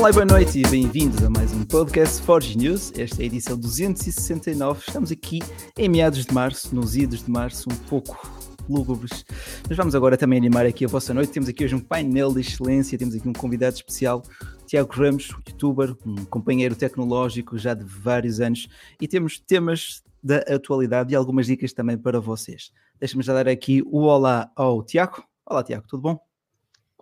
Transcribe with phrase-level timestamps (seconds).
[0.00, 2.90] Olá, boa noite e bem-vindos a mais um podcast Forge News.
[2.98, 4.80] Esta é a edição 269.
[4.88, 5.40] Estamos aqui
[5.76, 8.18] em meados de março, nos idos de março, um pouco
[8.66, 9.26] lúgubres.
[9.68, 11.32] Mas vamos agora também animar aqui a vossa noite.
[11.32, 14.22] Temos aqui hoje um painel de excelência, temos aqui um convidado especial,
[14.66, 21.12] Tiago Ramos, youtuber, um companheiro tecnológico já de vários anos, e temos temas da atualidade
[21.12, 22.72] e algumas dicas também para vocês.
[22.98, 25.22] Deixa-me já dar aqui o olá ao Tiago.
[25.44, 26.29] Olá, Tiago, tudo bom?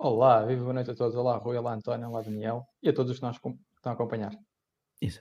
[0.01, 1.17] Olá, viva boa noite a todos.
[1.17, 4.31] Olá, Rui, olá, António, olá, Daniel e a todos os que nos estão a acompanhar.
[5.03, 5.21] Isso.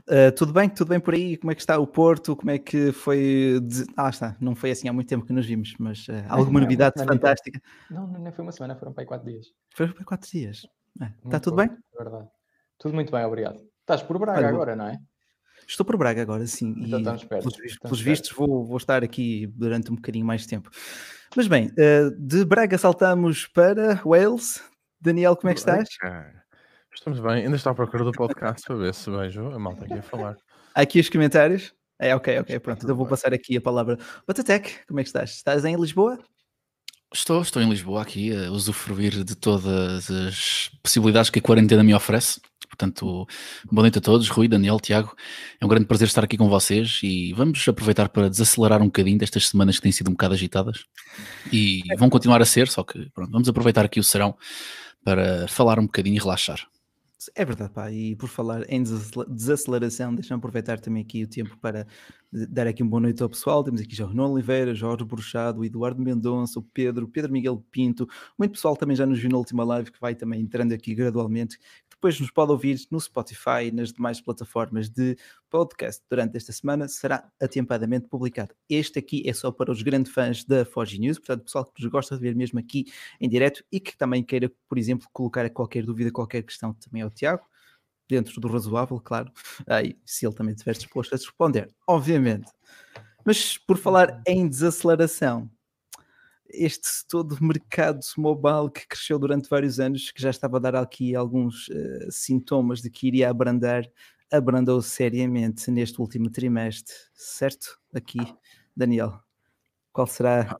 [0.00, 0.68] Uh, tudo bem?
[0.68, 1.36] Tudo bem por aí?
[1.36, 2.34] Como é que está o Porto?
[2.34, 3.60] Como é que foi?
[3.96, 4.36] Ah, está.
[4.40, 7.62] Não foi assim há muito tempo que nos vimos, mas uh, alguma novidade não, fantástica?
[7.88, 9.46] Não, não, nem foi uma semana, foram para aí quatro dias.
[9.72, 10.66] Foi para quatro dias.
[11.00, 11.12] É.
[11.24, 11.78] Está tudo bom, bem?
[11.94, 12.28] É verdade.
[12.78, 13.62] Tudo muito bem, obrigado.
[13.82, 14.98] Estás por Braga Olha, agora, não é?
[15.68, 16.74] Estou por Braga agora, sim.
[16.78, 17.50] Então e, estamos perto.
[17.50, 20.70] Pelos, estamos vistos, vou, vou estar aqui durante um bocadinho mais de tempo.
[21.36, 24.62] Mas bem, uh, de Braga saltamos para Wales.
[25.00, 25.88] Daniel, como é que estás?
[26.92, 29.94] Estamos bem, ainda estou à procura do podcast para ver se vejo a malta aqui
[29.94, 30.36] a falar.
[30.74, 31.72] Aqui os comentários.
[31.98, 32.84] É, ok, ok, pronto.
[32.84, 33.98] Então vou passar aqui a palavra.
[34.26, 35.30] Batatec, como é que estás?
[35.30, 36.18] Estás em Lisboa?
[37.12, 41.94] Estou, estou em Lisboa aqui a usufruir de todas as possibilidades que a quarentena me
[41.94, 42.40] oferece.
[42.68, 43.26] Portanto,
[43.70, 45.16] boa noite a todos, Rui, Daniel, Tiago.
[45.60, 49.18] É um grande prazer estar aqui com vocês e vamos aproveitar para desacelerar um bocadinho
[49.18, 50.84] destas semanas que têm sido um bocado agitadas
[51.52, 54.36] e vão continuar a ser, só que pronto, vamos aproveitar aqui o serão
[55.02, 56.68] para falar um bocadinho e relaxar.
[57.34, 61.84] É verdade, pá, e por falar em desaceleração, deixa-me aproveitar também aqui o tempo para
[62.30, 63.64] dar aqui uma boa noite ao pessoal.
[63.64, 67.32] Temos aqui já o Renan Oliveira, Jorge Bruxado, o Eduardo Mendonça, o Pedro, o Pedro
[67.32, 68.08] Miguel Pinto.
[68.38, 71.58] Muito pessoal também já nos viu na última live que vai também entrando aqui gradualmente.
[71.98, 75.16] Depois nos pode ouvir no Spotify e nas demais plataformas de
[75.50, 76.86] podcast durante esta semana.
[76.86, 78.54] Será atempadamente publicado.
[78.70, 81.90] Este aqui é só para os grandes fãs da Forge News, portanto, pessoal que nos
[81.90, 82.86] gosta de ver mesmo aqui
[83.20, 87.10] em direto e que também queira, por exemplo, colocar qualquer dúvida, qualquer questão também ao
[87.10, 87.44] Tiago
[88.08, 89.32] dentro do razoável, claro,
[89.66, 92.50] aí, se ele também estiver disposto a responder, obviamente.
[93.24, 95.50] Mas por falar em desaceleração,
[96.50, 101.14] este todo mercado mobile que cresceu durante vários anos, que já estava a dar aqui
[101.14, 103.84] alguns uh, sintomas de que iria abrandar,
[104.30, 107.78] abrandou seriamente neste último trimestre, certo?
[107.94, 108.18] Aqui,
[108.76, 109.20] Daniel,
[109.92, 110.58] qual será?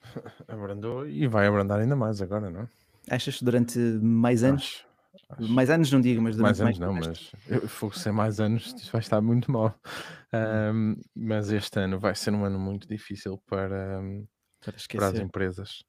[0.48, 2.68] Abrandou e vai abrandar ainda mais agora, não?
[3.08, 4.84] Achas durante mais anos?
[5.12, 5.52] Acho, acho.
[5.52, 8.40] Mais anos não digo, mas durante mais anos mais não, mas eu fogo ser mais
[8.40, 9.78] anos, isto vai estar muito mal.
[10.32, 14.02] Um, mas este ano vai ser um ano muito difícil para,
[14.60, 15.84] para, para as empresas.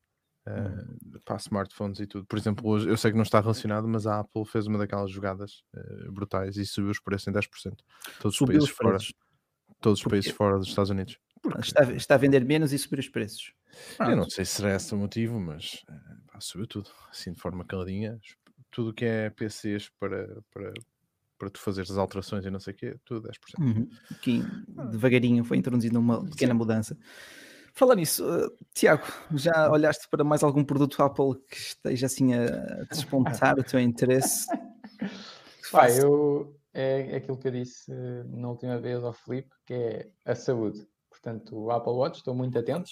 [0.47, 2.25] Uh, para smartphones e tudo.
[2.25, 5.11] Por exemplo, hoje eu sei que não está relacionado, mas a Apple fez uma daquelas
[5.11, 7.75] jogadas uh, brutais e subiu os preços em 10%.
[8.19, 8.97] Todos subiu os países fora,
[9.79, 11.19] todos os países fora dos Estados Unidos.
[11.59, 13.53] Está, está, a vender menos e subir os preços.
[13.99, 17.63] eu não sei se será esse o motivo, mas uh, subiu tudo, assim de forma
[17.63, 18.19] caladinha.
[18.71, 20.73] Tudo que é PCs para, para,
[21.37, 23.33] para tu fazeres as alterações e não sei o quê, tudo 10%.
[23.59, 23.89] Uhum.
[24.09, 24.43] Aqui,
[24.89, 26.57] devagarinho, foi introduzida uma pequena Sim.
[26.57, 26.97] mudança.
[27.73, 32.83] Falar nisso, uh, Tiago, já olhaste para mais algum produto Apple que esteja assim a
[32.89, 34.45] despontar o teu interesse?
[35.71, 40.09] Pai, eu é aquilo que eu disse uh, na última vez ao Felipe, que é
[40.25, 40.87] a saúde.
[41.09, 42.91] Portanto, o Apple Watch, estou muito atento,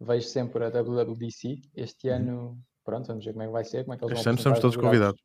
[0.00, 1.60] vejo sempre a WWDC.
[1.74, 2.14] Este uhum.
[2.14, 4.38] ano, pronto, vamos ver como é que vai ser, como é que eles este ano
[4.38, 5.20] somos todos convidados.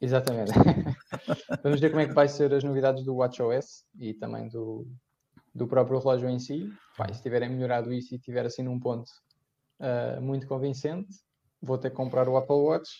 [0.00, 0.52] Exatamente.
[1.62, 4.86] vamos ver como é que vai ser as novidades do WatchOS e também do,
[5.54, 6.68] do próprio relógio em si.
[6.96, 9.08] Pai, se tiverem melhorado isso e tiver assim num ponto
[9.80, 11.08] uh, muito convincente,
[11.62, 12.90] vou ter que comprar o Apple Watch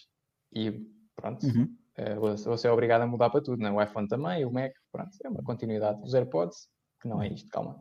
[0.52, 0.72] e
[1.16, 1.44] pronto.
[1.44, 1.76] Uhum.
[1.98, 3.70] Uh, vou, vou, ser obrigado a mudar para tudo, né?
[3.70, 6.00] o iPhone também, o Mac, pronto, é uma continuidade.
[6.02, 6.68] Os AirPods,
[7.00, 7.80] que não é isto, calma.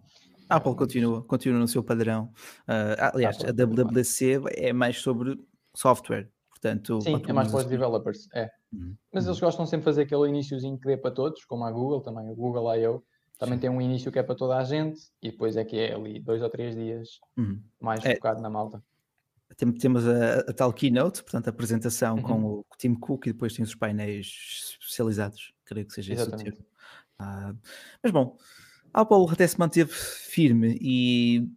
[0.50, 2.32] A Apple continua, continua no seu padrão.
[2.68, 5.40] Uh, aliás, Apple, a WWDC é mais sobre
[5.76, 7.02] software, portanto...
[7.02, 8.50] Sim, é mais para os developers, é.
[8.72, 8.96] Uhum.
[9.12, 12.02] Mas eles gostam sempre de fazer aquele iníciozinho que dê para todos, como a Google
[12.02, 13.04] também, o Google I.O.,
[13.38, 15.94] também tem um início que é para toda a gente e depois é que é
[15.94, 17.62] ali dois ou três dias uhum.
[17.80, 18.84] mais é, focado na malta.
[19.80, 22.22] Temos a, a, tal keynote, portanto, a apresentação uhum.
[22.22, 26.50] com o Tim Cook e depois tem os painéis especializados, creio que seja Exatamente.
[26.50, 26.74] esse o termo.
[27.20, 27.54] Ah,
[28.02, 28.38] mas bom,
[28.94, 31.48] a Apple até se manteve firme e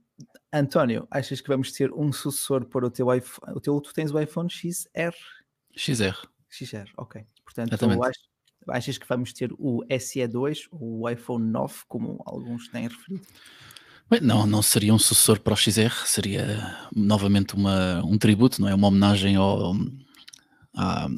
[0.53, 3.53] António, achas que vamos ter um sucessor para o teu iPhone?
[3.55, 5.15] O teu, tu tens o iPhone XR?
[5.75, 6.27] XR.
[6.49, 7.25] XR, ok.
[7.45, 8.21] Portanto, eu acho,
[8.69, 13.27] Achas que vamos ter o SE2 ou o iPhone 9, como alguns têm referido?
[14.09, 18.69] Bem, não, não seria um sucessor para o XR, seria novamente uma, um tributo, não
[18.69, 18.75] é?
[18.75, 19.75] Uma homenagem ao,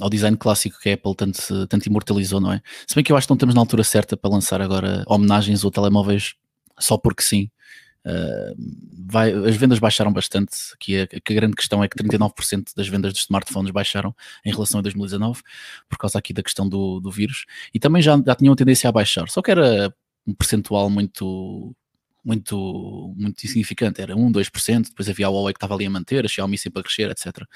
[0.01, 2.63] ao design clássico que a Apple tanto, tanto imortalizou, não é?
[2.87, 5.65] Se bem que eu acho que não estamos na altura certa para lançar agora homenagens
[5.65, 6.35] ou telemóveis
[6.79, 7.51] só porque sim.
[8.09, 8.55] Uh,
[9.07, 10.57] vai, as vendas baixaram bastante.
[10.73, 14.15] Aqui a, a, grande questão é que 39% das vendas de smartphones baixaram
[14.47, 15.43] em relação a 2019,
[15.89, 17.45] por causa aqui da questão do, do vírus,
[17.75, 19.95] e também já, já tinham tendência a baixar, só que era
[20.27, 21.75] um percentual muito
[22.25, 26.27] muito, muito insignificante, era 1, 2%, depois havia a Huawei que estava ali a manter,
[26.27, 27.47] a Xiaomi sempre a crescer, etc.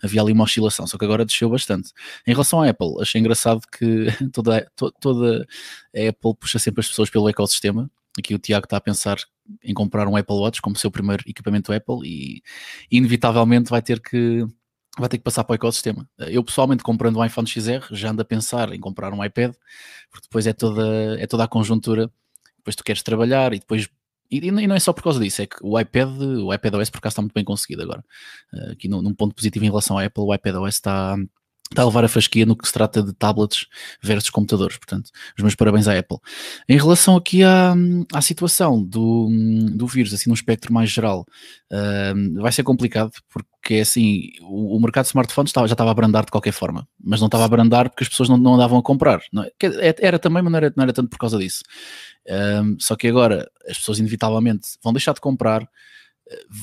[0.00, 1.90] Havia ali uma oscilação, só que agora desceu bastante.
[2.24, 5.44] Em relação à Apple, achei engraçado que toda, to, toda
[5.96, 7.90] a Apple puxa sempre as pessoas pelo ecossistema.
[8.18, 9.18] Aqui o Tiago está a pensar
[9.62, 12.42] em comprar um Apple Watch como seu primeiro equipamento Apple e
[12.90, 14.46] inevitavelmente vai ter que
[14.98, 16.08] vai ter que passar para o ecossistema.
[16.18, 19.52] Eu pessoalmente comprando um iPhone XR já ando a pensar em comprar um iPad,
[20.10, 22.10] porque depois é toda, é toda a conjuntura,
[22.56, 23.88] depois tu queres trabalhar e depois
[24.30, 26.98] e, não é só por causa disso, é que o iPad, o iPad OS por
[26.98, 28.04] acaso está muito bem conseguido agora.
[28.52, 31.16] Uh, aqui num, num, ponto positivo em relação à Apple, o iPad OS está,
[31.70, 33.66] está a levar a fasquia no que se trata de tablets
[34.02, 34.76] versus computadores.
[34.76, 36.18] Portanto, os meus parabéns à Apple.
[36.68, 37.74] Em relação aqui à,
[38.12, 39.28] à situação do,
[39.72, 41.24] do vírus, assim num espectro mais geral,
[41.72, 46.24] uh, vai ser complicado porque assim, o, o, mercado de smartphones já estava a abrandar
[46.24, 48.82] de qualquer forma, mas não estava a abrandar porque as pessoas não, não andavam a
[48.82, 49.20] comprar.
[49.32, 49.50] Não é?
[50.00, 51.62] Era também, mas não era, não era tanto por causa disso.
[52.28, 55.66] Um, só que agora as pessoas inevitavelmente vão deixar de comprar,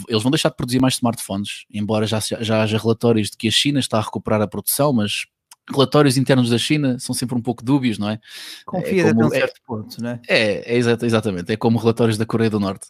[0.07, 3.51] eles vão deixar de produzir mais smartphones, embora já, já haja relatórios de que a
[3.51, 5.25] China está a recuperar a produção, mas
[5.69, 8.19] relatórios internos da China são sempre um pouco dúbios, não é?
[8.65, 10.21] Confia é até um certo ponto, não é?
[10.27, 12.87] É, é exatamente, é como relatórios da Coreia do Norte.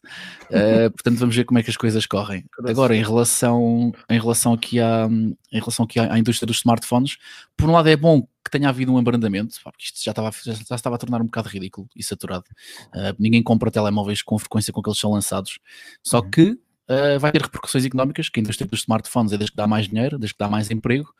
[0.49, 2.45] uh, portanto, vamos ver como é que as coisas correm.
[2.65, 5.07] Agora, em relação, em relação aqui, à,
[5.51, 7.17] em relação aqui à, à, indústria dos smartphones,
[7.55, 10.53] por um lado é bom que tenha havido um abrandamento, porque isto já estava, já,
[10.53, 12.45] já estava a tornar um bocado ridículo e saturado.
[12.93, 15.59] Uh, ninguém compra telemóveis com frequência com que eles são lançados.
[16.03, 16.29] Só uhum.
[16.29, 19.67] que uh, vai ter repercussões económicas, que a indústria dos smartphones é desde que dá
[19.67, 21.13] mais dinheiro, desde que dá mais emprego,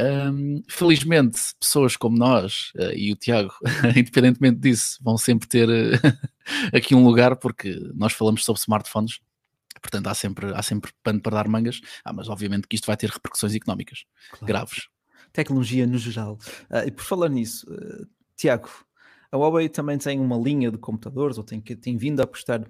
[0.00, 3.54] um, felizmente, pessoas como nós uh, e o Tiago,
[3.96, 6.18] independentemente disso, vão sempre ter uh,
[6.76, 9.20] aqui um lugar porque nós falamos sobre smartphones,
[9.80, 12.96] portanto há sempre, há sempre pano para dar mangas, ah, mas obviamente que isto vai
[12.96, 14.46] ter repercussões económicas claro.
[14.46, 14.88] graves.
[15.32, 16.38] Tecnologia no geral.
[16.70, 17.66] Uh, e por falar nisso,
[18.36, 18.70] Tiago,
[19.30, 22.68] a Huawei também tem uma linha de computadores, ou tem, tem vindo a apostar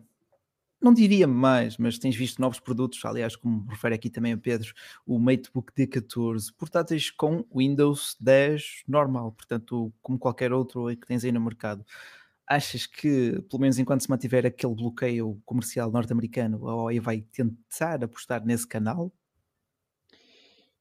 [0.84, 4.72] não diria mais, mas tens visto novos produtos, aliás, como refere aqui também a Pedro,
[5.06, 11.32] o MateBook D14, portáteis com Windows 10 normal, portanto, como qualquer outro que tens aí
[11.32, 11.84] no mercado.
[12.46, 18.04] Achas que, pelo menos enquanto se mantiver aquele bloqueio comercial norte-americano, a OE vai tentar
[18.04, 19.10] apostar nesse canal?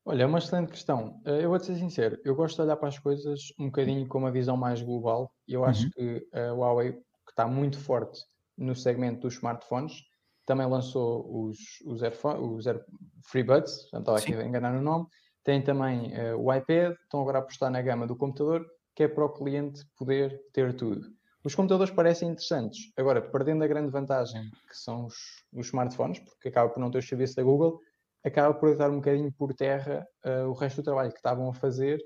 [0.04, 1.22] Olha, é uma excelente questão.
[1.24, 4.18] Eh, eu vou-te ser sincero, eu gosto de olhar para as coisas um bocadinho com
[4.18, 5.92] uma visão mais global e eu acho uhum.
[5.92, 8.20] que a Huawei, que está muito forte
[8.58, 10.04] no segmento dos smartphones.
[10.46, 12.84] Também lançou os, os, Airphone, os Air
[13.26, 15.06] FreeBuds, já estava aqui a enganar no nome.
[15.44, 18.66] Tem também uh, o iPad, estão agora a apostar na gama do computador,
[18.96, 21.08] que é para o cliente poder ter tudo.
[21.44, 25.16] Os computadores parecem interessantes, agora, perdendo a grande vantagem que são os,
[25.52, 27.82] os smartphones, porque acaba por não ter o serviço da Google,
[28.24, 31.54] acaba por dar um bocadinho por terra uh, o resto do trabalho que estavam a
[31.54, 32.00] fazer,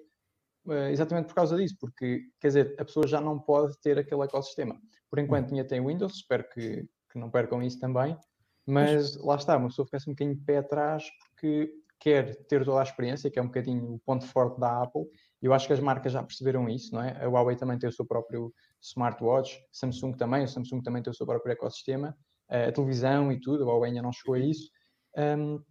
[0.91, 4.79] exatamente por causa disso, porque, quer dizer, a pessoa já não pode ter aquele ecossistema.
[5.09, 8.17] Por enquanto ainda tem Windows, espero que, que não percam isso também.
[8.65, 12.63] Mas lá está, uma pessoa fica assim um bocadinho de pé atrás porque quer ter
[12.65, 15.03] toda a experiência, que é um bocadinho o ponto forte da Apple.
[15.41, 17.23] E eu acho que as marcas já perceberam isso, não é?
[17.23, 21.13] A Huawei também tem o seu próprio smartwatch, Samsung também, o Samsung também tem o
[21.13, 22.15] seu próprio ecossistema,
[22.49, 24.69] a televisão e tudo, a Huawei ainda não chegou a isso.
[25.17, 25.61] Um,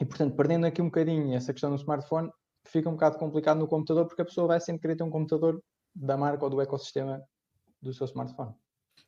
[0.00, 2.30] e portanto, perdendo aqui um bocadinho essa questão do smartphone,
[2.68, 5.62] fica um bocado complicado no computador, porque a pessoa vai sempre querer ter um computador
[5.94, 7.22] da marca ou do ecossistema
[7.80, 8.54] do seu smartphone.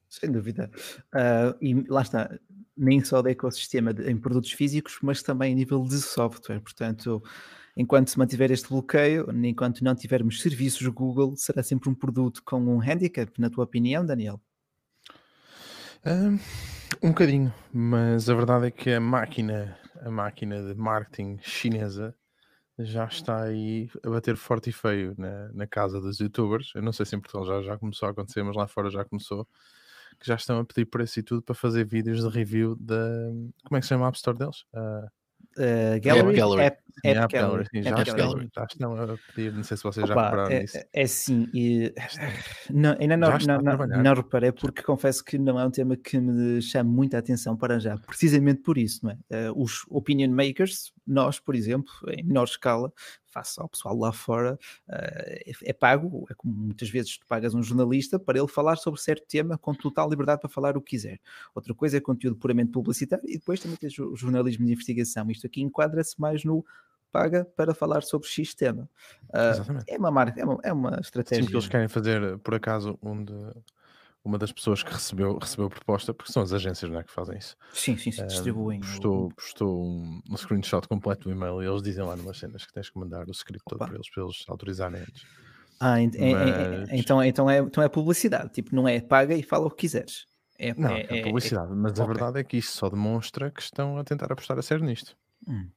[0.08, 0.70] Sem dúvida.
[1.14, 2.36] Uh, e lá está,
[2.76, 6.60] nem só do ecossistema de, em produtos físicos, mas também a nível de software.
[6.60, 7.22] Portanto,
[7.76, 12.60] enquanto se mantiver este bloqueio, enquanto não tivermos serviços Google, será sempre um produto com
[12.60, 14.40] um handicap, na tua opinião, Daniel?
[16.04, 16.38] Um,
[17.02, 22.16] um bocadinho, mas a verdade é que a máquina, a máquina de marketing chinesa
[22.84, 26.72] já está aí a bater forte e feio na, na casa dos youtubers.
[26.74, 29.04] Eu não sei se em Portugal já, já começou a acontecer, mas lá fora já
[29.04, 29.46] começou
[30.20, 33.30] que já estão a pedir preço e tudo para fazer vídeos de review da.
[33.64, 34.64] Como é que se chama a App Store deles?
[34.74, 35.06] Uh,
[35.56, 36.28] uh, Gallery?
[36.28, 36.62] App Gallery.
[36.62, 37.66] App, App, App Gallery.
[37.72, 38.50] Sim, já, App Gallery.
[38.54, 40.78] já estão a pedir, não sei se vocês Opa, já repararam é, nisso.
[40.92, 41.94] É sim, e,
[42.68, 46.18] não, ainda não, não, não, não, reparei porque confesso que não é um tema que
[46.18, 49.48] me chama muita atenção para já, precisamente por isso, não é?
[49.48, 52.92] Uh, os opinion makers, nós, por exemplo, em menor escala,
[53.26, 57.54] face ao pessoal lá fora, uh, é, é, pago, é como muitas vezes tu pagas
[57.54, 60.90] um jornalista para ele falar sobre certo tema com total liberdade para falar o que
[60.90, 61.20] quiser.
[61.54, 65.30] Outra coisa é conteúdo puramente publicitário e depois também tens o jornalismo de investigação.
[65.30, 66.64] Isto aqui enquadra-se mais no
[67.10, 68.88] paga para falar sobre X tema.
[69.28, 71.42] Uh, é uma marca, é uma, é uma estratégia.
[71.42, 73.34] Sim, que eles querem fazer, por acaso, um de
[74.24, 77.12] uma das pessoas que recebeu, recebeu a proposta, porque são as agências não é, que
[77.12, 77.56] fazem isso.
[77.72, 78.80] Sim, sim, sim distribuem.
[78.80, 79.34] Postou, o...
[79.34, 82.90] postou um, um, screenshot completo do e-mail e eles dizem lá numas cenas que tens
[82.90, 85.24] que mandar o script todo para eles, para eles autorizarem antes.
[85.80, 86.90] Ah, ent Mas...
[86.92, 90.26] então, então, é, então é publicidade, tipo, não é paga e fala o que quiseres.
[90.58, 93.62] É, não, é, é, é publicidade, mas a verdade é que isso só demonstra que
[93.62, 95.16] estão a tentar apostar a sério nisto.
[95.48, 95.70] Hum.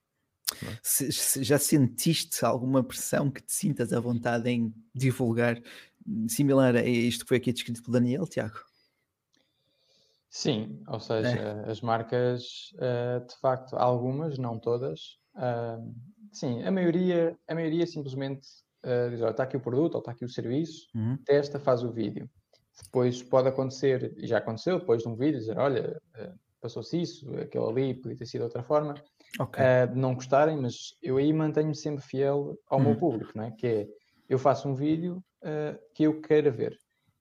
[0.62, 0.78] É?
[0.84, 5.60] Se, se já sentiste alguma pressão que te sintas à vontade em divulgar,
[6.28, 8.60] similar a isto que foi aqui descrito pelo Daniel, Tiago?
[10.30, 11.70] Sim, ou seja, é.
[11.70, 15.20] as marcas, eh, de facto, algumas, não todas,
[16.32, 18.48] sim, a maioria, a maioria simplesmente
[18.84, 21.18] uh, diz, olha, está aqui o produto ou está aqui o serviço, uhum.
[21.26, 22.30] testa, faz o vídeo.
[22.84, 26.02] Depois pode acontecer, e já aconteceu, depois de um vídeo, dizer, olha,
[26.60, 28.96] passou-se isso, aquele ali podia ter sido de outra forma,
[29.40, 29.64] okay.
[29.94, 32.86] não gostarem, mas eu aí mantenho-me sempre fiel ao uhum.
[32.86, 33.52] meu público, não é?
[33.52, 33.88] que é,
[34.30, 35.24] eu faço um vídeo
[35.94, 36.78] que eu queira ver.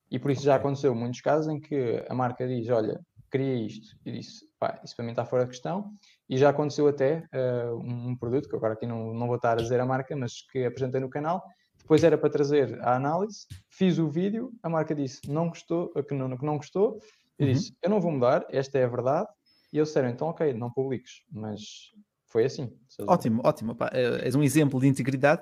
[0.09, 0.51] E por isso okay.
[0.51, 3.01] já aconteceu muitos casos em que a marca diz, olha,
[3.33, 5.91] queria isto, e disse, pá, isso para mim está fora de questão,
[6.29, 9.61] e já aconteceu até uh, um produto, que agora aqui não, não vou estar a
[9.61, 11.43] dizer a marca, mas que apresentei no canal,
[11.79, 16.13] depois era para trazer a análise, fiz o vídeo, a marca disse não gostou, que
[16.13, 16.99] não, que não gostou,
[17.39, 17.53] eu uhum.
[17.53, 19.27] disse, eu não vou mudar, esta é a verdade,
[19.71, 21.91] e eles disseram, então ok, não publiques, mas
[22.27, 22.71] foi assim.
[22.87, 23.09] Seja...
[23.09, 25.41] Ótimo, ótimo, pá, eh, és um exemplo de integridade,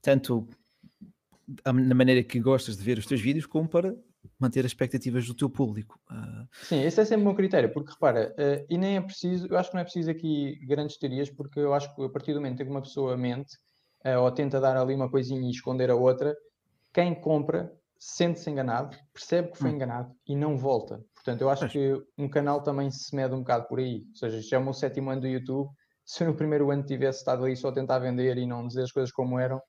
[0.00, 0.48] tanto
[1.64, 3.94] na maneira que gostas de ver os teus vídeos, como para
[4.38, 5.98] manter as expectativas do teu público.
[6.10, 6.48] Uh...
[6.64, 9.56] Sim, esse é sempre o meu critério, porque repara, uh, e nem é preciso, eu
[9.56, 12.40] acho que não é preciso aqui grandes teorias, porque eu acho que a partir do
[12.40, 13.56] momento em que uma pessoa mente
[14.04, 16.36] uh, ou tenta dar ali uma coisinha e esconder a outra,
[16.92, 19.74] quem compra sente-se enganado, percebe que foi hum.
[19.74, 21.04] enganado e não volta.
[21.14, 24.04] Portanto, eu acho que um canal também se mede um bocado por aí.
[24.08, 25.68] Ou seja, já é o meu sétimo ano do YouTube.
[26.06, 28.84] Se eu no primeiro ano tivesse estado ali só a tentar vender e não dizer
[28.84, 29.60] as coisas como eram,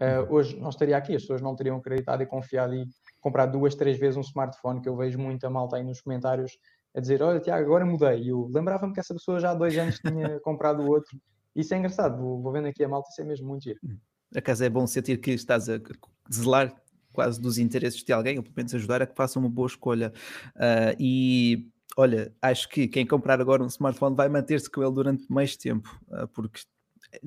[0.00, 2.86] Uh, hoje não estaria aqui, as pessoas não teriam acreditado e confiado e
[3.20, 6.58] comprar duas, três vezes um smartphone, que eu vejo muita malta aí nos comentários
[6.94, 8.22] a dizer, olha Tiago, agora mudei.
[8.22, 11.18] E eu lembrava-me que essa pessoa já há dois anos tinha comprado o outro.
[11.54, 13.78] Isso é engraçado, vou, vou vendo aqui a malta, isso é mesmo muito giro.
[13.84, 13.96] Hum.
[14.34, 15.80] Acaso é bom sentir que estás a
[16.32, 16.74] zelar
[17.12, 20.12] quase dos interesses de alguém, ou pelo menos ajudar a que faça uma boa escolha.
[20.56, 25.24] Uh, e olha, acho que quem comprar agora um smartphone vai manter-se com ele durante
[25.30, 26.62] mais tempo, uh, porque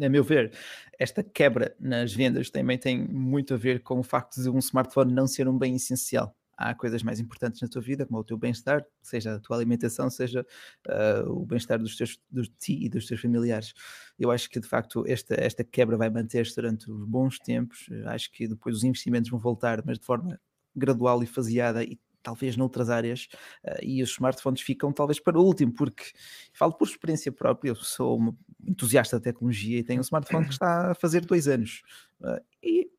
[0.01, 0.51] a meu ver,
[0.97, 5.13] esta quebra nas vendas também tem muito a ver com o facto de um smartphone
[5.13, 6.35] não ser um bem essencial.
[6.57, 10.09] Há coisas mais importantes na tua vida, como o teu bem-estar, seja a tua alimentação,
[10.09, 10.43] seja
[10.87, 13.73] uh, o bem-estar dos teus, de ti e dos teus familiares.
[14.17, 17.87] Eu acho que de facto esta, esta quebra vai manter-se durante os bons tempos.
[18.07, 20.39] Acho que depois os investimentos vão voltar, mas de forma
[20.75, 23.29] gradual e faseada e talvez noutras áreas,
[23.63, 26.03] uh, e os smartphones ficam talvez para o último, porque
[26.51, 30.51] falo por experiência própria, eu sou um entusiasta da tecnologia e tenho um smartphone que
[30.53, 31.81] está a fazer dois anos.
[32.19, 32.91] Uh, e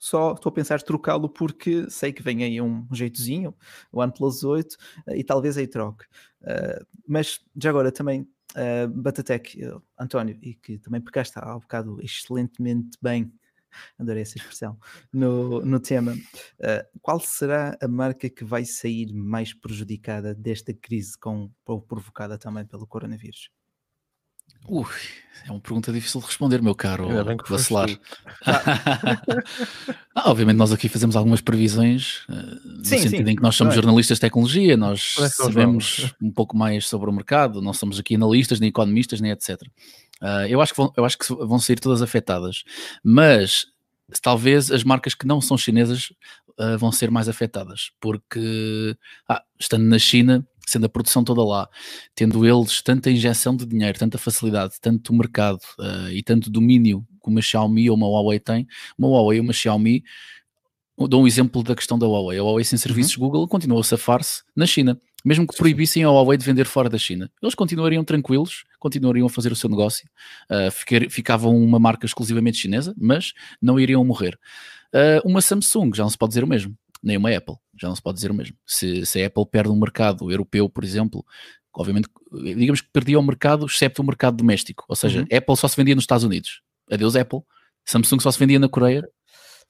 [0.00, 3.54] só estou a pensar trocá-lo porque sei que vem aí um jeitozinho,
[3.92, 6.04] o OnePlus 8, uh, e talvez aí troque.
[7.06, 8.22] Mas já agora também,
[8.56, 9.60] uh, Batatec,
[9.96, 13.32] António, e que também pegaste há um bocado excelentemente bem
[13.98, 14.78] adorei essa expressão,
[15.12, 16.12] no, no tema.
[16.12, 22.64] Uh, qual será a marca que vai sair mais prejudicada desta crise com, provocada também
[22.64, 23.50] pelo coronavírus?
[24.68, 24.86] Ui,
[25.44, 27.08] é uma pergunta difícil de responder, meu caro
[27.48, 27.88] vacilar.
[30.14, 33.32] ah, obviamente, nós aqui fazemos algumas previsões, uh, no sim, sentido sim.
[33.32, 37.60] em que nós somos jornalistas de tecnologia, nós sabemos um pouco mais sobre o mercado,
[37.60, 39.60] não somos aqui analistas, nem economistas, nem etc.
[40.22, 42.62] Uh, eu, acho que vão, eu acho que vão sair todas afetadas,
[43.02, 43.66] mas
[44.22, 46.12] talvez as marcas que não são chinesas
[46.60, 48.96] uh, vão ser mais afetadas, porque
[49.28, 51.68] ah, estando na China, sendo a produção toda lá,
[52.14, 57.38] tendo eles tanta injeção de dinheiro, tanta facilidade, tanto mercado uh, e tanto domínio como
[57.38, 60.04] a Xiaomi ou uma Huawei tem, uma Huawei ou uma Xiaomi,
[61.08, 62.38] dou um exemplo da questão da Huawei.
[62.38, 63.24] A Huawei sem serviços uhum.
[63.24, 64.98] Google continua a safar-se na China.
[65.24, 69.30] Mesmo que proibissem a Huawei de vender fora da China, eles continuariam tranquilos, continuariam a
[69.30, 70.08] fazer o seu negócio,
[70.50, 74.38] uh, ficar, ficavam uma marca exclusivamente chinesa, mas não iriam morrer.
[74.92, 77.96] Uh, uma Samsung já não se pode dizer o mesmo, nem uma Apple já não
[77.96, 78.56] se pode dizer o mesmo.
[78.64, 81.24] Se, se a Apple perde um mercado europeu, por exemplo,
[81.74, 85.36] obviamente, digamos que perdia o mercado, excepto o mercado doméstico, ou seja, uhum.
[85.36, 86.62] Apple só se vendia nos Estados Unidos.
[86.90, 87.40] Adeus Apple.
[87.84, 89.04] Samsung só se vendia na Coreia,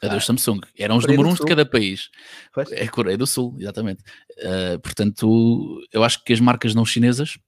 [0.01, 0.61] Adeus ah, Samsung.
[0.79, 2.11] Eram os número uns de cada país.
[2.55, 2.71] Pois.
[2.73, 4.03] É Coreia do Sul, exatamente.
[4.39, 7.39] Uh, portanto, eu acho que as marcas não chinesas,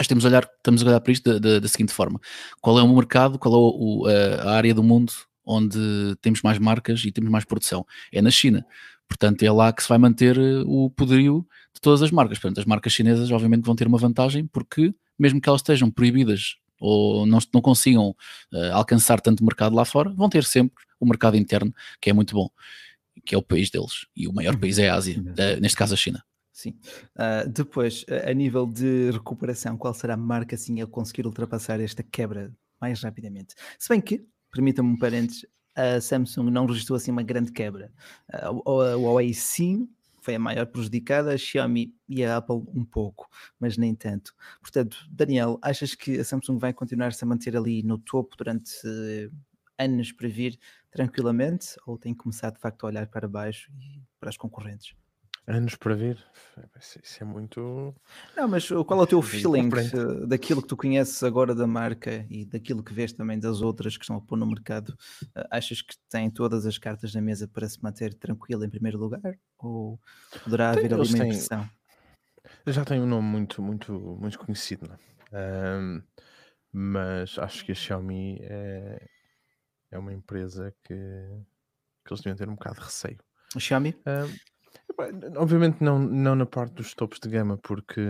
[0.00, 2.20] que temos a olhar, estamos a olhar para isto da, da, da seguinte forma:
[2.60, 4.06] qual é o mercado, qual é o,
[4.46, 5.12] a área do mundo
[5.44, 5.78] onde
[6.20, 7.84] temos mais marcas e temos mais produção?
[8.12, 8.64] É na China.
[9.08, 12.38] Portanto, é lá que se vai manter eh, o poderio de todas as marcas.
[12.38, 16.54] Portanto, as marcas chinesas, obviamente, vão ter uma vantagem, porque mesmo que elas estejam proibidas
[16.80, 18.16] ou não, não consigam
[18.52, 22.34] uh, alcançar tanto mercado lá fora, vão ter sempre o mercado interno, que é muito
[22.34, 22.48] bom,
[23.24, 24.06] que é o país deles.
[24.16, 24.60] E o maior uhum.
[24.60, 26.24] país é a Ásia, uh, neste caso a China.
[26.52, 26.74] Sim.
[27.16, 32.02] Uh, depois, a nível de recuperação, qual será a marca assim a conseguir ultrapassar esta
[32.02, 33.54] quebra mais rapidamente?
[33.78, 35.46] Se bem que, permita-me um parênteses,
[35.76, 37.92] a Samsung não registrou assim uma grande quebra.
[38.32, 39.88] Uh, a Huawei sim,
[40.20, 44.34] foi a maior prejudicada, a Xiaomi e a Apple um pouco, mas nem tanto.
[44.60, 49.32] Portanto, Daniel, achas que a Samsung vai continuar-se a manter ali no topo durante uh,
[49.78, 50.58] anos para vir
[50.90, 54.94] tranquilamente ou tem que começar de facto a olhar para baixo e para as concorrentes?
[55.46, 56.24] Anos para vir?
[56.78, 57.94] Isso é muito.
[58.36, 62.24] Não, mas qual é o teu feeling uh, daquilo que tu conheces agora da marca
[62.30, 64.90] e daquilo que vês também das outras que estão a pôr no mercado?
[65.36, 68.98] Uh, achas que tem todas as cartas na mesa para se manter tranquilo em primeiro
[68.98, 69.38] lugar?
[69.58, 69.98] Ou
[70.44, 71.68] poderá haver ali uma impressão?
[72.66, 75.78] Já tem um nome muito, muito, muito conhecido, não é?
[75.78, 76.02] Um,
[76.72, 79.06] mas acho que a Xiaomi é,
[79.90, 83.18] é uma empresa que, que eles deviam ter um bocado de receio.
[83.56, 83.96] A Xiaomi?
[84.06, 84.34] Um,
[85.36, 88.00] Obviamente não, não na parte dos topos de gama, porque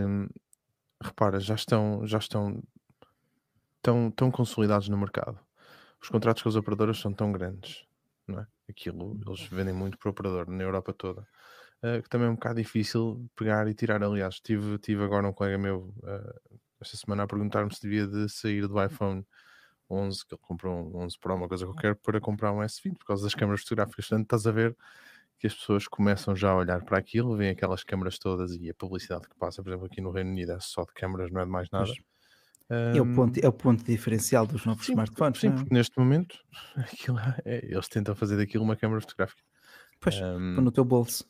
[1.01, 2.61] repara, já estão, já estão
[3.81, 5.39] tão, tão consolidados no mercado.
[6.01, 7.85] Os contratos com as operadoras são tão grandes,
[8.27, 8.47] não é?
[8.69, 11.21] Aquilo, eles vendem muito para o operador na Europa toda,
[11.83, 14.01] uh, que também é um bocado difícil pegar e tirar.
[14.03, 18.27] Aliás, tive, tive agora um colega meu uh, esta semana a perguntar-me se devia de
[18.29, 19.25] sair do iPhone
[19.89, 23.05] 11, que ele comprou um 11 Pro, uma coisa qualquer, para comprar um S20 por
[23.05, 24.07] causa das câmaras fotográficas.
[24.07, 24.75] Portanto, estás a ver
[25.41, 28.75] que as pessoas começam já a olhar para aquilo, veem aquelas câmaras todas e a
[28.75, 31.45] publicidade que passa, por exemplo, aqui no Reino Unido é só de câmaras, não é
[31.45, 31.91] de mais nada.
[32.69, 35.39] Um, é, o ponto, é o ponto diferencial dos novos sim, smartphones.
[35.39, 35.51] Sim, é?
[35.51, 36.37] porque neste momento
[36.77, 39.41] aquilo é, eles tentam fazer daquilo uma câmara fotográfica.
[39.99, 41.25] Pois, um, no teu bolso.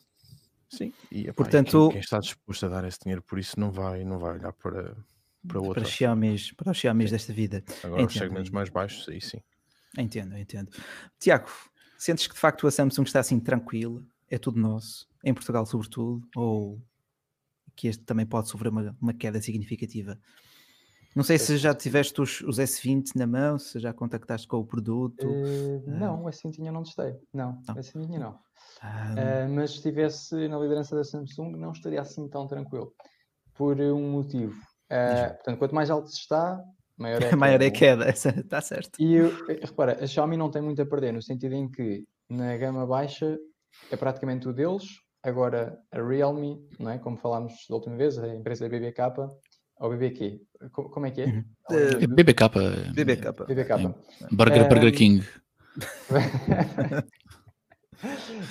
[0.68, 3.70] Sim, e epá, Portanto, quem, quem, está disposto a dar esse dinheiro por isso não
[3.70, 4.94] vai, não vai olhar para,
[5.48, 5.80] para outra.
[5.80, 7.64] Para, Xiaomi, para os Xiaomi desta vida.
[7.82, 8.08] Agora entendo.
[8.08, 9.40] os segmentos mais baixos, aí sim.
[9.98, 10.70] Entendo, entendo.
[11.18, 11.48] Tiago,
[12.02, 14.02] Sentes que de facto a Samsung está assim tranquila?
[14.28, 15.08] É tudo nosso?
[15.22, 16.26] Em Portugal, sobretudo?
[16.34, 16.82] Ou
[17.76, 20.18] que este também pode sofrer uma, uma queda significativa?
[21.14, 24.66] Não sei se já tiveste os, os, S20 na mão, se já contactaste com o
[24.66, 25.24] produto.
[25.24, 27.14] Uh, não, o S20 eu não testei.
[27.32, 27.74] Não, não.
[27.76, 28.32] S20 não.
[28.32, 32.92] Uh, mas se estivesse na liderança da Samsung, não estaria assim tão tranquilo.
[33.54, 34.58] Por um motivo.
[34.90, 36.60] Uh, portanto, quanto mais alto se está,
[37.02, 39.00] Maior é a Maior é queda, está certo.
[39.00, 42.56] E eu, repara, a Xiaomi não tem muito a perder, no sentido em que na
[42.56, 43.36] gama baixa
[43.90, 44.84] é praticamente o deles,
[45.22, 46.98] agora a Realme, não é?
[46.98, 49.02] como falámos da última vez, a empresa da BBK,
[49.80, 51.26] ou BBQ, como é que é?
[51.26, 51.44] Uhum.
[51.70, 52.48] Uh, BBK.
[52.94, 53.32] BBK.
[53.48, 53.94] BBK.
[54.30, 55.26] Burger, Burger King.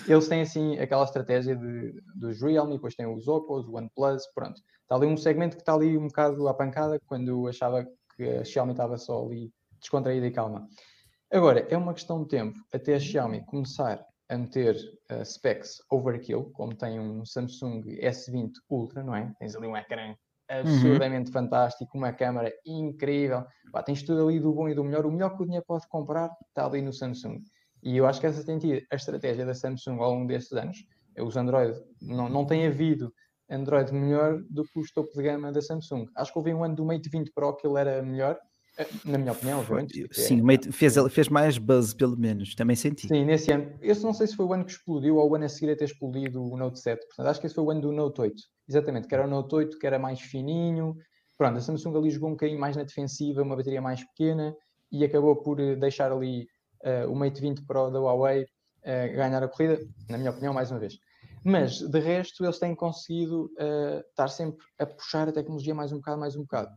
[0.07, 4.61] Eles têm assim aquela estratégia de, dos Realme, depois tem os Oppo, os OnePlus, pronto.
[4.81, 8.43] Está ali um segmento que está ali um bocado à pancada quando achava que a
[8.43, 10.67] Xiaomi estava só ali descontraída e calma.
[11.31, 14.75] Agora, é uma questão de tempo até a Xiaomi começar a meter
[15.11, 19.33] uh, specs overkill, como tem um Samsung S20 Ultra, não é?
[19.39, 20.15] Tens ali um ecrã
[20.51, 21.33] absurdamente uhum.
[21.33, 23.45] fantástico, uma câmera incrível.
[23.71, 25.05] Pá, tens tudo ali do bom e do melhor.
[25.05, 27.41] O melhor que o dinheiro pode comprar está ali no Samsung.
[27.81, 30.77] E eu acho que essa tem sido a estratégia da Samsung ao longo destes anos.
[31.17, 33.13] Os Android, não, não tem havido
[33.51, 36.05] Android melhor do que o topo de gama da Samsung.
[36.15, 38.39] Acho que houve um ano do Mate 20 Pro que ele era melhor,
[38.77, 40.07] eh, na minha opinião, obviamente.
[40.11, 43.07] Sim, é, Mate fez, fez mais buzz, pelo menos, também senti.
[43.07, 43.71] Sim, nesse ano.
[43.81, 45.75] Eu não sei se foi o ano que explodiu ou o ano a seguir a
[45.75, 47.05] ter explodido o Note 7.
[47.07, 48.35] Portanto, acho que esse foi o ano do Note 8.
[48.69, 50.95] Exatamente, que era o Note 8, que era mais fininho.
[51.37, 54.55] Pronto, a Samsung ali jogou um bocadinho mais na defensiva, uma bateria mais pequena
[54.91, 56.47] e acabou por eh, deixar ali
[56.83, 60.69] uh, o Mate 20 Pro da Huawei uh, ganhar a corrida, na minha opinião, mais
[60.69, 60.99] uma vez.
[61.43, 65.97] Mas, de resto, eles têm conseguido uh, estar sempre a puxar a tecnologia mais um
[65.97, 66.71] bocado, mais um bocado.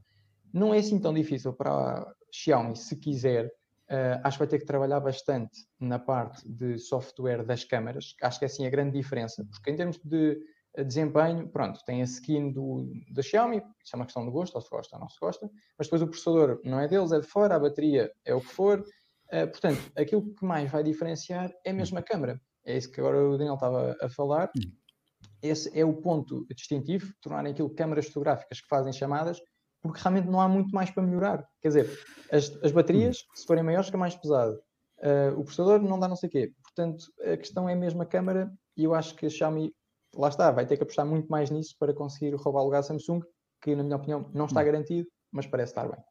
[0.53, 3.47] Não é assim tão difícil para a Xiaomi, se quiser.
[3.91, 8.15] Uh, acho que vai ter que trabalhar bastante na parte de software das câmaras.
[8.23, 9.45] Acho que é assim a grande diferença.
[9.51, 10.41] Porque em termos de
[10.77, 14.55] eh, desempenho, pronto, tem a skin do, da Xiaomi, isso é uma questão de gosto,
[14.55, 17.21] ou se gosta ou não se gosta, mas depois o processador não é deles, é
[17.21, 18.81] de fora, a bateria é o que for.
[18.81, 23.23] Uh, portanto, aquilo que mais vai diferenciar é mesmo a câmera é isso que agora
[23.23, 24.51] o Daniel estava a falar.
[24.57, 24.73] Hum.
[25.43, 29.41] Esse é o ponto distintivo, tornarem aquilo câmaras fotográficas que fazem chamadas,
[29.83, 31.47] porque realmente não há muito mais para melhorar.
[31.61, 31.99] Quer dizer,
[32.33, 33.33] as, as baterias, hum.
[33.35, 34.59] se forem maiores, fica mais pesado.
[34.99, 36.53] Uh, o processador não dá não sei o quê.
[36.63, 39.75] Portanto, a questão é mesmo a câmara e eu acho que a Xiaomi,
[40.15, 42.83] lá está, vai ter que apostar muito mais nisso para conseguir roubar o lugar à
[42.83, 43.21] Samsung,
[43.61, 44.65] que na minha opinião não está hum.
[44.65, 46.03] garantido, mas parece estar bem.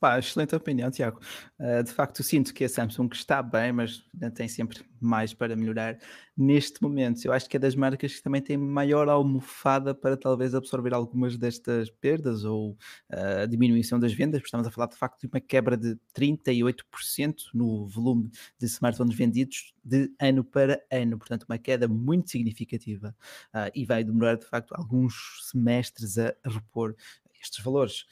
[0.00, 1.20] Pá, excelente opinião, Tiago.
[1.58, 4.02] Uh, de facto, sinto que a Samsung está bem, mas
[4.34, 5.98] tem sempre mais para melhorar
[6.34, 7.22] neste momento.
[7.24, 11.36] Eu acho que é das marcas que também tem maior almofada para talvez absorver algumas
[11.36, 12.78] destas perdas ou
[13.12, 14.40] uh, diminuição das vendas.
[14.42, 19.74] Estamos a falar de facto de uma quebra de 38% no volume de smartphones vendidos
[19.84, 21.18] de ano para ano.
[21.18, 23.14] Portanto, uma queda muito significativa
[23.54, 26.96] uh, e vai demorar de facto alguns semestres a repor
[27.40, 28.06] estes valores.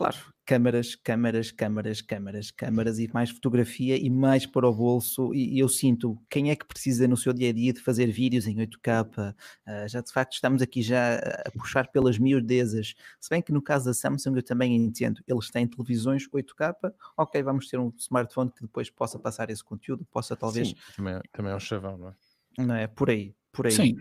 [0.00, 5.34] Claro, câmaras, câmaras, câmaras, câmaras, câmaras e mais fotografia e mais para o bolso.
[5.34, 8.06] E, e eu sinto quem é que precisa no seu dia a dia de fazer
[8.06, 9.06] vídeos em 8K.
[9.06, 9.34] Uh,
[9.66, 12.94] ah, já de facto estamos aqui já a puxar pelas miudezas.
[13.20, 16.94] Se bem que no caso da Samsung eu também entendo, eles têm televisões 8K.
[17.18, 20.68] Ok, vamos ter um smartphone que depois possa passar esse conteúdo, possa talvez.
[20.68, 22.14] Sim, também, também é um chavão, não é?
[22.58, 22.86] Não é?
[22.86, 23.36] Por aí.
[23.52, 23.72] Por aí.
[23.72, 23.98] Sim.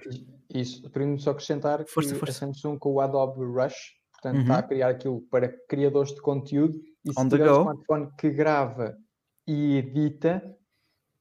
[0.49, 2.45] Isso, para só acrescentar força, que força.
[2.45, 4.41] a Samsung com o Adobe Rush Portanto, uhum.
[4.41, 8.29] está a criar aquilo para criadores de conteúdo e se On tiver um smartphone que
[8.29, 8.97] grava
[9.47, 10.43] e edita,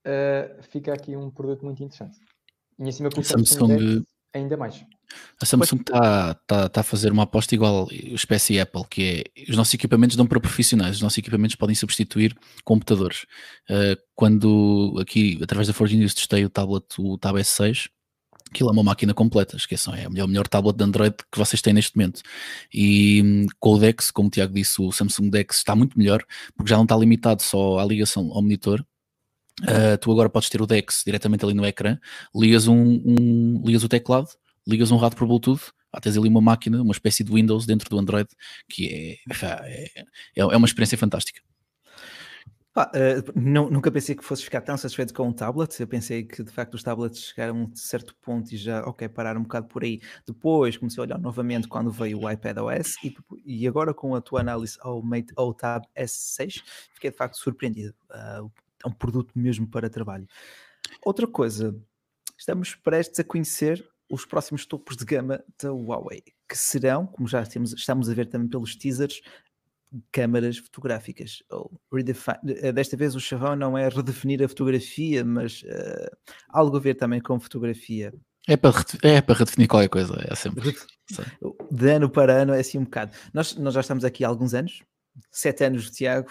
[0.04, 2.18] uh, fica aqui um produto muito interessante.
[2.78, 4.84] E em cima com o Samsung, Samsung ainda mais.
[5.40, 9.56] A Samsung está tá, tá a fazer uma aposta igual espécie Apple, que é os
[9.56, 13.22] nossos equipamentos dão para profissionais, os nossos equipamentos podem substituir computadores.
[13.70, 17.88] Uh, quando aqui, através da Forge News, testei o tablet, o Tab S6,
[18.50, 21.60] Aquilo é uma máquina completa, esqueçam, é o melhor, melhor tablet de Android que vocês
[21.60, 22.22] têm neste momento.
[22.72, 26.24] E hum, com o DeX, como o Tiago disse, o Samsung DeX está muito melhor,
[26.56, 28.84] porque já não está limitado só à ligação ao monitor.
[29.62, 31.98] Uh, tu agora podes ter o DeX diretamente ali no ecrã,
[32.34, 34.28] ligas, um, um, ligas o teclado,
[34.66, 37.88] ligas um rato por Bluetooth, ah, tens ali uma máquina, uma espécie de Windows dentro
[37.88, 38.28] do Android,
[38.68, 39.34] que é,
[39.66, 40.04] é, é,
[40.36, 41.40] é uma experiência fantástica.
[42.76, 45.80] Uh, não, nunca pensei que fosse ficar tão satisfeito com um tablet.
[45.80, 49.08] Eu pensei que de facto os tablets chegaram a um certo ponto e já, ok,
[49.08, 50.00] pararam um bocado por aí.
[50.26, 54.20] Depois comecei a olhar novamente quando veio o iPad OS e, e agora com a
[54.20, 56.62] tua análise ao Mate ao Tab S6,
[56.94, 57.94] fiquei de facto surpreendido.
[58.10, 58.50] Uh,
[58.84, 60.26] é um produto mesmo para trabalho.
[61.04, 61.74] Outra coisa,
[62.36, 67.44] estamos prestes a conhecer os próximos topos de gama da Huawei, que serão, como já
[67.44, 69.20] temos, estamos a ver também pelos teasers,
[70.12, 71.42] câmaras fotográficas.
[71.50, 71.80] Ou
[72.62, 76.16] eh, desta vez o chavão não é redefinir a fotografia, mas uh,
[76.48, 78.12] algo a ver também com fotografia.
[78.46, 78.72] É para,
[79.02, 80.74] é para redefinir qualquer coisa, é sempre.
[81.70, 83.12] De ano para ano é assim um bocado.
[83.32, 84.82] Nós, nós já estamos aqui há alguns anos,
[85.30, 86.30] sete anos Tiago,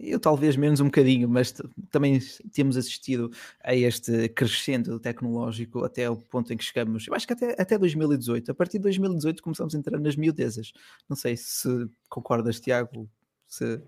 [0.00, 1.54] eu talvez menos um bocadinho, mas
[1.90, 2.18] também
[2.52, 3.30] temos assistido
[3.62, 7.78] a este crescendo tecnológico até o ponto em que chegamos, eu acho que até, até
[7.78, 8.50] 2018.
[8.50, 10.72] A partir de 2018 começamos a entrar nas miudezas.
[11.08, 11.68] Não sei se
[12.08, 13.08] concordas, Tiago,
[13.46, 13.80] se...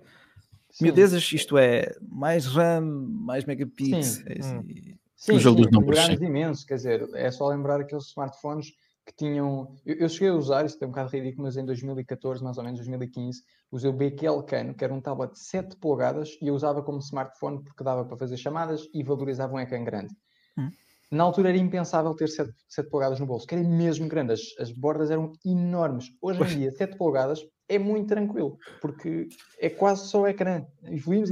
[0.70, 0.86] Sim.
[0.86, 4.06] Miudezas, isto é, mais RAM, mais megapixels.
[4.06, 4.96] Sim, hum.
[5.14, 6.08] sim, o jogo sim, dos números.
[6.20, 8.72] imenso, quer dizer, é só lembrar aqueles smartphones
[9.04, 9.74] que tinham.
[9.84, 12.64] Eu, eu, cheguei a usar, isto é um bocado ridículo, mas em 2014, mais ou
[12.64, 16.54] menos 2015, usei o BQL Cano, que era um tablet de 7 polegadas e eu
[16.54, 20.14] usava como smartphone porque dava para fazer chamadas e valorizava um ecrã grande.
[20.58, 20.70] Hum.
[21.10, 24.40] Na altura era impensável ter 7, 7 polegadas no bolso, que era mesmo grande, as,
[24.58, 26.06] as bordas eram enormes.
[26.20, 29.28] Hoje em dia, 7 polegadas é muito tranquilo, porque
[29.60, 30.64] é quase só o ecrã.
[30.82, 31.30] Evoluímos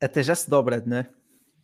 [0.00, 1.08] Até já se dobra, não é?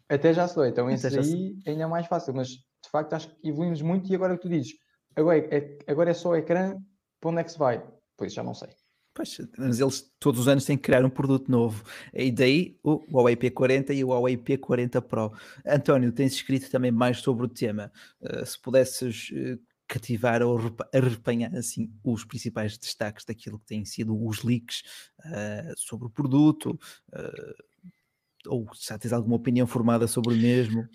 [0.09, 1.63] Até já se dobra, então isso aí se...
[1.67, 4.49] ainda é mais fácil, mas de facto acho que evoluímos muito e agora que tu
[4.49, 4.73] dizes,
[5.17, 6.77] Agora é, agora é só o ecrã,
[7.21, 7.83] para onde é que se vai?
[8.17, 8.71] Pois já não sei.
[9.13, 11.85] Pois, mas eles todos os anos têm que criar um produto novo.
[12.15, 15.33] E daí o Huawei P40 e o Huawei P40 Pro.
[15.67, 17.91] António, tens escrito também mais sobre o tema.
[18.21, 20.59] Uh, se pudesses uh, cativar ou
[20.95, 24.83] arrepanhar assim os principais destaques daquilo que têm sido os leaks
[25.25, 26.79] uh, sobre o produto,
[28.47, 30.87] ou já tens alguma opinião formada sobre o mesmo?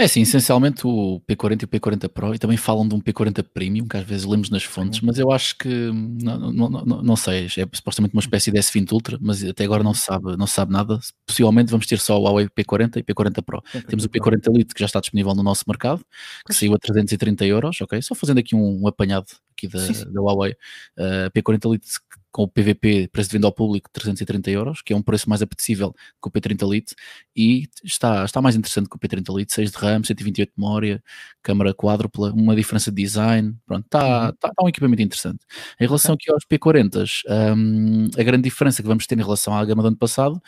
[0.00, 3.42] É sim, essencialmente o P40 e o P40 Pro, e também falam de um P40
[3.42, 7.16] Premium, que às vezes lemos nas fontes, mas eu acho que, não, não, não, não
[7.16, 10.46] sei, é supostamente uma espécie de S20 Ultra, mas até agora não se sabe, não
[10.46, 10.98] se sabe nada.
[11.26, 13.62] Possivelmente vamos ter só o Huawei P40 e P40 Pro.
[13.86, 16.02] Temos o P40 Lite que já está disponível no nosso mercado,
[16.46, 18.00] que saiu a 330 euros, ok?
[18.00, 20.10] Só fazendo aqui um, um apanhado aqui da, sim, sim.
[20.10, 20.56] da Huawei.
[20.96, 21.88] Uh, P40 Lite
[22.32, 25.42] com o PVP, preço de venda ao público, 330 euros, que é um preço mais
[25.42, 26.94] apetecível que o P30 Lite,
[27.34, 31.02] e está, está mais interessante que o P30 Lite, 6 de RAM, 128 de memória,
[31.42, 34.28] câmara quádrupla, uma diferença de design, pronto, está, uhum.
[34.30, 35.40] está, está um equipamento interessante.
[35.80, 37.22] Em relação aqui aos P40s,
[37.56, 40.40] um, a grande diferença que vamos ter em relação à gama do ano passado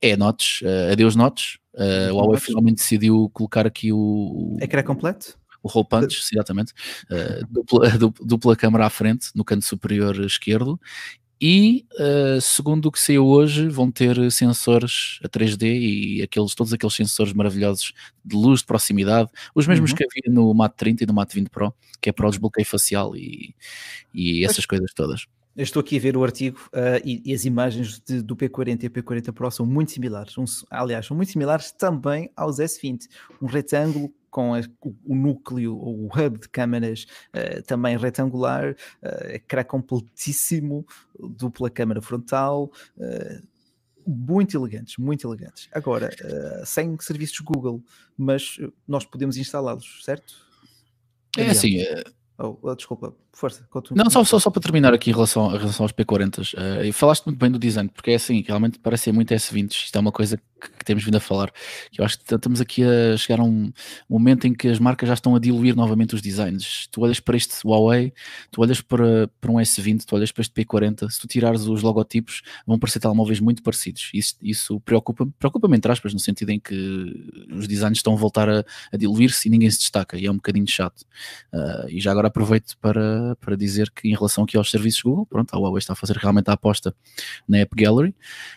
[0.00, 4.56] é notes, uh, adeus notes, uh, o Huawei finalmente decidiu colocar aqui o...
[4.60, 5.38] Ecrã completo?
[5.66, 6.72] o hole punch, exatamente,
[7.10, 7.90] uh, dupla,
[8.24, 10.80] dupla câmara à frente, no canto superior esquerdo,
[11.40, 16.72] e uh, segundo o que saiu hoje vão ter sensores a 3D e aqueles, todos
[16.72, 17.92] aqueles sensores maravilhosos
[18.24, 19.96] de luz de proximidade, os mesmos uhum.
[19.96, 22.66] que havia no Mate 30 e no Mate 20 Pro, que é para o desbloqueio
[22.66, 23.54] facial e,
[24.14, 25.26] e essas coisas todas.
[25.56, 28.84] Eu estou aqui a ver o artigo uh, e, e, as imagens de, do P40
[28.84, 30.36] e P40 Pro são muito similares.
[30.36, 33.06] Um, aliás, são muito similares também aos S20.
[33.40, 34.60] Um retângulo com a,
[35.02, 40.86] o, núcleo ou o hub de câmaras uh, também retangular, uh, ecrã completíssimo,
[41.18, 42.70] dupla câmara frontal.
[42.98, 43.42] Uh,
[44.06, 45.68] muito elegantes, muito elegantes.
[45.72, 46.10] Agora,
[46.64, 47.82] sem serviços Google,
[48.16, 50.32] mas nós podemos instalá-los, certo?
[51.36, 51.82] É assim,
[52.38, 53.66] Oh, oh, desculpa, força.
[53.92, 57.24] Não, só, só, só para terminar aqui em relação, em relação aos P40s, uh, falaste
[57.24, 60.38] muito bem do design, porque é assim, realmente parece muito S20, isto é uma coisa
[60.60, 61.50] que, temos vindo a falar,
[61.96, 63.72] eu acho que estamos aqui a chegar a um
[64.08, 66.88] momento em que as marcas já estão a diluir novamente os designs.
[66.90, 68.12] Tu olhas para este Huawei,
[68.50, 71.82] tu olhas para, para um S20, tu olhas para este P40, se tu tirares os
[71.82, 74.10] logotipos, vão parecer telemóveis muito parecidos.
[74.14, 78.48] Isso, isso preocupa-me, preocupa-me entre aspas, no sentido em que os designs estão a voltar
[78.48, 81.02] a, a diluir-se e ninguém se destaca, e é um bocadinho chato.
[81.52, 85.26] Uh, e já agora aproveito para, para dizer que em relação aqui aos serviços Google,
[85.26, 86.94] pronto, a Huawei está a fazer realmente a aposta
[87.48, 88.14] na App Gallery.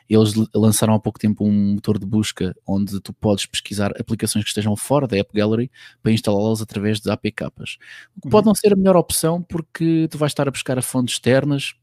[0.10, 4.50] Eles lançaram há pouco tempo um motor de busca onde tu podes pesquisar aplicações que
[4.50, 5.72] estejam fora da App Gallery
[6.04, 7.78] para instalá-las através de APKs.
[8.18, 8.32] O que uhum.
[8.32, 11.74] pode não ser a melhor opção porque tu vais estar a buscar a fontes externas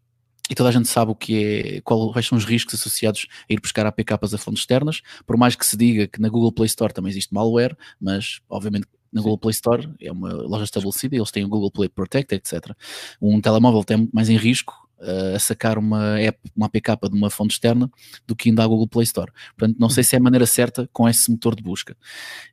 [0.49, 3.61] e toda a gente sabe o que é, quais são os riscos associados a ir
[3.61, 6.92] buscar APKs a fontes externas, por mais que se diga que na Google Play Store
[6.92, 11.45] também existe malware, mas obviamente na Google Play Store é uma loja estabelecida, eles têm
[11.45, 12.77] o Google Play Protect, etc.
[13.21, 14.86] Um telemóvel tem mais em risco
[15.35, 17.90] a sacar uma app, uma APK de uma fonte externa
[18.26, 19.30] do que ainda a Google Play Store.
[19.56, 21.96] Portanto, não sei se é a maneira certa com esse motor de busca.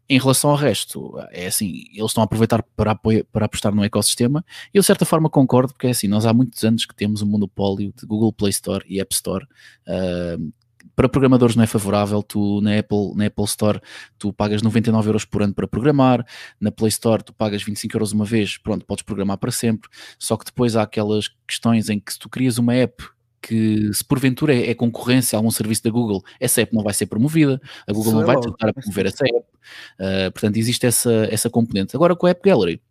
[0.09, 3.83] Em relação ao resto, é assim, eles estão a aproveitar para, apoiar, para apostar no
[3.83, 6.95] ecossistema e eu de certa forma concordo, porque é assim, nós há muitos anos que
[6.95, 9.45] temos um monopólio de Google Play Store e App Store,
[9.87, 10.53] uh,
[10.95, 13.79] para programadores não é favorável, tu na Apple, na Apple Store
[14.17, 16.25] tu pagas 99 euros por ano para programar,
[16.59, 20.37] na Play Store tu pagas 25 euros uma vez, pronto, podes programar para sempre, só
[20.37, 23.03] que depois há aquelas questões em que se tu crias uma app
[23.41, 26.93] que se porventura é, é concorrência a algum serviço da Google, essa app não vai
[26.93, 31.27] ser promovida, a Google não é vai tentar promover essa app, uh, portanto existe essa,
[31.29, 31.95] essa componente.
[31.95, 32.81] Agora com a App Gallery,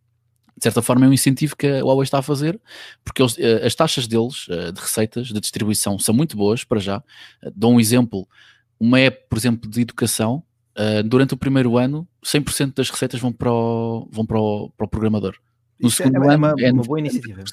[0.57, 2.61] de certa forma é um incentivo que a Huawei está a fazer,
[3.05, 6.79] porque eles, eh, as taxas deles eh, de receitas, de distribuição, são muito boas para
[6.79, 7.03] já.
[7.43, 8.29] Eh, dou um exemplo,
[8.79, 10.43] uma app, por exemplo, de educação,
[11.05, 14.89] durante o primeiro ano, 100% das receitas vão para o, vão para o, para o
[14.89, 15.37] programador.
[15.79, 17.45] No Isso é segundo é, ano, uma, é uma boa iniciativa.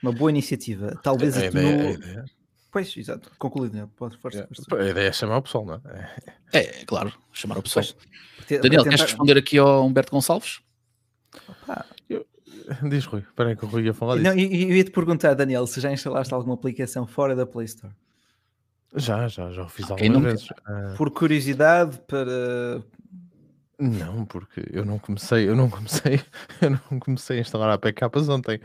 [0.00, 1.00] Uma boa iniciativa.
[1.02, 1.88] Talvez a, a, ideia, no...
[1.88, 2.24] a ideia.
[2.70, 3.88] Pois, exato, concluído, né?
[3.96, 4.84] Pode, força, força.
[4.84, 5.80] A ideia é chamar o pessoal, não é?
[6.52, 7.84] É, é claro, chamar o pessoal.
[7.84, 8.96] Pois, Daniel, tentar...
[8.96, 10.60] queres responder aqui ao Humberto Gonçalves?
[11.48, 12.26] Opa, eu,
[12.88, 14.28] Diz Rui, espera aí que o Rui ia falar disso.
[14.28, 17.66] Não, eu, eu ia te perguntar, Daniel, se já instalaste alguma aplicação fora da Play
[17.66, 17.92] Store.
[18.94, 20.50] Já, já, já o fiz okay, algumas vezes.
[20.50, 20.96] Uh...
[20.96, 22.82] Por curiosidade, para.
[23.80, 26.20] Não, porque eu não comecei, eu não comecei,
[26.60, 28.60] eu não comecei a instalar APKs ontem.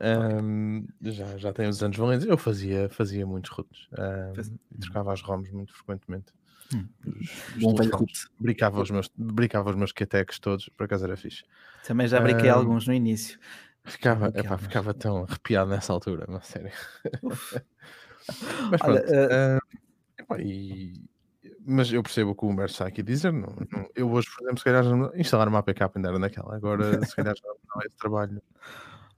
[0.00, 2.26] Um, já, já tem uns anos valentes.
[2.26, 6.32] Eu fazia, fazia muitos routes um, trocava as ROMs muito frequentemente.
[6.74, 6.86] Hum.
[7.06, 7.74] Os, Bom
[8.38, 11.44] brincava os meus, brincava os meus QTECs todos, por acaso era fixe.
[11.86, 13.38] Também já brinquei um, alguns no início.
[13.84, 16.72] Ficava, epá, ficava tão arrepiado nessa altura, mas sério.
[17.22, 19.02] mas pronto.
[19.02, 19.76] Olha, uh...
[20.18, 20.94] epá, e...
[21.68, 23.32] Mas eu percebo o que o Humberto está aqui a dizer.
[23.32, 24.84] Não, não, eu hoje, por exemplo, se calhar
[25.16, 26.54] instalar uma APK ainda era naquela.
[26.54, 28.40] Agora, se calhar já não é esse trabalho.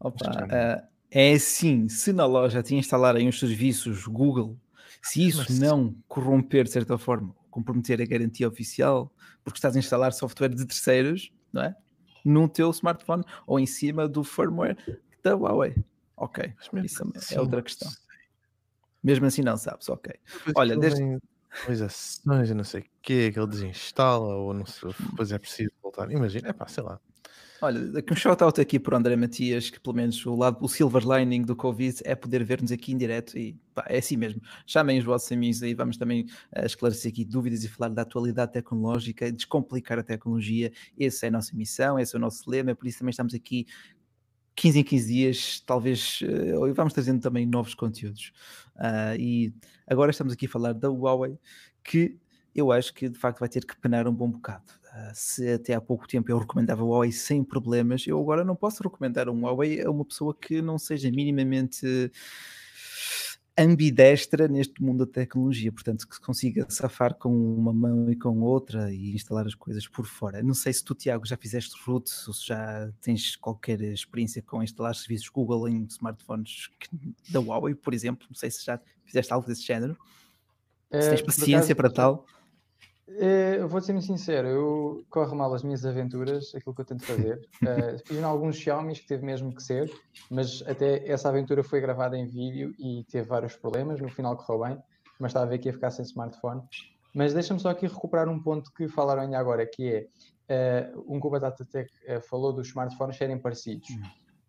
[0.00, 4.56] Opa, uh, é assim, se na loja te instalarem os serviços Google,
[5.02, 5.58] se isso mas...
[5.58, 9.12] não corromper de certa forma comprometer a garantia oficial,
[9.44, 11.76] porque estás a instalar software de terceiros, não é?
[12.24, 14.76] No teu smartphone ou em cima do firmware
[15.22, 15.74] da Huawei.
[16.16, 17.88] Ok, isso assim, é outra questão.
[19.02, 20.14] Mesmo assim não sabes, ok.
[20.54, 21.18] Olha, desde...
[21.50, 26.10] Atualizações, não sei o que, que ele desinstala, ou não sei, depois é preciso voltar.
[26.10, 27.00] Imagina, é pá, sei lá.
[27.60, 31.02] Olha, aqui um shout-out aqui por André Matias, que pelo menos o lado, o silver
[31.04, 34.40] lining do Covid é poder ver-nos aqui em direto e pá, é assim mesmo.
[34.64, 38.52] Chamem os vossos amigos aí, vamos também uh, esclarecer aqui dúvidas e falar da atualidade
[38.52, 40.70] tecnológica, descomplicar a tecnologia.
[40.96, 43.66] Essa é a nossa missão, esse é o nosso lema, por isso também estamos aqui
[44.54, 48.32] 15 em 15 dias, talvez, uh, vamos trazendo também novos conteúdos.
[48.76, 49.52] Uh, e
[49.84, 51.36] agora estamos aqui a falar da Huawei,
[51.82, 52.16] que
[52.54, 54.78] eu acho que de facto vai ter que penar um bom bocado.
[54.98, 58.56] Uh, se até há pouco tempo eu recomendava o Huawei sem problemas, eu agora não
[58.56, 62.10] posso recomendar um Huawei a uma pessoa que não seja minimamente
[63.58, 68.92] ambidestra neste mundo da tecnologia, portanto que consiga safar com uma mão e com outra
[68.92, 70.42] e instalar as coisas por fora.
[70.42, 74.62] Não sei se tu, Tiago, já fizeste root ou se já tens qualquer experiência com
[74.62, 76.70] instalar serviços Google em smartphones
[77.30, 79.96] da Huawei, por exemplo, não sei se já fizeste algo desse género.
[80.92, 82.24] se tens eh, paciência para tal.
[83.08, 87.04] Uh, vou ser muito sincero, eu corro mal as minhas aventuras, aquilo que eu tento
[87.04, 87.40] fazer.
[87.58, 89.90] Uh, fiz em alguns Xiaomi que teve mesmo que ser,
[90.30, 94.00] mas até essa aventura foi gravada em vídeo e teve vários problemas.
[94.00, 94.82] No final correu bem,
[95.18, 96.62] mas estava a ver que ia ficar sem smartphone.
[97.14, 100.08] Mas deixa-me só aqui recuperar um ponto que falaram ainda agora, que
[100.48, 103.88] é uh, um que o Batata Tech uh, falou dos smartphones serem parecidos.
[103.90, 104.02] Hum.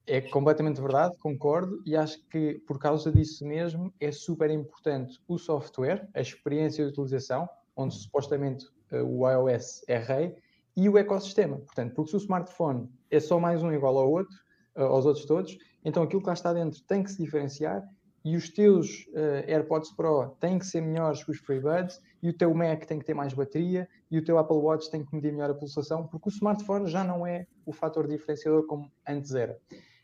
[0.06, 5.38] É completamente verdade, concordo, e acho que por causa disso mesmo é super importante o
[5.38, 7.48] software, a experiência de utilização,
[7.82, 10.36] onde supostamente uh, o iOS é rei,
[10.76, 11.58] e o ecossistema.
[11.58, 14.36] Portanto, porque se o smartphone é só mais um igual ao outro,
[14.76, 17.84] aos outros todos, então aquilo que lá está dentro tem que se diferenciar
[18.24, 22.34] e os teus uh, AirPods Pro têm que ser melhores que os FreeBuds, e o
[22.34, 25.32] teu Mac tem que ter mais bateria, e o teu Apple Watch tem que medir
[25.32, 29.58] melhor a pulsação, porque o smartphone já não é o fator diferenciador como antes era.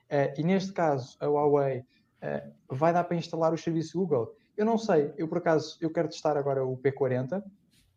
[0.09, 4.33] Uh, e neste caso, a Huawei uh, vai dar para instalar o serviço Google?
[4.55, 7.43] Eu não sei, eu por acaso, eu quero testar agora o P40,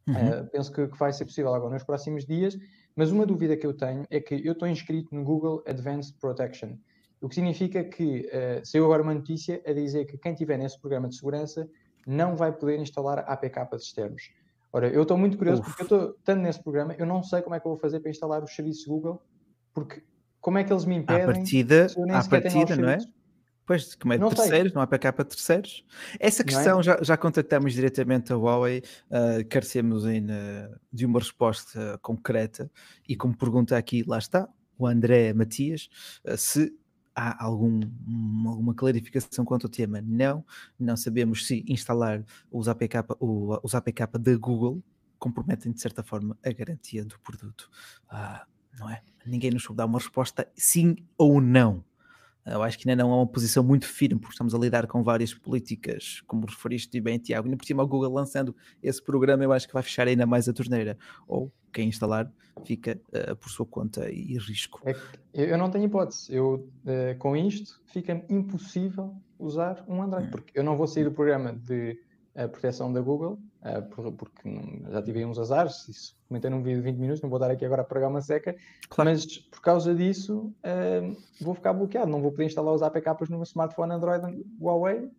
[0.08, 0.46] uhum.
[0.46, 2.56] penso que, que vai ser possível agora nos próximos dias,
[2.96, 6.76] mas uma dúvida que eu tenho é que eu estou inscrito no Google Advanced Protection,
[7.20, 10.80] o que significa que uh, saiu agora uma notícia a dizer que quem estiver nesse
[10.80, 11.68] programa de segurança
[12.06, 14.30] não vai poder instalar APKs externos.
[14.72, 15.70] Ora, eu estou muito curioso Uf.
[15.70, 18.00] porque eu estou tanto nesse programa, eu não sei como é que eu vou fazer
[18.00, 19.22] para instalar os serviços Google,
[19.74, 20.02] porque
[20.40, 21.22] como é que eles me impedem?
[21.22, 22.98] À partida, à partida não é?
[23.68, 24.74] Pois, como é de não terceiros, sei.
[24.74, 25.84] não há APK para terceiros.
[26.18, 26.44] Essa é?
[26.46, 26.82] questão é?
[26.82, 32.70] já, já contactamos diretamente a Huawei, uh, carecemos ainda de uma resposta concreta
[33.06, 35.90] e como pergunta aqui, lá está, o André Matias,
[36.24, 36.74] uh, se
[37.14, 37.78] há algum,
[38.46, 40.00] alguma clarificação quanto ao tema?
[40.00, 40.42] Não,
[40.80, 44.82] não sabemos se instalar os APK, os APK da Google
[45.18, 47.68] comprometem de certa forma a garantia do produto.
[48.08, 48.46] Ah,
[48.78, 49.02] não é?
[49.26, 51.84] Ninguém nos dá uma resposta sim ou não.
[52.52, 55.02] Eu acho que ainda não é uma posição muito firme, porque estamos a lidar com
[55.02, 57.48] várias políticas, como referiste bem, Tiago.
[57.48, 60.48] E por cima, o Google lançando esse programa, eu acho que vai fechar ainda mais
[60.48, 60.96] a torneira.
[61.26, 62.30] Ou quem instalar
[62.64, 64.80] fica uh, por sua conta e risco.
[64.84, 64.94] É
[65.32, 66.34] eu não tenho hipótese.
[66.34, 70.30] Eu, uh, com isto, fica impossível usar um Android, hum.
[70.30, 71.98] porque eu não vou sair do programa de
[72.44, 73.38] uh, proteção da Google,
[74.16, 74.48] porque
[74.90, 77.50] já tive aí uns azares, isso comentei num vídeo de 20 minutos, não vou dar
[77.50, 78.54] aqui agora a pregar uma seca,
[78.88, 79.10] claro.
[79.10, 80.54] mas por causa disso
[81.40, 85.10] vou ficar bloqueado, não vou poder instalar os APKs no meu smartphone Android Huawei,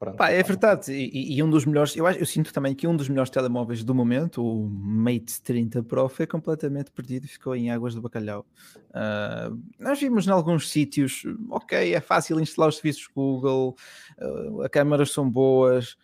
[0.00, 2.88] Pronto, Pá, é verdade, e, e, um dos melhores, eu, acho, eu sinto também que
[2.88, 7.54] um dos melhores telemóveis do momento, o Mate 30 Pro, foi completamente perdido e ficou
[7.54, 8.46] em águas do bacalhau.
[8.88, 13.76] Uh, nós vimos em alguns sítios, ok, é fácil instalar os serviços Google,
[14.18, 15.98] uh, as câmaras são boas,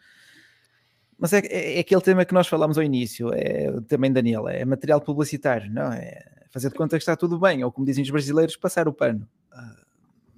[1.18, 4.64] mas é, é, é, aquele tema que nós falámos ao início, é também Daniel, é
[4.64, 6.24] material publicitário, não é?
[6.50, 9.28] Fazer de conta que está tudo bem, ou como dizem os brasileiros, passar o pano.
[9.52, 9.86] Uh,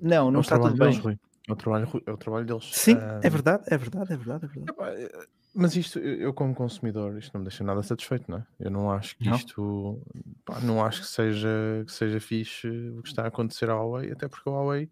[0.01, 1.01] não, não está tudo bem.
[1.01, 2.71] Deles, é o trabalho, é o trabalho deles.
[2.73, 5.03] Sim, uh, é verdade, é verdade, é verdade, é verdade.
[5.03, 8.47] Eh, mas isto, eu como consumidor, isto não me deixa nada satisfeito, não é?
[8.61, 9.37] Eu não acho que não.
[9.37, 10.01] isto,
[10.45, 14.13] pá, não acho que seja, que seja fixe o que está a acontecer à Huawei,
[14.13, 14.91] até porque a Huawei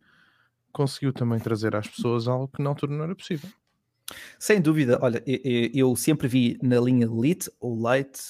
[0.72, 3.48] conseguiu também trazer às pessoas algo que na altura não era possível.
[4.38, 8.20] Sem dúvida, olha, eu, sempre vi na linha Lite ou Lite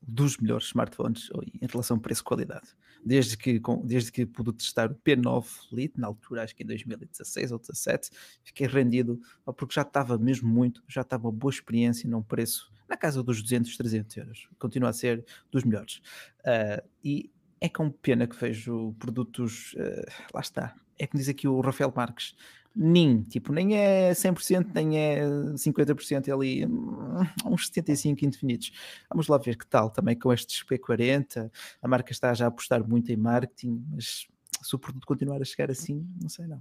[0.00, 1.28] dos melhores smartphones
[1.60, 2.68] em relação preço-qualidade
[3.06, 7.52] desde que, desde que pude testar o P9 Lite, na altura acho que em 2016
[7.52, 8.10] ou 2017,
[8.42, 9.20] fiquei rendido,
[9.56, 13.40] porque já estava mesmo muito, já estava uma boa experiência num preço na casa dos
[13.40, 14.48] 200, 300 euros.
[14.58, 15.98] Continua a ser dos melhores.
[16.40, 21.46] Uh, e é com pena que vejo produtos, uh, lá está, é como diz aqui
[21.46, 22.34] o Rafael Marques,
[22.76, 28.70] nem, tipo, nem é 100%, nem é 50% é ali, hum, uns 75 indefinidos.
[29.08, 31.50] Vamos lá ver que tal também com estes P40.
[31.80, 34.26] A marca está já a apostar muito em marketing, mas
[34.62, 36.60] se o produto continuar a chegar assim, não sei não.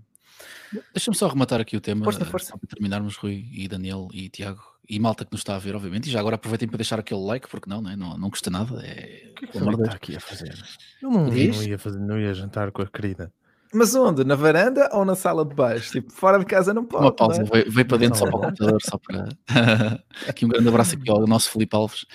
[0.93, 2.57] Deixa-me só arrematar aqui o tema força, força.
[2.57, 6.07] para terminarmos, Rui e Daniel e Tiago e malta que nos está a ver, obviamente.
[6.07, 7.95] E já agora aproveitem para deixar aquele like, porque não, né?
[7.95, 8.85] não, não custa nada.
[8.85, 9.31] É...
[9.31, 10.55] O que é que ele está aqui a fazer?
[11.01, 13.31] Eu não, não, ia fazer, não ia jantar com a querida.
[13.75, 14.23] Mas onde?
[14.23, 15.91] Na varanda ou na sala de baixo?
[15.91, 17.03] Tipo, fora de casa não pode.
[17.03, 17.43] Uma pausa, é?
[17.43, 19.27] veio, veio, para dentro só para o computador, só para.
[20.29, 22.05] aqui um grande abraço aqui ao nosso Felipe Alves.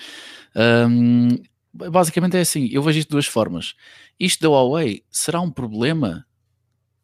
[0.55, 1.29] Um,
[1.71, 3.75] basicamente é assim: eu vejo isto de duas formas.
[4.19, 6.25] Isto da Huawei será um problema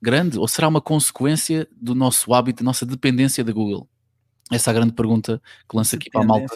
[0.01, 3.87] grande ou será uma consequência do nosso hábito, da nossa dependência da Google?
[4.51, 5.39] Essa é a grande pergunta
[5.69, 6.55] que lança aqui para a malta.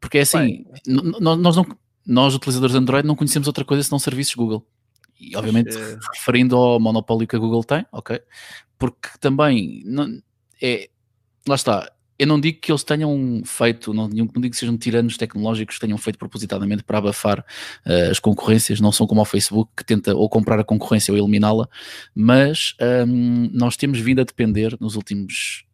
[0.00, 1.66] Porque é assim, nós, não,
[2.06, 4.66] nós utilizadores de Android não conhecemos outra coisa senão serviços Google
[5.18, 5.98] e obviamente é...
[6.14, 8.20] referindo ao monopólio que a Google tem, ok?
[8.78, 10.20] Porque também não,
[10.62, 10.88] é,
[11.46, 15.16] lá está, eu não digo que eles tenham feito, não, não digo que sejam tiranos
[15.16, 19.70] tecnológicos que tenham feito propositadamente para abafar uh, as concorrências, não são como o Facebook
[19.76, 21.68] que tenta ou comprar a concorrência ou eliminá-la,
[22.14, 22.74] mas
[23.06, 25.64] um, nós temos vindo a depender nos últimos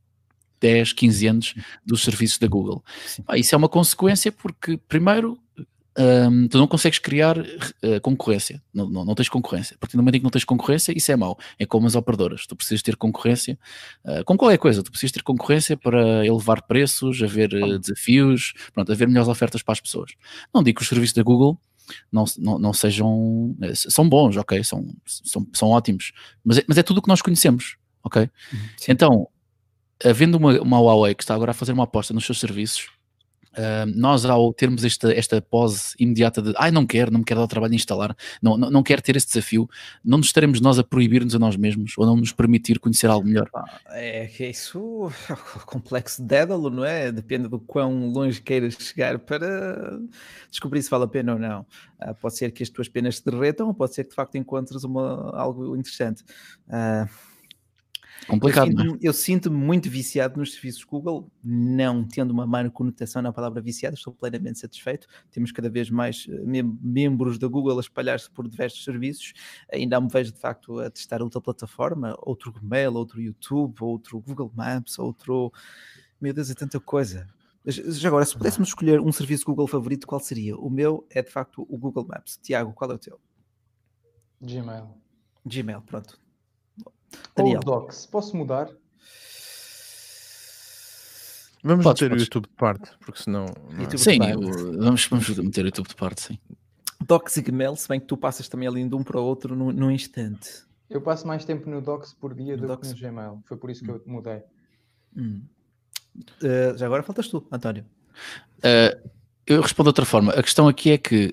[0.61, 1.55] 10, 15 anos
[1.85, 2.85] dos serviços da Google.
[3.27, 5.39] Ah, isso é uma consequência porque, primeiro,
[5.97, 9.77] um, tu não consegues criar uh, concorrência, não, não, não, tens concorrência.
[9.77, 11.39] A partir do momento em que não tens concorrência, isso é mau.
[11.59, 13.59] É como as operadoras, tu precisas ter concorrência
[14.05, 18.91] uh, com qualquer coisa, tu precisas ter concorrência para elevar preços, haver uh, desafios, pronto,
[18.91, 20.13] haver melhores ofertas para as pessoas.
[20.53, 21.59] Não digo que os serviços da Google
[22.11, 23.55] não, não, não sejam.
[23.75, 24.65] São bons, ok?
[24.65, 26.13] São, são, são ótimos,
[26.45, 28.23] mas é, mas é tudo o que nós conhecemos, ok?
[28.23, 28.93] Uhum, sim.
[28.93, 29.29] Então,
[30.05, 32.89] havendo uma, uma Huawei que está agora a fazer uma aposta nos seus serviços
[33.57, 37.41] Uh, nós, ao termos esta, esta pose imediata de ai, não quero, não me quero
[37.41, 39.69] dar o trabalho de instalar, não, não, não quero ter esse desafio,
[40.05, 43.27] não nos estaremos nós a proibir-nos a nós mesmos ou não nos permitir conhecer algo
[43.27, 43.49] melhor?
[43.91, 45.11] É que isso
[45.67, 47.13] complexo de Dédalo, não é?
[47.13, 49.99] Depende do quão longe queiras chegar para
[50.51, 51.61] descobrir se vale a pena ou não.
[52.03, 54.37] Uh, pode ser que as tuas penas se derretam ou pode ser que de facto
[54.37, 56.25] encontres uma, algo interessante.
[56.69, 57.34] Uh,
[58.27, 59.09] Complicado, eu, sinto, é?
[59.09, 63.97] eu sinto-me muito viciado nos serviços Google, não tendo uma má conotação na palavra viciado,
[63.97, 65.07] estou plenamente satisfeito.
[65.31, 69.35] Temos cada vez mais uh, mem membros da Google a espalhar-se por diversos serviços.
[69.71, 74.51] Ainda me vejo de facto a testar outra plataforma, outro Gmail, outro YouTube, outro Google
[74.55, 75.53] Maps, outro.
[76.21, 77.29] Meu Deus, é tanta coisa.
[77.67, 80.57] Já agora, se pudéssemos escolher um serviço Google favorito, qual seria?
[80.57, 82.39] O meu é de facto o Google Maps.
[82.43, 83.19] Tiago, qual é o teu?
[84.41, 84.89] Gmail.
[85.47, 86.24] Gmail, pronto.
[87.37, 87.61] Daniel.
[87.65, 88.69] Ou Docs, posso mudar?
[91.63, 92.23] Vamos podes, meter podes.
[92.23, 93.47] o YouTube de parte, porque senão.
[93.79, 93.97] É?
[93.97, 94.19] Sim,
[94.79, 96.39] vamos, vamos meter o YouTube de parte, sim.
[97.07, 99.57] Docs e Gmail, se bem que tu passas também ali de um para o outro
[99.57, 100.65] num, num instante.
[100.89, 102.93] Eu passo mais tempo no Docs por dia no do Docs?
[102.93, 103.43] que no Gmail.
[103.45, 104.01] Foi por isso que hum.
[104.05, 104.43] eu mudei.
[105.17, 105.43] Hum.
[106.17, 107.85] Uh, já agora faltas tu, António.
[108.59, 109.11] Uh,
[109.47, 110.33] eu respondo de outra forma.
[110.33, 111.33] A questão aqui é que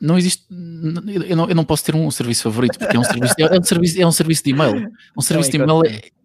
[0.00, 0.44] não existe.
[0.50, 3.62] Eu não, eu não posso ter um serviço favorito, porque é um serviço, é um
[3.62, 4.90] serviço, é um serviço de e-mail.
[5.16, 5.82] Um serviço de e-mail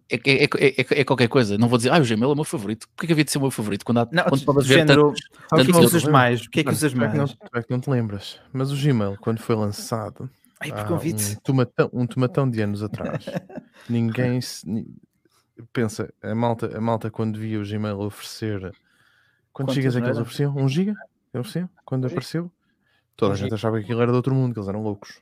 [0.08, 1.56] é, é, é, é, qualquer coisa.
[1.56, 2.86] Não vou dizer, ah, o Gmail é o meu favorito.
[2.88, 3.84] Porquê que havia de ser o meu favorito?
[3.84, 5.20] Quando, há, não, quando haver género, tantos,
[5.50, 6.40] o que é que usas mais?
[6.42, 7.14] O que é que usas mais?
[7.14, 10.28] Não, é que não te lembras, mas o Gmail, quando foi lançado,
[10.60, 11.32] Ai, por convite.
[11.32, 13.24] Um, tomatão, um tomatão de anos atrás,
[13.88, 14.86] ninguém se,
[15.72, 18.72] pensa, a malta, a malta quando via o Gmail oferecer
[19.52, 20.54] quantos gigas é que eles ofereciam?
[20.56, 20.94] Um giga?
[21.32, 21.68] Ofereciam?
[21.84, 22.50] Quando apareceu?
[23.16, 25.20] Toda a gente achava que aquilo era de outro mundo, que eles eram loucos.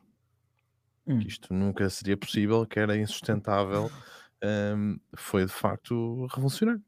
[1.07, 1.19] Hum.
[1.19, 3.91] Que isto nunca seria possível, que era insustentável.
[4.45, 6.83] Um, foi de facto revolucionário.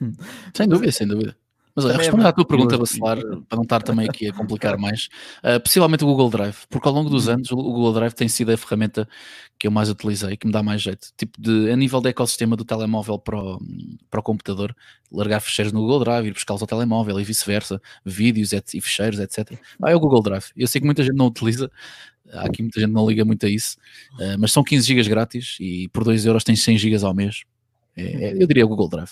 [0.00, 0.14] Hum.
[0.54, 1.36] Sem dúvida, sem dúvida.
[1.78, 3.18] Mas olha, respondendo à tua pergunta, Bacelar,
[3.48, 5.08] para não estar também aqui a complicar mais,
[5.44, 7.34] uh, possivelmente o Google Drive, porque ao longo dos uhum.
[7.34, 9.08] anos o Google Drive tem sido a ferramenta
[9.58, 11.08] que eu mais utilizei, que me dá mais jeito.
[11.16, 13.60] Tipo, de, a nível de ecossistema do telemóvel para o,
[14.10, 14.74] para o computador,
[15.10, 19.58] largar ficheiros no Google Drive, ir buscá-los ao telemóvel e vice-versa, vídeos e ficheiros, etc.
[19.82, 20.46] Ah, é o Google Drive.
[20.56, 21.70] Eu sei que muita gente não utiliza,
[22.32, 23.76] há aqui muita gente não liga muito a isso,
[24.14, 27.42] uh, mas são 15 GB grátis e por 2 euros tens 100 GB ao mês.
[27.96, 29.10] É, é, eu diria o Google Drive.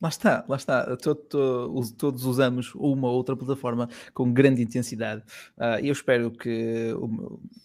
[0.00, 0.96] Lá está, lá está.
[0.96, 5.24] todos usamos uma ou outra plataforma com grande intensidade.
[5.56, 6.94] Uh, eu espero que,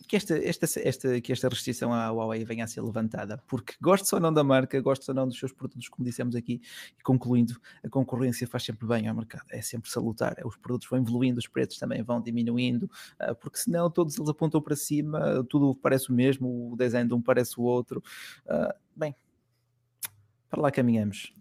[0.07, 4.11] que, esta, esta, esta, que esta restrição à Huawei venha a ser levantada, porque gosto
[4.13, 6.59] ou não da marca, gosto ou não dos seus produtos, como dissemos aqui,
[6.97, 10.35] e concluindo, a concorrência faz sempre bem ao mercado, é sempre salutar.
[10.43, 12.89] Os produtos vão evoluindo, os preços também vão diminuindo,
[13.21, 17.13] uh, porque senão todos eles apontam para cima, tudo parece o mesmo, o design de
[17.13, 18.03] um parece o outro.
[18.47, 19.15] Uh, bem,
[20.49, 21.31] para lá caminhamos.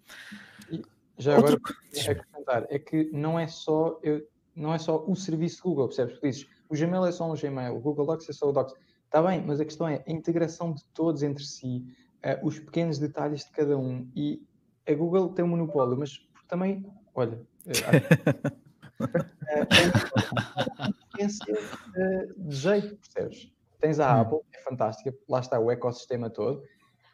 [1.18, 1.54] Já Outro...
[1.54, 6.18] agora, acrescentar, é que não é só eu, não é só o serviço Google, percebes?
[6.18, 8.74] Tu dizes, o Gmail é só um Gmail, o Google Docs é só o Docs.
[9.04, 11.84] Está bem, mas a questão é a integração de todos entre si,
[12.24, 14.10] uh, os pequenos detalhes de cada um.
[14.16, 14.42] E
[14.88, 16.84] a Google tem um monopólio, mas também,
[17.14, 17.72] olha, uh,
[19.00, 19.28] uh,
[22.48, 23.52] de jeito, percebes?
[23.80, 24.20] Tens a hum.
[24.20, 26.62] Apple, é fantástica, lá está o ecossistema todo,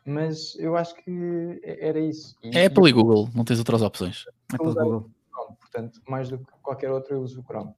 [0.09, 2.37] mas eu acho que era isso.
[2.43, 4.25] E, é Apple e Google, não tens outras opções.
[4.53, 5.11] Apple e Google.
[5.31, 7.73] Chrome, portanto, mais do que qualquer outro, eu uso o Chrome.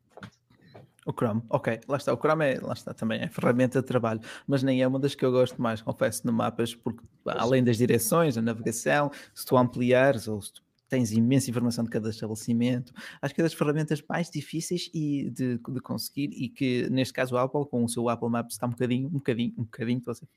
[1.07, 2.13] O Chrome, ok, lá está.
[2.13, 5.15] O Chrome é, lá está, também é ferramenta de trabalho, mas nem é uma das
[5.15, 9.57] que eu gosto mais, confesso, no mapas, porque além das direções, a navegação, se tu
[9.57, 12.93] ampliares ou se tu tens imensa informação de cada estabelecimento.
[13.23, 17.37] Acho que é das ferramentas mais difíceis e de, de, conseguir e que neste caso
[17.37, 20.11] o Apple com o seu Apple Maps está um bocadinho, um bocadinho, um bocadinho, estou
[20.13, 20.29] a ser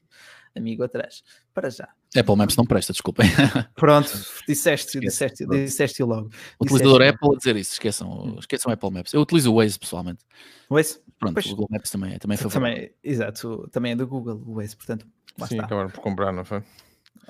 [0.56, 1.24] amigo atrás.
[1.54, 1.90] Para já.
[2.16, 3.28] Apple Maps não presta, desculpem.
[3.76, 4.12] Pronto,
[4.48, 6.30] disseste, disseste, disseste logo.
[6.60, 7.16] O utilizador disseste.
[7.16, 9.14] Apple a dizer isso, esqueçam, esqueçam Apple Maps.
[9.14, 10.24] Eu utilizo o Waze pessoalmente.
[10.70, 11.02] O Waze?
[11.18, 12.76] Pronto, pois, o Google Maps também é, também é favorável.
[12.76, 15.08] Também, exato, também é do Google, o Waze, portanto.
[15.38, 15.66] Sim, está.
[15.66, 16.62] acabaram por comprar, não foi?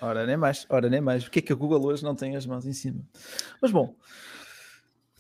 [0.02, 1.26] Ora, nem mais, ora, nem mais.
[1.26, 3.02] O que é que a Google hoje não tem as mãos em cima?
[3.62, 3.96] Mas bom,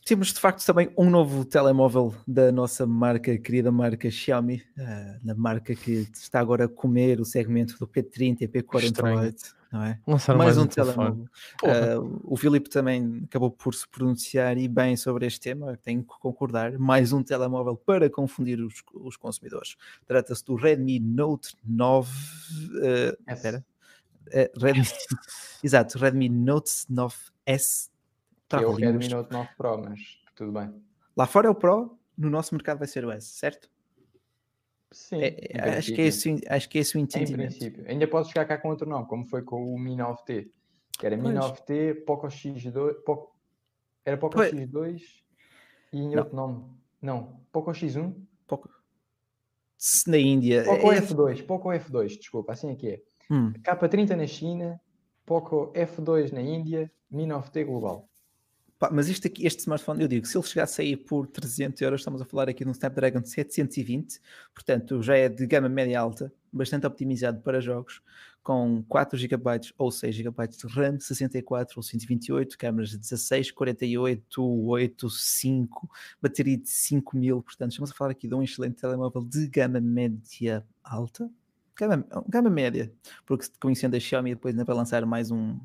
[0.05, 5.33] temos de facto também um novo telemóvel da nossa marca, querida marca Xiaomi, uh, na
[5.33, 9.53] marca que está agora a comer o segmento do P30 e P48.
[9.71, 9.99] não é?
[10.05, 11.25] Lançaram mais, mais um, um telemóvel.
[11.63, 16.19] Uh, o Filipe também acabou por se pronunciar e bem sobre este tema, tenho que
[16.19, 16.77] concordar.
[16.77, 19.77] Mais um telemóvel para confundir os, os consumidores.
[20.05, 22.11] Trata-se do Redmi Note 9.
[22.11, 23.65] Uh, espera.
[24.27, 24.83] Uh, Redmi,
[25.63, 27.89] exato, Redmi Note 9S.
[28.51, 29.99] é o Redmi Note 9 Pro, mas
[30.35, 30.73] tudo bem.
[31.15, 33.69] Lá fora é o Pro, no nosso mercado vai ser o S, certo?
[34.91, 35.17] Sim.
[35.21, 37.55] É, acho, que é esse, acho que é esse o entendimento.
[37.55, 37.85] Em princípio.
[37.87, 40.49] Ainda pode chegar cá com outro nome, como foi com o Mi 9T.
[40.97, 42.93] Que era Mi 9T, Poco X2.
[43.03, 43.35] Poco,
[44.05, 44.53] era Poco pois.
[44.53, 45.01] X2
[45.91, 46.63] e em outro nome.
[47.01, 48.15] Não, Poco X1.
[48.47, 48.69] Poco.
[50.07, 50.63] Na Índia.
[50.63, 51.01] Poco é...
[51.01, 53.01] F2, Poco F2, desculpa, assim é que é.
[53.29, 53.53] Hum.
[53.63, 54.79] K30 na China,
[55.25, 58.09] Poco F2 na Índia, Mi 9T global.
[58.83, 61.81] Pá, mas este, aqui, este smartphone, eu digo, se ele chegasse a sair por 300
[61.81, 64.19] euros, estamos a falar aqui de um Snapdragon 720,
[64.53, 68.01] portanto já é de gama média alta, bastante optimizado para jogos,
[68.43, 69.41] com 4 GB
[69.77, 75.89] ou 6 GB de RAM, 64 ou 128, câmaras de 16, 48, 8, 5,
[76.21, 80.65] bateria de 5000, portanto estamos a falar aqui de um excelente telemóvel de gama média
[80.83, 81.31] alta,
[81.77, 82.91] gama, gama média,
[83.25, 85.59] porque conhecendo a Xiaomi depois ainda vai lançar mais um,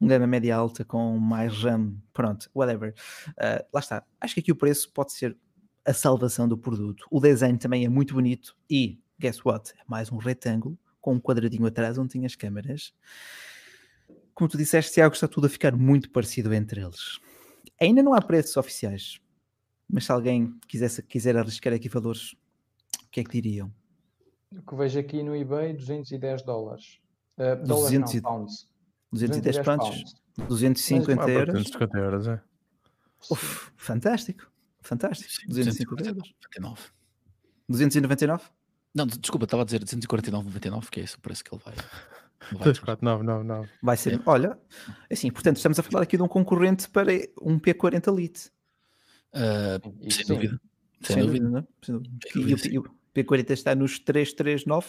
[0.00, 2.94] um gama média alta com mais RAM, pronto, whatever.
[3.30, 4.04] Uh, lá está.
[4.20, 5.36] Acho que aqui o preço pode ser
[5.84, 7.06] a salvação do produto.
[7.10, 9.72] O design também é muito bonito e, guess what?
[9.72, 12.94] É mais um retângulo com um quadradinho atrás onde tem as câmaras.
[14.34, 17.20] Como tu disseste, Tiago, está tudo a ficar muito parecido entre eles.
[17.80, 19.20] Ainda não há preços oficiais,
[19.88, 23.72] mas se alguém quisesse, quiser arriscar aqui valores, o que é que diriam?
[24.58, 27.00] O que vejo aqui no eBay, 210 dólares.
[27.36, 28.14] Uh, dólares 200...
[28.14, 28.68] não, pounds.
[29.12, 30.14] 210 pontos,
[30.48, 31.54] 250 Mas, euros.
[31.54, 32.40] 250 euros, é.
[33.30, 34.50] Uf, fantástico,
[34.80, 35.30] fantástico.
[35.48, 36.34] 250 euros.
[37.68, 38.44] 299?
[38.94, 41.74] Não, desculpa, estava a dizer 249,99, que é esse o preço que ele vai.
[42.52, 43.70] 24999.
[43.82, 44.22] Vai ser, é.
[44.26, 44.58] olha,
[45.10, 48.50] assim, portanto, estamos a falar aqui de um concorrente para um P40 Lite.
[49.32, 50.60] Uh, sem, dúvida.
[51.02, 51.44] Sem, sem dúvida.
[51.44, 51.68] dúvida.
[51.82, 52.68] Sem dúvida.
[52.68, 52.84] E, o
[53.14, 54.86] P40 está nos 339?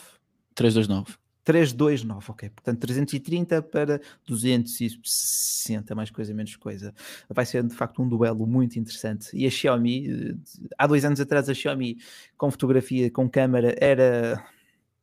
[0.55, 1.17] 329.
[1.45, 2.49] 329, ok.
[2.49, 6.93] Portanto, 330 para 260, mais coisa, menos coisa.
[7.29, 9.29] Vai ser de facto um duelo muito interessante.
[9.31, 10.35] E a Xiaomi, eh,
[10.75, 11.97] há dois anos atrás, a Xiaomi
[12.35, 14.43] com fotografia, com câmera, era,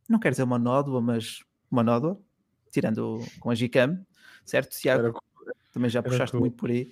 [0.08, 2.20] não quero dizer uma nódoa, mas uma nódoa,
[2.72, 4.04] tirando com a Gcam,
[4.44, 5.22] certo, Tiago?
[5.72, 6.90] Também já puxaste muito por aí.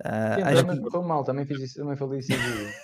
[0.00, 0.72] Uh, acho que...
[0.72, 2.32] Estou mal, também fiz isso, também falei isso.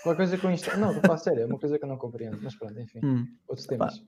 [0.03, 0.77] Qualquer coisa com isto.
[0.79, 3.27] Não, estou a sério, é uma coisa que eu não compreendo, mas pronto, enfim, hum.
[3.49, 4.03] outros temas.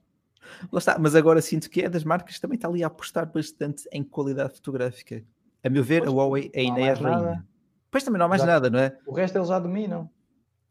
[0.71, 3.29] Lá está, mas agora sinto que é das marcas que também está ali a apostar
[3.31, 5.23] bastante em qualidade fotográfica.
[5.63, 7.21] A meu ver, pois, a Huawei ainda é a rainha.
[7.21, 7.45] Nada.
[7.89, 8.97] Pois também não há mais já, nada, não é?
[9.05, 10.09] O resto eles já dominam.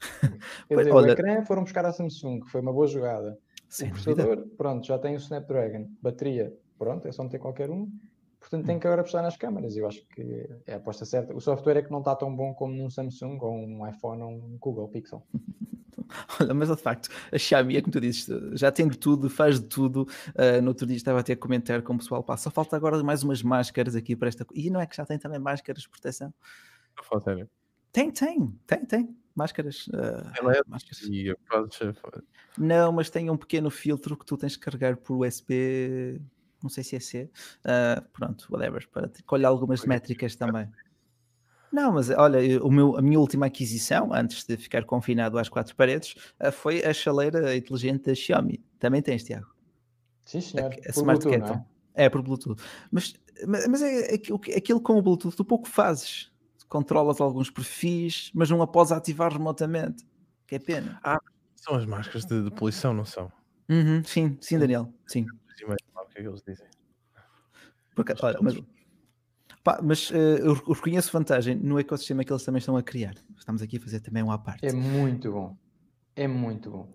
[0.69, 3.39] Quer dizer, Olha, o ecrã foram buscar a Samsung, que foi uma boa jogada.
[3.69, 5.89] Sem o processador, pronto, já tem o Snapdragon.
[6.03, 7.91] Bateria, pronto, é só meter qualquer um.
[8.43, 9.77] Portanto, tem que agora apostar nas câmaras.
[9.77, 11.33] Eu acho que é a aposta certa.
[11.33, 14.31] O software é que não está tão bom como num Samsung ou um iPhone ou
[14.31, 15.25] um Google Pixel.
[16.41, 18.29] Olha, mas de facto, a Xiaomi, é como tu dizes,
[18.59, 20.09] já tem de tudo, faz de tudo.
[20.31, 23.03] Uh, no outro dia estava até a comentar com o pessoal, pá, só falta agora
[23.05, 24.45] mais umas máscaras aqui para esta.
[24.53, 26.35] E não é que já tem também máscaras de proteção?
[27.05, 27.49] Falta,
[27.93, 29.17] tem, tem, tem, tem.
[29.35, 29.87] Máscaras.
[29.87, 31.09] Uh, é máscaras.
[32.59, 36.21] Não, mas tem um pequeno filtro que tu tens que carregar por USB.
[36.63, 37.31] Não sei se é C.
[37.65, 38.89] Uh, pronto, whatever.
[38.89, 40.69] Para colher algumas métricas também.
[41.73, 45.75] Não, mas olha, o meu, a minha última aquisição, antes de ficar confinado às quatro
[45.75, 48.63] paredes, eh, foi a chaleira inteligente da Xiaomi.
[48.79, 49.47] Também tens, Tiago?
[50.27, 50.71] Sim, senhor.
[50.71, 51.67] A, a Smart Bluetooth, Kettle.
[51.95, 52.05] É?
[52.05, 52.11] é?
[52.11, 52.63] por Bluetooth.
[52.91, 53.15] Mas,
[53.49, 56.31] mas, mas é, é, aquilo com o Bluetooth, tu pouco fazes.
[56.69, 60.07] Controlas alguns perfis, mas não após ativar remotamente.
[60.47, 61.01] Que é pena.
[61.03, 61.19] Ah,
[61.57, 63.33] são as máscaras de, de poluição, não são?
[63.69, 64.93] Uhum, sim, sim, Daniel.
[65.07, 65.27] Sim.
[66.23, 66.67] O que é que eles dizem?
[67.95, 68.57] Porque, olha, mas,
[69.63, 73.15] Pá, mas uh, eu reconheço vantagem no ecossistema que eles também estão a criar.
[73.39, 74.67] Estamos aqui a fazer também uma parte.
[74.67, 75.57] É muito bom.
[76.17, 76.89] É muito bom.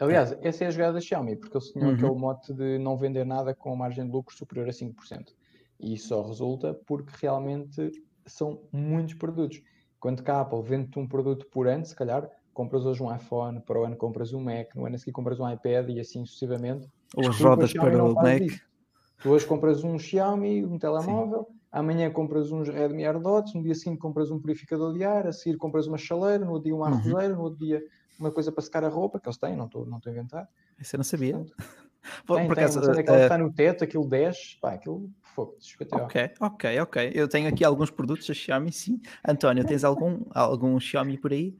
[0.00, 0.38] Aliás, é.
[0.42, 1.94] essa é a jogada da Xiaomi, porque eles tinham uhum.
[1.94, 4.94] aquele mote de não vender nada com margem de lucro superior a 5%.
[5.80, 7.92] E isso só resulta porque realmente
[8.26, 9.62] são muitos produtos.
[10.00, 13.60] Quando cá a Apple vende-te um produto por ano, se calhar, compras hoje um iPhone,
[13.60, 16.24] para o ano compras um Mac, no ano a seguir compras um iPad e assim
[16.24, 16.88] sucessivamente.
[17.14, 18.40] Ou as rodas para o Mac.
[18.40, 18.67] Isso.
[19.20, 23.74] Tu hoje compras um Xiaomi, um telemóvel, Sim amanhã compras uns Redmi AirDots, no dia
[23.74, 26.90] seguinte compras um purificador de ar, a seguir compras uma chaleira, no outro dia uma
[26.90, 27.28] uhum.
[27.34, 27.82] no outro dia
[28.18, 30.48] uma coisa para secar a roupa, que eles têm, não estou não a inventar.
[30.78, 31.34] Isso eu não sabia.
[31.34, 31.54] Portanto,
[32.26, 35.56] Tem, por tem, acaso, uh, aquela uh, está no teto, aquilo 10, pá, aquilo fogo,
[35.92, 37.12] Ok, ok, ok.
[37.14, 39.00] Eu tenho aqui alguns produtos da Xiaomi, sim.
[39.26, 41.56] António, tens algum, algum Xiaomi por aí?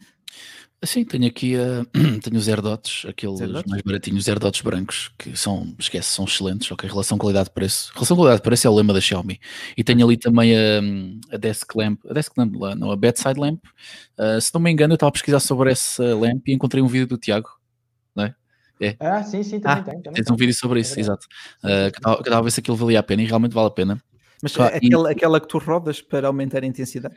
[0.84, 1.84] Sim, tenho aqui uh,
[2.22, 6.70] tenho os AirDots, aqueles Air mais baratinhos, os AirDots brancos, que são, esquece, são excelentes,
[6.70, 6.88] ok?
[6.88, 7.92] Relação qualidade-preço.
[7.94, 9.40] Relação qualidade-preço é o lema da Xiaomi.
[9.76, 13.60] E tenho ali também a, a Desk Lamp, a Desk Lamp, não, a Bedside Lamp.
[14.16, 16.86] Uh, se não me engano, eu estava a pesquisar sobre essa lamp e encontrei um
[16.86, 17.48] vídeo do Tiago,
[18.80, 18.86] é?
[18.88, 18.96] É.
[19.00, 20.02] Ah, sim, sim, também ah, tem.
[20.02, 21.26] Também tens um vídeo sobre isso, é exato.
[21.62, 24.02] Uh, que estava a ver se aquilo valia a pena e realmente vale a pena.
[24.42, 27.16] Mas é aquela, aquela que tu rodas para aumentar a intensidade?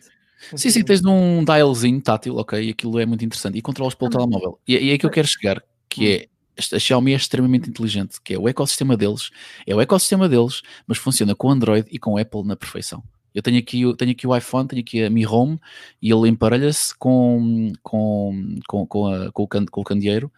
[0.55, 3.57] Sim, sim, tens um dialzinho tátil, ok, e aquilo é muito interessante.
[3.57, 4.59] E controlas pelo ah, telemóvel.
[4.68, 6.28] E, e é aí que eu quero chegar, que é
[6.74, 9.30] a Xiaomi é extremamente inteligente, que é o ecossistema deles,
[9.66, 13.03] é o ecossistema deles, mas funciona com Android e com Apple na perfeição.
[13.34, 15.57] Eu tenho aqui, tenho aqui o iPhone, tenho aqui a Mi Home
[16.01, 20.32] e ele emparelha-se com, com, com, com, a, com, o can, com o candeeiro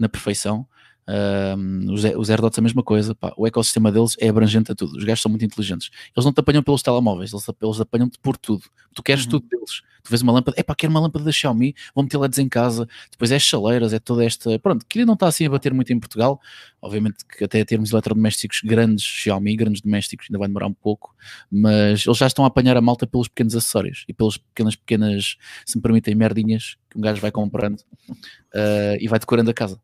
[0.00, 0.66] na perfeição
[1.10, 4.96] um, os, os AirDots a mesma coisa, pá, o ecossistema deles é abrangente a tudo.
[4.96, 5.90] Os gajos são muito inteligentes.
[6.16, 8.62] Eles não te apanham pelos telemóveis, eles, eles apanham-te por tudo.
[8.94, 9.30] Tu queres uhum.
[9.30, 9.82] tudo deles.
[10.02, 12.48] Tu vês uma lâmpada, é pá, quero uma lâmpada da Xiaomi, vou meter LEDs em
[12.48, 12.88] casa.
[13.10, 14.56] Depois é as chaleiras, é toda esta.
[14.58, 16.40] Pronto, que não está assim a bater muito em Portugal.
[16.80, 21.14] Obviamente que até termos eletrodomésticos grandes, Xiaomi, grandes domésticos, ainda vai demorar um pouco,
[21.50, 25.36] mas eles já estão a apanhar a malta pelos pequenos acessórios e pelas pequenas, pequenas,
[25.66, 29.80] se me permitem, merdinhas que um gajo vai comprando uh, e vai decorando a casa.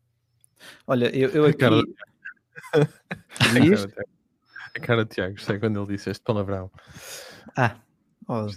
[0.85, 1.57] Olha, eu, eu aqui.
[1.57, 1.81] Cara...
[4.75, 6.71] a cara do Tiago, sei quando ele disse este palavrão.
[7.55, 7.75] Ah,
[8.27, 8.47] oh,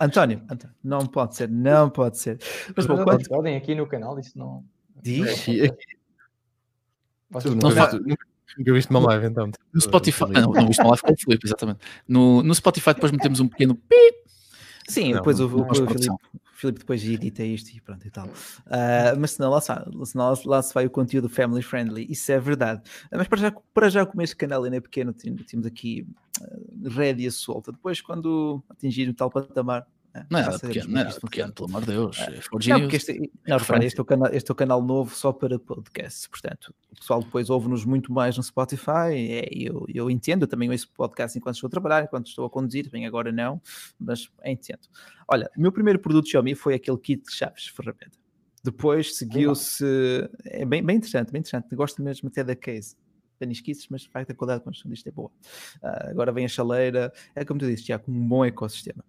[0.00, 2.38] António, António, não pode ser, não pode ser.
[2.74, 3.28] Mas bom, quando...
[3.28, 4.64] podem aqui no canal, isso não.
[5.02, 5.46] Diz?
[7.30, 7.70] Não, não,
[8.56, 9.50] Nunca viste uma live então.
[9.72, 11.80] No Spotify, não, não viste uma live com o Felipe, exatamente.
[12.08, 14.16] No, no Spotify depois metemos um pequeno pip.
[14.88, 16.18] Sim, não, depois o, o, o,
[16.56, 18.26] Filipe depois edita isto e pronto e tal.
[18.26, 22.80] Uh, mas senão lá, senão lá, se vai o conteúdo family friendly, isso é verdade.
[23.12, 26.06] Uh, mas para já, para já como este canal ainda é pequeno, temos aqui
[26.40, 27.72] uh, rédea solta.
[27.72, 29.86] Depois, quando atingir o tal patamar,
[30.30, 32.18] não era pequeno, não era pequeno, pelo amor de Deus.
[32.18, 32.30] É.
[32.68, 35.32] Não, porque este, não, repara, este, é o canal, este é o canal novo só
[35.32, 40.42] para podcasts, portanto, o pessoal depois ouve-nos muito mais no Spotify, é, eu, eu entendo,
[40.42, 43.60] eu também ouço podcast enquanto estou a trabalhar, enquanto estou a conduzir, bem agora não,
[43.98, 44.88] mas entendo.
[45.28, 48.18] Olha, o meu primeiro produto Xiaomi foi aquele kit de chaves ferramenta.
[48.62, 49.84] Depois seguiu-se,
[50.44, 52.96] é bem, bem interessante, bem interessante, gosto mesmo até da case
[53.38, 55.30] tenho esquices, mas vai ter qualidade quando isto é boa.
[55.82, 59.04] Uh, agora vem a chaleira, é como tu disse, já com um bom ecossistema.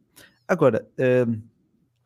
[0.48, 1.42] Agora, uh,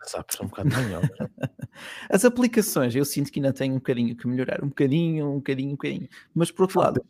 [0.03, 1.03] Sabes, um bocado melhor.
[2.09, 5.69] as aplicações eu sinto que ainda tenho um bocadinho que melhorar, um bocadinho, um bocadinho,
[5.69, 6.09] um bocadinho.
[6.33, 7.05] Mas por outro lado,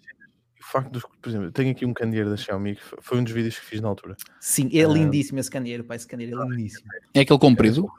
[0.60, 3.32] o facto dos, por exemplo, tenho aqui um candeeiro da Xiaomi que foi um dos
[3.32, 4.18] vídeos que fiz na altura.
[4.40, 6.88] Sim, é uh, lindíssimo esse candeeiro, pai, esse candeeiro é lindíssimo.
[7.14, 7.90] É aquele comprido?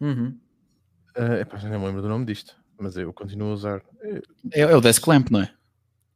[0.00, 0.38] Uhum.
[1.16, 3.82] Uh, epá, já não me lembro do nome disto, mas eu continuo a usar.
[4.52, 5.52] É, é o Desk Lamp, não é?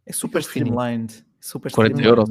[0.04, 1.24] É super streamlined.
[1.40, 2.28] Super 40 euros.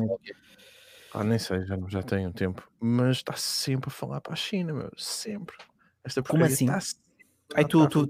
[1.20, 2.70] Ah, nem sei, já, já um tempo.
[2.80, 4.92] Mas está sempre a falar para a China, meu.
[4.96, 5.56] Sempre.
[6.04, 6.66] Esta Como assim?
[6.66, 6.80] Está
[7.56, 8.08] Aí tu, tu,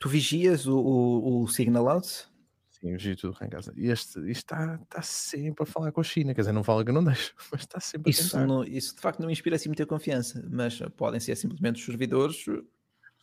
[0.00, 2.28] tu, vigias o, o, o Signal Out?
[2.72, 3.72] Sim, vigio tudo em casa.
[3.76, 6.34] E este está, está sempre a falar com a China.
[6.34, 9.00] Quer dizer, não fala que não deixo, mas está sempre a isso, não, isso de
[9.00, 10.44] facto não inspira assim muita confiança.
[10.50, 12.44] Mas podem ser simplesmente os servidores.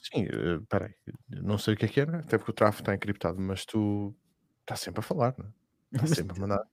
[0.01, 0.27] Sim,
[0.61, 1.41] espera uh, aí.
[1.41, 4.15] Não sei o que é que era, até porque o tráfego está encriptado, mas tu
[4.61, 5.62] está sempre a falar, não é?
[5.93, 6.63] Está sempre a mandar.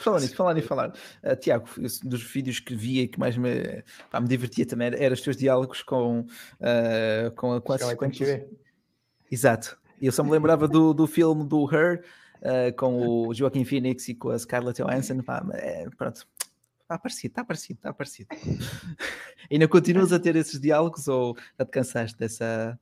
[0.00, 1.68] Falando nisso, falando em falar, uh, Tiago,
[2.04, 5.36] dos vídeos que via que mais me, pá, me divertia também eram era os teus
[5.36, 7.84] diálogos com, uh, com a quase
[9.30, 9.78] Exato.
[10.00, 12.04] Eu só me lembrava do, do filme do Her
[12.36, 15.22] uh, com o Joaquim Phoenix e com a Scarlett Johansson.
[15.22, 16.24] Pá, é, pronto,
[16.82, 18.28] está parecido, está parecido, está parecido.
[19.50, 22.78] Ainda continuas a ter esses diálogos ou já te cansaste dessa.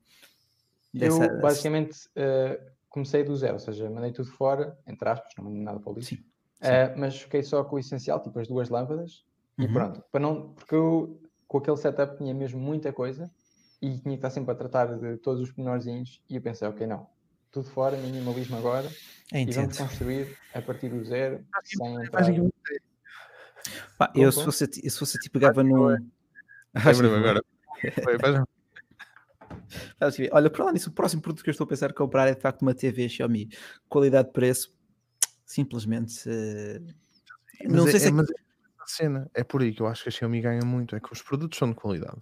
[0.93, 2.07] dessa eu basicamente.
[2.15, 5.91] Uh comecei do zero, ou seja, mandei tudo fora, entre aspas, não mandei nada para
[5.91, 6.15] o lixo.
[6.15, 6.23] Sim, sim.
[6.67, 9.23] Uh, mas fiquei só com o essencial, tipo as duas lâmpadas,
[9.57, 9.65] uhum.
[9.65, 10.03] e pronto.
[10.11, 13.31] Para não, porque eu com aquele setup tinha mesmo muita coisa
[13.81, 16.87] e tinha que estar sempre a tratar de todos os menorzinhos, e eu pensei, ok,
[16.87, 17.07] não,
[17.51, 18.89] tudo fora, minimalismo agora,
[19.31, 22.23] é e vamos construir a partir do zero, ah, sem entrar.
[23.97, 25.87] Pá, eu, se fosse, se fosse tipo, pegava num.
[26.73, 27.15] Lembra-me
[28.17, 28.46] agora.
[30.31, 32.41] Olha, para lá nisso, o próximo produto que eu estou a pensar comprar é de
[32.41, 33.49] facto uma TV Xiaomi.
[33.89, 34.73] Qualidade-preço,
[35.45, 36.27] simplesmente.
[36.27, 36.85] Uh...
[37.69, 38.11] não é, sei se é, é...
[38.11, 38.47] Mas é
[38.87, 41.21] cena, é por aí que eu acho que a Xiaomi ganha muito, é que os
[41.21, 42.21] produtos são de qualidade.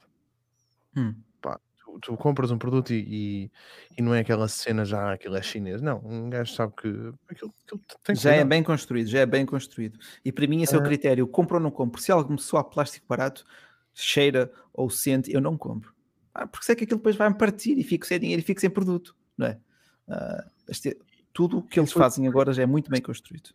[0.97, 1.13] Hum.
[1.41, 3.51] Pá, tu, tu, compras um produto e, e,
[3.97, 5.81] e, não é aquela cena já, aquilo é chinês.
[5.81, 6.87] Não, um gajo sabe que
[7.29, 9.99] aquilo, aquilo tem Já é bem construído, já é bem construído.
[10.23, 10.83] E para mim esse é o ah.
[10.83, 12.01] critério, compro ou não compro.
[12.01, 13.45] Se algo me soar plástico barato,
[13.93, 15.94] cheira ou sente, eu não compro.
[16.35, 18.69] Ah, porque sei que aquilo depois vai-me partir e fico sem dinheiro e fico sem
[18.69, 19.57] produto, não é?
[20.05, 20.99] Uh, este,
[21.31, 23.51] tudo o que eles fazem agora já é muito bem construído.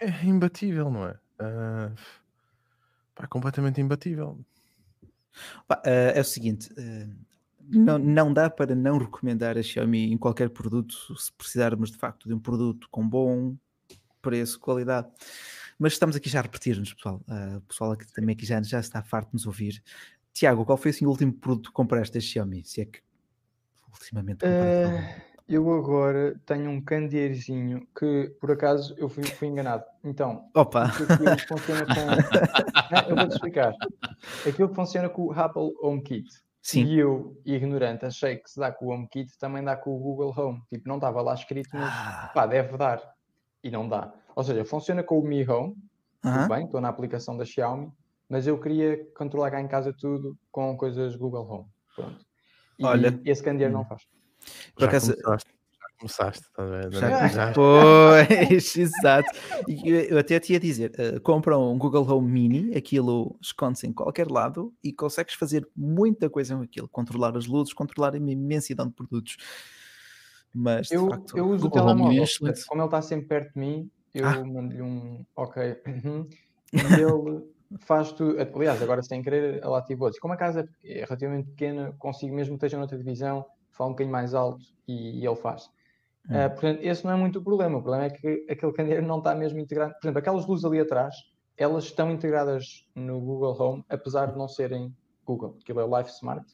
[0.00, 1.12] é imbatível, não é?
[1.12, 1.94] Uh,
[3.14, 4.40] pá, é completamente imbatível.
[5.68, 6.70] Pá, uh, é o seguinte,
[7.60, 12.26] não, não dá para não recomendar a Xiaomi em qualquer produto se precisarmos de facto
[12.26, 13.54] de um produto com bom
[14.22, 15.08] preço, qualidade.
[15.78, 17.20] Mas estamos aqui já a repetir-nos, pessoal.
[17.28, 19.82] Uh, o pessoal aqui também aqui já, já está farto de nos ouvir.
[20.34, 22.64] Tiago, qual foi assim, o último produto que compraste da Xiaomi?
[22.64, 23.00] Se é que
[23.88, 29.84] ultimamente compraste uh, Eu agora tenho um candeeirozinho que por acaso eu fui, fui enganado.
[30.02, 30.86] Então, Opa.
[30.86, 31.94] aquilo funciona com.
[33.10, 33.74] eu vou-te explicar.
[34.46, 36.28] Aquilo que funciona com o Apple HomeKit.
[36.60, 36.84] Sim.
[36.84, 40.34] E eu, ignorante, achei que se dá com o HomeKit também dá com o Google
[40.36, 40.62] Home.
[40.68, 42.30] Tipo, não estava lá escrito, mas ah.
[42.34, 43.00] pá, deve dar.
[43.62, 44.12] E não dá.
[44.34, 45.76] Ou seja, funciona com o Mi Home,
[46.20, 47.92] tudo bem, estou na aplicação da Xiaomi,
[48.28, 51.66] mas eu queria controlar cá em casa tudo com coisas Google Home.
[51.94, 52.26] Pronto.
[52.78, 53.86] E Olha, esse candeeiro não hum.
[53.86, 54.02] faz.
[54.74, 55.14] Por acaso,
[55.98, 57.52] começaste, tá Já, já.
[57.52, 59.30] Pois, exato.
[59.84, 64.30] Eu até te ia dizer: uh, compra um Google Home Mini, aquilo esconde-se em qualquer
[64.30, 68.92] lado e consegues fazer muita coisa com aquilo, controlar as luzes, controlar uma imensidão de
[68.92, 69.36] produtos.
[70.54, 72.24] Mas eu, facto, eu uso o telemóvel,
[72.68, 74.44] como ele está sempre perto de mim, eu ah.
[74.44, 75.80] mando-lhe um ok.
[75.86, 76.28] Uhum,
[76.72, 78.36] e ele faz tudo.
[78.40, 80.10] Aliás, agora sem querer, ela ativou.
[80.20, 84.12] Como a casa é relativamente pequena, consigo mesmo que esteja noutra divisão, fala um bocadinho
[84.12, 85.70] mais alto e, e ele faz.
[86.28, 86.34] Hum.
[86.34, 87.78] Uh, portanto, esse não é muito o problema.
[87.78, 89.92] O problema é que aquele candeeiro não está mesmo integrado.
[89.94, 91.14] Por exemplo, aquelas luzes ali atrás,
[91.56, 94.94] elas estão integradas no Google Home, apesar de não serem
[95.24, 95.58] Google.
[95.60, 96.46] Aquilo é o Life Smart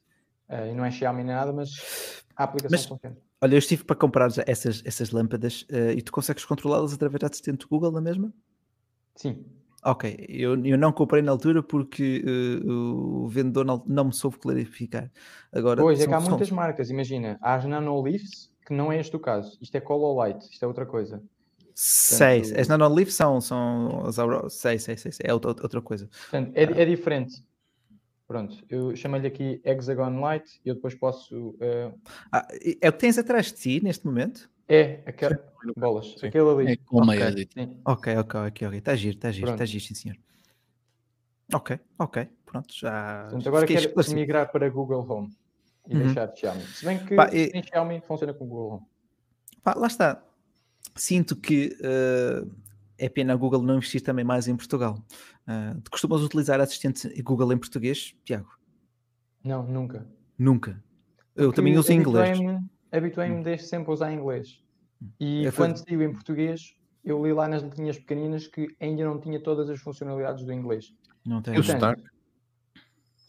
[0.49, 3.17] uh, e não é Xiaomi nem nada, mas a aplicação mas, funciona.
[3.43, 7.27] Olha, eu estive para comprar essas, essas lâmpadas uh, e tu consegues controlá-las através da
[7.27, 8.33] assistente Google na mesma?
[9.15, 9.45] Sim.
[9.83, 12.23] Ok, eu, eu não comprei na altura porque
[12.63, 15.11] uh, o vendedor não, não, me soube clarificar.
[15.51, 19.17] Agora, pois, é que há muitas marcas, imagina, há as Nanoliths, que não é este
[19.17, 21.23] o caso, isto é Color Light, isto é outra coisa.
[21.75, 25.81] Sei, Portanto, as Nanoliths são, são as Aurora, sei, sei, sei, sei, é outra, outra
[25.81, 26.09] coisa.
[26.09, 27.43] Portanto, é, é diferente.
[28.31, 31.49] Pronto, eu chamei-lhe aqui Hexagon Light e eu depois posso.
[31.57, 31.99] Uh...
[32.31, 32.47] Ah,
[32.81, 34.49] é o que tens atrás de ti neste momento?
[34.71, 35.37] É, aquela
[35.77, 36.29] bolas, sim.
[36.29, 36.73] aquele ali.
[36.73, 37.81] É com okay.
[37.85, 38.79] ok, ok, ok, ok.
[38.79, 40.17] Está giro, está giro, está giro, sim senhor.
[41.53, 43.25] Ok, ok, pronto, já.
[43.25, 45.37] Portanto, agora quero migrar para Google Home
[45.89, 46.05] e uhum.
[46.05, 46.63] deixar de Xiaomi.
[46.63, 47.51] Se bem que Pá, e...
[47.53, 48.87] em Xiaomi funciona com Google Home.
[49.61, 50.23] Pá, lá está.
[50.95, 52.49] Sinto que uh,
[52.97, 55.05] é pena a Google não investir também mais em Portugal.
[55.49, 58.57] Uh, costumas utilizar assistente Google em português, Tiago?
[59.43, 60.07] Não, nunca.
[60.39, 60.81] Nunca.
[61.35, 62.39] Eu Porque também uso em inglês.
[62.93, 63.43] Habituei-me hum.
[63.43, 64.63] desde sempre a usar inglês.
[65.19, 66.75] E é quando saiu em português,
[67.05, 70.95] eu li lá nas letrinhas pequeninas que ainda não tinha todas as funcionalidades do inglês.
[71.25, 71.55] Não tem.
[71.55, 72.03] Portanto,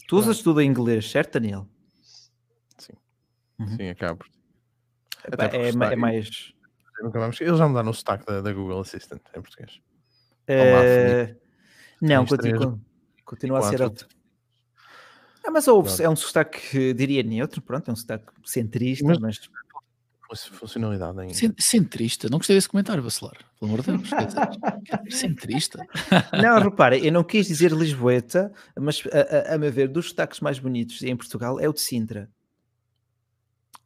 [0.08, 1.68] tu usas tudo em inglês, certo, Daniel?
[2.78, 2.94] Sim.
[3.60, 3.78] Uhum.
[3.78, 4.26] Sim, acaba.
[5.54, 6.54] É, é, mais.
[7.02, 7.40] Nunca vamos...
[7.40, 9.80] Eles vão dar no sotaque da, da, Google Assistant em português.
[10.48, 11.36] É...
[12.02, 12.80] Não, continua,
[13.24, 13.82] continua a ser.
[13.82, 14.08] Outro.
[15.52, 19.20] Ah, mas ouve é um sotaque, diria neutro, pronto, é um sotaque centrista, mas.
[19.20, 19.52] mas...
[20.54, 21.34] Funcionalidade ainda.
[21.60, 24.10] Centrista, não gostei desse comentário, Bacelar, pelo amor de Deus.
[25.14, 25.86] centrista.
[26.42, 28.50] Não, repara, eu não quis dizer Lisboeta,
[28.80, 31.82] mas a, a, a meu ver, dos sotaques mais bonitos em Portugal é o de
[31.82, 32.30] Sintra.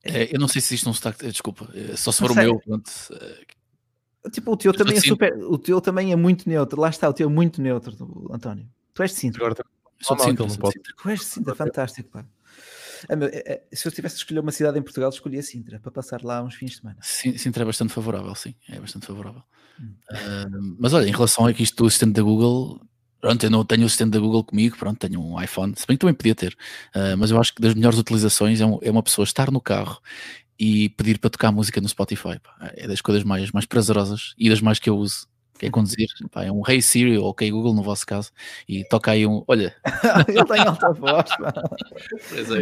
[0.04, 2.60] É, eu não sei se existe um sotaque, desculpa, é, só se for o meu.
[2.60, 2.92] Pronto.
[4.24, 5.34] É, tipo, o teu também é super.
[5.46, 6.80] O teu também é muito neutro.
[6.80, 8.70] Lá está, o teu é muito neutro, António.
[8.94, 9.44] Tu és de Sintra.
[9.44, 9.66] Agora,
[10.02, 10.80] sou de Sintra, não pode.
[10.80, 12.26] Tu és de Sintra, fantástico, pá.
[13.74, 16.56] Se eu tivesse de escolher uma cidade em Portugal, escolhia Sintra para passar lá uns
[16.56, 16.98] fins de semana.
[17.02, 19.44] Sintra é bastante favorável, sim, é bastante favorável.
[19.80, 19.94] Hum.
[20.12, 22.82] Uh, mas olha, em relação a isto do assistente da Google,
[23.26, 25.98] Pronto, eu não tenho o assistente da Google comigo, pronto, tenho um iPhone, se bem
[25.98, 26.56] que também podia ter,
[26.96, 29.60] uh, mas eu acho que das melhores utilizações é, um, é, uma pessoa estar no
[29.60, 30.00] carro
[30.60, 32.40] e pedir para tocar música no Spotify.
[32.40, 32.72] Pá.
[32.76, 35.28] É das coisas mais, mais prazerosas e das mais que eu uso.
[35.58, 38.30] Que é conduzir, pá, é um Hey Siri ou OK Google no vosso caso,
[38.68, 39.44] e toca aí um.
[39.48, 39.74] Olha,
[40.28, 41.30] ele tem alta voz.
[42.30, 42.62] pois é,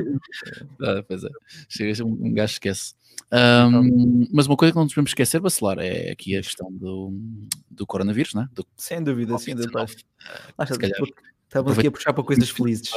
[0.81, 1.29] ah, pois é.
[1.67, 2.93] Chega um, gajo esquece.
[3.31, 7.11] Um, mas uma coisa que não nos podemos esquecer, Bacelar, é aqui a questão do,
[7.69, 8.47] do coronavírus, né?
[8.53, 9.85] Do, sem dúvida, sem dúvida.
[11.47, 12.91] Estamos aqui a puxar para coisas felizes.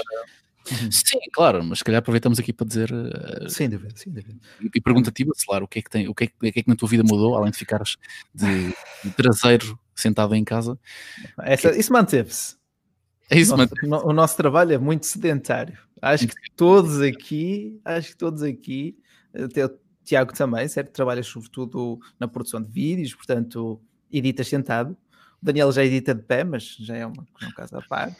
[0.70, 0.90] Uhum.
[0.90, 2.92] Sim, claro, mas se calhar aproveitamos aqui para dizer.
[2.92, 4.38] Uh, sem dúvida, sem dúvida.
[4.74, 6.64] E pergunta-te, Bacelar, o que é que tem, o que é que, o é que
[6.66, 7.96] na tua vida mudou, além de ficares
[8.34, 10.78] de, de traseiro sentado em casa?
[11.40, 11.78] Essa, que...
[11.78, 12.56] Isso manteve-se.
[13.30, 13.74] É isso, o, nosso,
[14.08, 15.78] o nosso trabalho é muito sedentário.
[16.00, 18.96] Acho que todos aqui, acho que todos aqui,
[19.34, 19.68] até
[20.04, 20.92] Tiago também, certo?
[20.92, 23.80] Trabalhas sobretudo na produção de vídeos, portanto,
[24.12, 24.96] editas sentado.
[25.42, 28.16] O Daniel já edita de pé, mas já é uma, um caso à parte.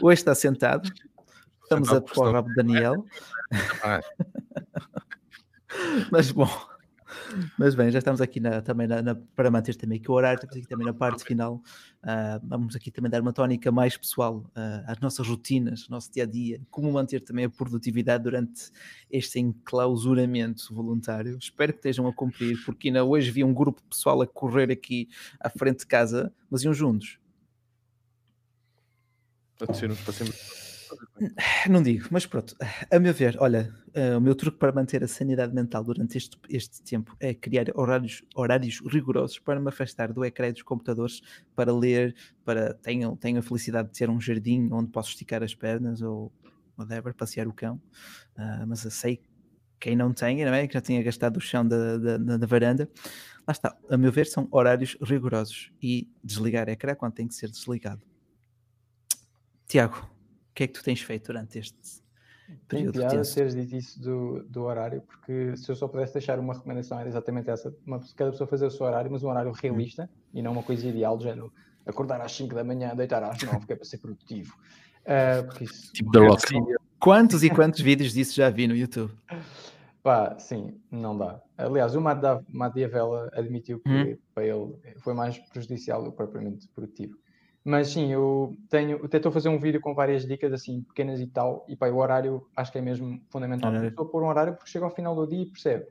[0.00, 0.88] Hoje está sentado.
[1.66, 3.04] Estamos a pôr o rabo Daniel.
[6.12, 6.48] mas bom,
[7.58, 10.36] Mas bem, já estamos aqui na, também na, na, para manter também aqui o horário,
[10.36, 11.56] estamos aqui também na parte final.
[12.02, 16.22] Uh, vamos aqui também dar uma tónica mais pessoal uh, às nossas rotinas, nosso dia
[16.22, 18.70] a dia, como manter também a produtividade durante
[19.10, 21.36] este enclausuramento voluntário.
[21.36, 24.70] Espero que estejam a cumprir, porque ainda hoje vi um grupo de pessoal a correr
[24.70, 25.08] aqui
[25.40, 27.18] à frente de casa, mas iam juntos.
[30.04, 30.75] para cima.
[31.68, 32.54] Não digo, mas pronto,
[32.90, 36.36] a meu ver, olha, uh, o meu truque para manter a sanidade mental durante este,
[36.48, 41.20] este tempo é criar horários, horários rigorosos para me afastar do ecrã dos computadores
[41.54, 42.14] para ler,
[42.44, 46.32] para tenho, tenho a felicidade de ter um jardim onde posso esticar as pernas ou
[46.78, 47.80] whatever, passear o cão,
[48.36, 49.22] uh, mas eu sei
[49.80, 50.66] quem não tem, não é?
[50.66, 52.88] que já tinha gastado o chão da, da, da varanda,
[53.46, 55.70] lá está, a meu ver são horários rigorosos.
[55.82, 58.02] E desligar ecrã quando tem que ser desligado.
[59.68, 60.08] Tiago,
[60.56, 61.76] que é que tu tens feito durante este
[62.66, 62.92] período?
[62.92, 66.54] Tem piada teres dito isso do, do horário, porque se eu só pudesse deixar uma
[66.54, 69.54] recomendação era exatamente essa: uma, cada pessoa fazer o seu horário, mas um horário hum.
[69.54, 70.20] realista hum.
[70.32, 71.52] e não uma coisa ideal, do género
[71.84, 74.56] acordar às 5 da manhã, deitar às 9, que é para ser produtivo.
[75.04, 76.42] Uh, isso, tipo da Rock.
[76.98, 79.12] Quantos e quantos vídeos disso já vi no YouTube?
[80.02, 81.40] Pá, sim, não dá.
[81.56, 84.18] Aliás, o Madiavela admitiu que hum.
[84.34, 87.16] para ele foi mais prejudicial do que propriamente produtivo.
[87.66, 91.26] Mas sim, eu tenho, eu tento fazer um vídeo com várias dicas assim, pequenas e
[91.26, 93.74] tal, e pá, o horário acho que é mesmo fundamental.
[93.74, 93.88] É.
[93.88, 95.84] Estou a pôr um horário porque chega ao final do dia e percebe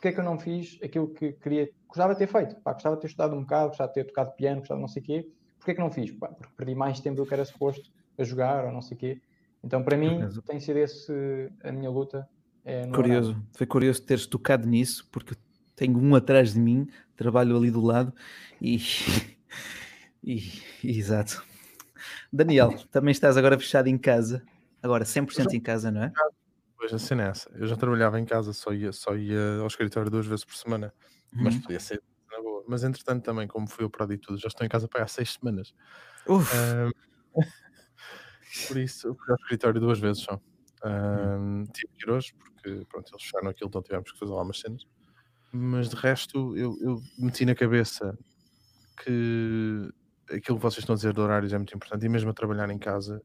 [0.00, 2.96] porque é que eu não fiz aquilo que queria, gostava de ter feito, pá, gostava
[2.96, 5.04] de ter estudado um bocado, gostava de ter tocado piano, gostava de não sei o
[5.04, 5.28] quê,
[5.58, 6.10] porque é que não fiz?
[6.12, 8.98] Pá, porque perdi mais tempo do que era suposto a jogar ou não sei o
[8.98, 9.20] quê.
[9.62, 12.26] Então, para mim, tem sido esse a minha luta.
[12.64, 13.48] É curioso, horário.
[13.52, 15.34] foi curioso teres tocado nisso, porque
[15.76, 18.14] tenho um atrás de mim, trabalho ali do lado
[18.60, 18.78] e
[20.22, 21.44] E, exato.
[22.32, 24.42] Daniel, também estás agora fechado em casa,
[24.82, 26.12] agora 100% em casa, não é?
[26.76, 27.50] Pois assim nessa.
[27.54, 30.94] Eu já trabalhava em casa, só ia, só ia ao escritório duas vezes por semana,
[31.34, 31.44] uhum.
[31.44, 32.64] mas podia ser na boa.
[32.66, 35.32] Mas entretanto, também, como fui operado e tudo, já estou em casa para há seis
[35.34, 35.74] semanas.
[36.26, 36.90] Um,
[38.68, 40.40] por isso, fui ao escritório duas vezes só.
[40.82, 44.42] Um, tive que ir hoje, porque pronto, eles fecharam aquilo, então tivemos que fazer lá
[44.42, 44.86] umas cenas.
[45.52, 48.16] Mas de resto, eu, eu meti na cabeça
[49.04, 49.90] que
[50.30, 52.70] aquilo que vocês estão a dizer de horários é muito importante, e mesmo a trabalhar
[52.70, 53.22] em casa,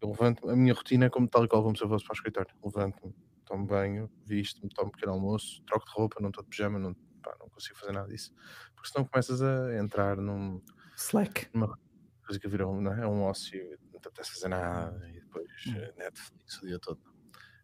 [0.00, 2.12] eu levanto, a minha rotina é como tal e qual como se eu fosse para
[2.12, 2.54] o escritório.
[2.64, 6.78] Levanto-me, tomo banho, visto-me, tomo um pequeno almoço, troco de roupa, não estou de pijama,
[6.78, 8.32] não, pá, não consigo fazer nada disso.
[8.74, 10.62] Porque senão começas a entrar num.
[10.96, 11.48] Slack.
[11.52, 11.78] Numa
[12.24, 13.06] coisa que virou é?
[13.06, 15.74] um ócio, não te apetece fazer nada, e depois hum.
[15.76, 17.00] Eh, Netflix o dia todo.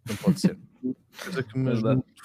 [0.09, 0.59] Não pode ser.
[1.22, 2.22] coisa que me ajuda muito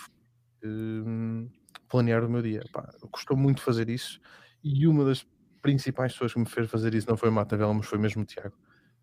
[0.64, 1.50] um,
[1.88, 2.64] planear o meu dia.
[2.72, 4.20] Pá, custou muito fazer isso,
[4.64, 5.26] e uma das
[5.62, 8.24] principais pessoas que me fez fazer isso não foi o Mata Vela, mas foi mesmo
[8.24, 8.58] o Tiago.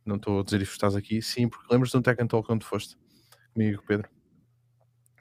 [0.05, 2.51] Não estou a dizer isto estás aqui, sim, porque lembras de um Tech and Talk
[2.53, 2.97] onde foste
[3.53, 4.09] comigo Pedro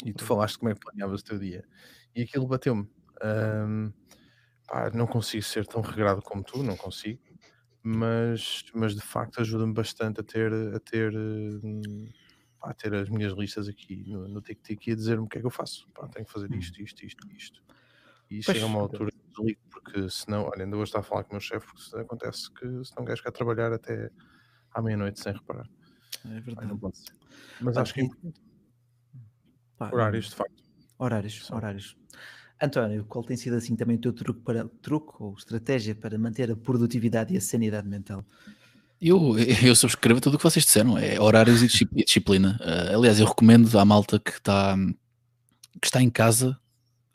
[0.04, 1.64] e tu falaste como é que planeavas o teu dia
[2.16, 2.88] e aquilo bateu-me.
[3.24, 3.92] Um,
[4.94, 7.22] não consigo ser tão regrado como tu, não consigo,
[7.84, 11.14] mas, mas de facto ajuda-me bastante a ter, a ter,
[12.62, 15.42] a ter as minhas listas aqui no, no tic-tic e a dizer-me o que é
[15.42, 15.88] que eu faço.
[15.92, 16.56] Pá, tenho que fazer hum.
[16.56, 17.64] isto, isto, isto, isto.
[18.30, 21.32] E chega a uma altura desligo, porque senão, olha, ainda vou estar a falar com
[21.32, 24.10] o meu chefe, porque acontece que se não queres ficar a trabalhar até
[24.74, 25.68] à meia-noite sem reparar.
[26.26, 26.74] É verdade.
[27.62, 28.42] Mas Pá, acho que é importante.
[29.80, 30.64] horários, de facto.
[30.98, 31.58] Horários, São.
[31.58, 31.98] horários.
[32.62, 36.50] António, qual tem sido assim também o teu truque, para, truque ou estratégia para manter
[36.50, 38.26] a produtividade e a sanidade mental?
[39.02, 41.68] Eu, eu subscrevo tudo o que vocês disseram, é horários e
[42.06, 42.58] disciplina.
[42.62, 44.78] Uh, aliás, eu recomendo à malta que está,
[45.82, 46.58] que está em casa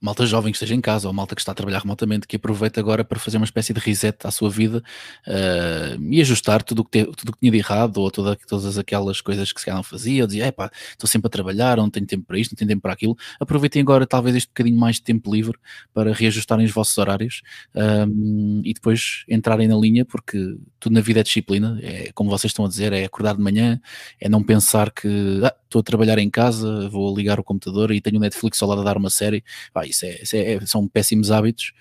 [0.01, 2.81] malta jovem que esteja em casa ou malta que está a trabalhar remotamente que aproveita
[2.81, 4.83] agora para fazer uma espécie de reset à sua vida
[5.27, 9.21] uh, e ajustar tudo o que, tudo que tinha de errado ou toda, todas aquelas
[9.21, 12.07] coisas que se calhar não fazia, ou dizia, epá, estou sempre a trabalhar, não tenho
[12.07, 13.17] tempo para isto, não tenho tempo para aquilo.
[13.39, 15.59] Aproveitem agora talvez este bocadinho mais de tempo livre
[15.93, 17.43] para reajustarem os vossos horários
[17.75, 22.51] um, e depois entrarem na linha, porque tudo na vida é disciplina, é como vocês
[22.51, 23.81] estão a dizer, é acordar de manhã,
[24.19, 28.01] é não pensar que ah, estou a trabalhar em casa, vou ligar o computador e
[28.01, 29.45] tenho o Netflix ao lado a dar uma série.
[29.75, 31.72] Ah, isso, é, isso é, são péssimos hábitos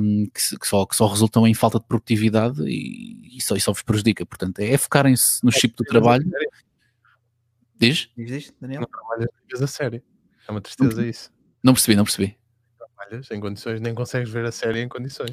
[0.00, 3.60] um, que, que, só, que só resultam em falta de produtividade e, e, só, e
[3.60, 4.24] só vos prejudica.
[4.26, 6.24] Portanto, é, é focarem-se no é, chip do trabalho.
[7.76, 8.10] Diz?
[8.16, 8.82] Diz, Daniel?
[8.82, 10.02] Não trabalhas a série.
[10.46, 11.32] É uma tristeza não, isso.
[11.62, 12.36] Não percebi, não percebi.
[12.78, 15.30] Trabalhas em condições, nem consegues ver a série em condições.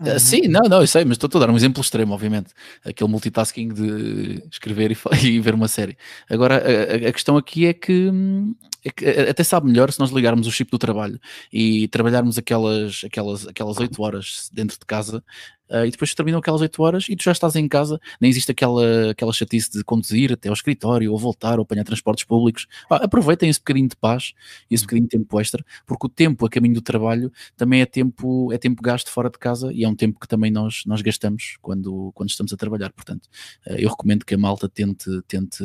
[0.00, 2.50] Uh, sim, não, não, eu sei, mas estou a dar um exemplo extremo, obviamente.
[2.84, 4.96] Aquele multitasking de escrever e,
[5.26, 5.96] e ver uma série.
[6.30, 10.10] Agora, a, a, questão aqui é que hum, é que até sabe melhor se nós
[10.10, 11.20] ligarmos o chip do trabalho
[11.52, 15.22] e trabalharmos aquelas, aquelas, aquelas 8 horas dentro de casa
[15.70, 18.50] uh, e depois terminam aquelas 8 horas e tu já estás em casa, nem existe
[18.50, 22.66] aquela, aquela chatice de conduzir até ao escritório ou voltar ou apanhar transportes públicos.
[22.90, 24.32] Ah, aproveitem esse bocadinho de paz
[24.70, 27.86] e esse bocadinho de tempo extra, porque o tempo a caminho do trabalho também é
[27.86, 31.02] tempo, é tempo gasto fora de casa e é um tempo que também nós, nós
[31.02, 32.92] gastamos quando, quando estamos a trabalhar.
[32.92, 33.26] Portanto,
[33.66, 35.64] uh, eu recomendo que a malta tente, tente,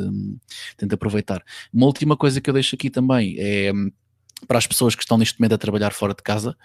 [0.76, 1.42] tente aproveitar.
[1.72, 3.72] Uma última coisa que eu deixo aqui também é
[4.46, 6.56] para as pessoas que estão neste momento a trabalhar fora de casa,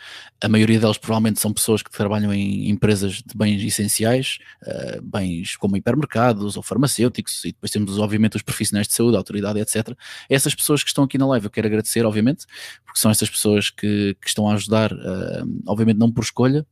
[0.42, 5.56] a maioria delas provavelmente são pessoas que trabalham em empresas de bens essenciais, uh, bens
[5.56, 9.98] como hipermercados ou farmacêuticos, e depois temos obviamente os profissionais de saúde, a autoridade, etc.
[10.30, 12.46] Essas pessoas que estão aqui na live eu quero agradecer, obviamente,
[12.86, 16.66] porque são essas pessoas que, que estão a ajudar, uh, obviamente não por escolha,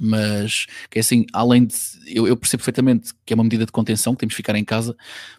[0.00, 1.74] mas que é assim, além de
[2.06, 4.64] eu, eu, percebo perfeitamente que é uma medida de contenção, que temos que ficar em
[4.64, 4.96] casa.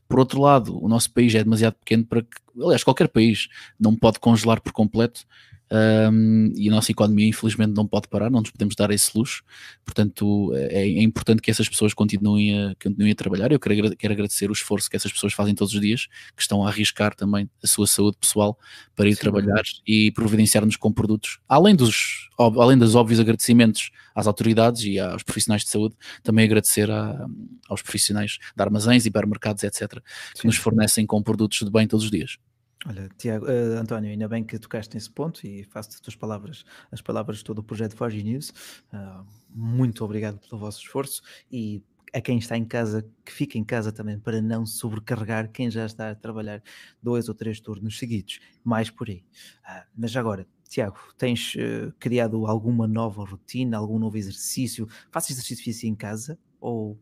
[0.08, 3.47] Por outro lado, o nosso país é demasiado pequeno para que, aliás, qualquer país
[3.80, 5.26] não pode congelar por completo
[5.72, 9.43] um, e a nossa economia infelizmente não pode parar, não nos podemos dar esse luxo,
[9.86, 13.51] portanto é, é importante que essas pessoas continuem a, continuem a trabalhar.
[13.51, 16.65] Eu quero, quero, agradecer o esforço que essas pessoas fazem todos os dias, que estão
[16.65, 18.57] a arriscar também a sua saúde pessoal
[18.95, 24.28] para ir Sim, trabalhar e providenciar-nos com produtos, além dos, além dos óbvios agradecimentos às
[24.28, 27.28] autoridades e aos profissionais de saúde, também agradecer a,
[27.67, 30.01] aos profissionais de armazéns, hipermercados, etc.,
[30.34, 30.47] que Sim.
[30.47, 32.38] nos fornecem com produtos de bem todos os dias.
[32.86, 36.63] Olha, Tiago, uh, António, ainda bem que tocaste nesse ponto e faço as tuas palavras,
[36.91, 38.49] as palavras de todo o projeto Forge News.
[38.93, 41.21] Uh, muito obrigado pelo vosso esforço
[41.51, 45.69] e a quem está em casa, que fique em casa também para não sobrecarregar quem
[45.69, 46.63] já está a trabalhar
[47.03, 49.25] dois ou três turnos seguidos, mais por aí.
[49.67, 54.88] Uh, mas agora, Tiago, tens uh, criado alguma nova rotina, algum novo exercício?
[55.11, 56.97] Faças exercício físico em casa ou,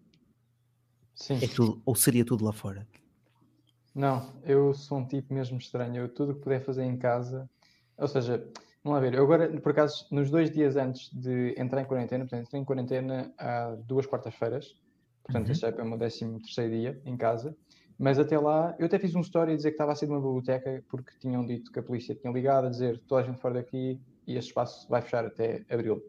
[1.13, 1.39] Sim.
[1.41, 2.87] É tudo, ou seria tudo lá fora?
[3.97, 6.03] Não, eu sou um tipo mesmo estranho.
[6.03, 7.49] Eu tudo que puder fazer em casa,
[7.97, 8.47] ou seja,
[8.83, 12.23] vamos lá ver, eu agora, por acaso, nos dois dias antes de entrar em quarentena,
[12.23, 14.75] portanto, entrei em quarentena há duas quartas-feiras,
[15.23, 15.51] portanto, uhum.
[15.51, 17.57] este é o meu décimo terceiro dia em casa,
[17.97, 20.13] mas até lá, eu até fiz um story a dizer que estava a sair de
[20.13, 23.39] uma biblioteca porque tinham dito que a polícia tinha ligado a dizer toda a gente
[23.39, 26.03] fora daqui e este espaço vai fechar até abril.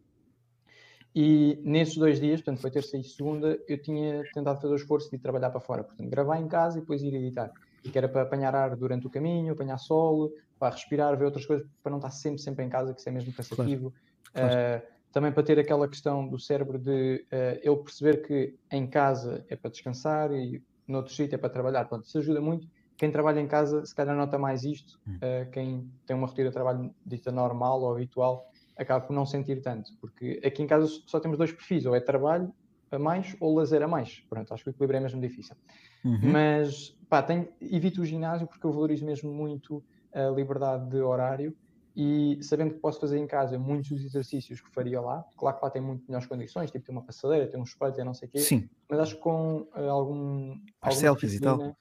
[1.14, 5.08] E nesses dois dias, portanto, foi terça e segunda, eu tinha tentado fazer o esforço
[5.08, 7.50] de ir trabalhar para fora, portanto, gravar em casa e depois ir editar
[7.82, 11.66] que era para apanhar ar durante o caminho, apanhar sol, para respirar, ver outras coisas,
[11.82, 13.92] para não estar sempre, sempre em casa, que isso é mesmo cansativo.
[14.32, 14.48] Claro.
[14.48, 14.84] Claro.
[14.84, 19.44] Uh, também para ter aquela questão do cérebro de uh, ele perceber que em casa
[19.48, 21.86] é para descansar e no outro sítio é para trabalhar.
[21.86, 22.68] Portanto, isso ajuda muito.
[22.96, 24.98] Quem trabalha em casa, se calhar nota mais isto.
[25.06, 29.62] Uh, quem tem uma rotina de trabalho dita normal ou habitual, acaba por não sentir
[29.62, 29.90] tanto.
[30.00, 32.52] Porque aqui em casa só temos dois perfis, ou é trabalho
[32.90, 34.20] a mais ou lazer a mais.
[34.28, 35.56] Pronto, acho que o equilíbrio é mesmo difícil.
[36.04, 36.32] Uhum.
[36.32, 39.82] Mas pá, tenho, evito o ginásio porque eu valorizo mesmo muito
[40.12, 41.56] a liberdade de horário
[42.00, 45.64] e sabendo que posso fazer em casa muitos dos exercícios que faria lá, claro que
[45.64, 48.28] lá tem muito melhores condições, tipo tem uma passadeira, tem um espelho, tem não sei
[48.28, 48.68] o quê, Sim.
[48.88, 50.56] mas acho que com uh, algum...
[50.80, 51.76] As selfies e tal.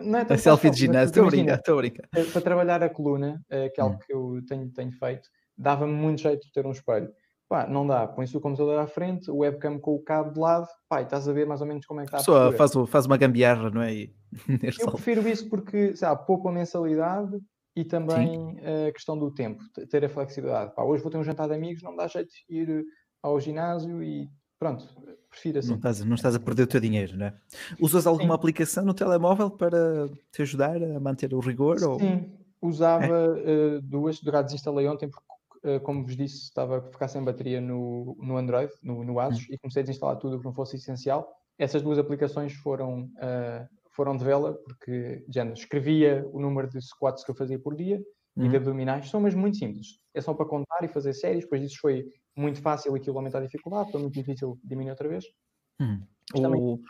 [0.00, 2.08] Não é a selfie de ginásio, estou a brincar, estou a brincar.
[2.16, 3.98] Eh, para trabalhar a coluna, uh, que é algo hum.
[3.98, 7.12] que eu tenho, tenho feito, dava-me muito jeito de ter um espelho.
[7.50, 10.68] Pá, não dá, põe-se o computador à frente, o webcam com o cabo de lado,
[10.88, 12.70] pá, e estás a ver mais ou menos como é que está a Só faz,
[12.88, 14.08] faz uma gambiarra, não é?
[14.80, 17.36] Eu prefiro isso porque, sabe, pouco a mensalidade
[17.74, 18.86] e também Sim.
[18.88, 20.72] a questão do tempo, ter a flexibilidade.
[20.76, 22.84] Pá, hoje vou ter um jantar de amigos, não me dá jeito de ir
[23.20, 24.86] ao ginásio e pronto,
[25.28, 25.70] prefiro assim.
[25.70, 27.34] Não estás, não estás a perder o teu dinheiro, não é?
[27.80, 28.38] Usas alguma Sim.
[28.38, 31.80] aplicação no telemóvel para te ajudar a manter o rigor?
[31.80, 32.30] Sim,
[32.60, 32.68] ou...
[32.70, 33.78] usava é?
[33.78, 35.29] uh, duas, já desinstalei ontem porque eh,
[35.82, 39.52] como vos disse, estava a ficar sem bateria no, no Android, no, no Asus, hum.
[39.52, 41.30] e comecei a desinstalar tudo o que não fosse essencial.
[41.58, 47.22] Essas duas aplicações foram, uh, foram de vela, porque já escrevia o número de squats
[47.22, 48.02] que eu fazia por dia
[48.36, 48.46] hum.
[48.46, 49.98] e de abdominais, são mesmo muito simples.
[50.14, 53.44] É só para contar e fazer séries, depois disso foi muito fácil aquilo aumentar a
[53.44, 55.24] dificuldade, foi muito difícil diminuir outra vez.
[55.78, 56.00] Hum.
[56.34, 56.80] O,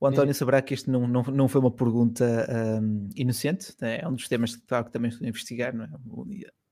[0.00, 2.24] o António saberá que isto não, não, não foi uma pergunta
[2.82, 5.88] um, inocente, é um dos temas que, que também estou a investigar, não é?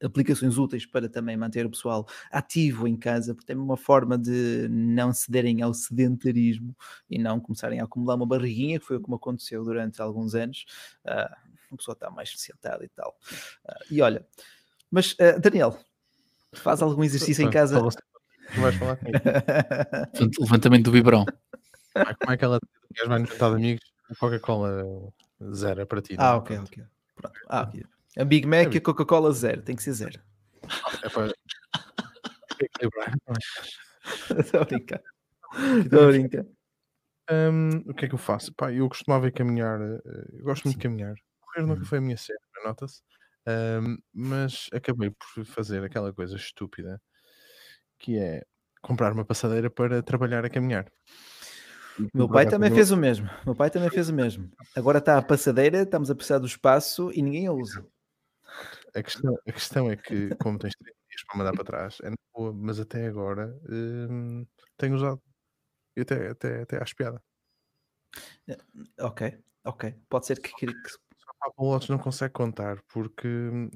[0.02, 4.68] Aplicações úteis para também manter o pessoal ativo em casa, porque é uma forma de
[4.70, 6.76] não cederem ao sedentarismo
[7.10, 10.64] e não começarem a acumular uma barriguinha, que foi como aconteceu durante alguns anos.
[11.04, 13.16] Uh, a pessoa está mais sentada e tal.
[13.64, 14.26] Uh, e olha,
[14.90, 15.78] mas uh, Daniel,
[16.54, 17.80] faz algum exercício em casa?
[18.56, 18.98] Vais falar
[20.40, 21.26] Levantamento do biberão.
[21.94, 22.58] Ah, como é que ela
[22.94, 23.84] queres mais no jantar de amigos?
[24.18, 25.12] Coca-Cola
[25.52, 26.14] zero é para ti.
[26.18, 26.84] Ah, ok, ok.
[27.14, 27.40] Pronto.
[27.48, 27.84] Ah, ok.
[28.18, 30.20] A Big Mac é e a Coca-Cola zero, tem que ser zero.
[31.04, 31.32] É para.
[34.38, 35.02] Estou a brincar.
[35.84, 36.44] Estou a brincar.
[37.30, 38.52] Um, o que é que eu faço?
[38.54, 40.00] Pá, eu costumava ir caminhar, eh,
[40.32, 41.14] eu gosto muito de caminhar.
[41.40, 41.84] Correr nunca hum.
[41.84, 43.02] foi a minha cena, nota-se.
[43.46, 47.00] Um, mas acabei por fazer aquela coisa estúpida
[47.98, 48.44] que é
[48.82, 50.90] comprar uma passadeira para trabalhar a caminhar.
[52.12, 53.28] Meu pai também fez o mesmo.
[53.44, 54.50] Meu pai também fez o mesmo.
[54.74, 57.86] Agora está a passadeira, estamos a precisar do espaço e ninguém a usa.
[58.94, 62.10] A questão, a questão é que, como tens três dias para mandar para trás, é
[62.34, 65.22] boa, mas até agora hum, tenho usado.
[65.96, 67.22] E até, até, até acho piada.
[69.00, 69.94] Ok, ok.
[70.08, 70.52] Pode ser que.
[70.54, 70.90] que...
[70.90, 73.70] Só o Lotus não consegue contar porque hum,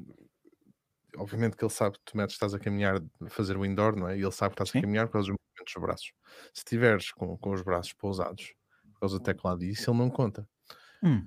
[1.17, 4.09] obviamente que ele sabe que tu metes, estás a caminhar, a fazer o indoor, não
[4.09, 4.17] é?
[4.17, 4.79] E ele sabe que estás Sim.
[4.79, 6.13] a caminhar por causa dos movimentos dos braços.
[6.55, 8.55] Se tiveres com, com os braços pousados
[8.95, 10.49] por causa do teclado, isso ele não conta.
[11.03, 11.27] Hum.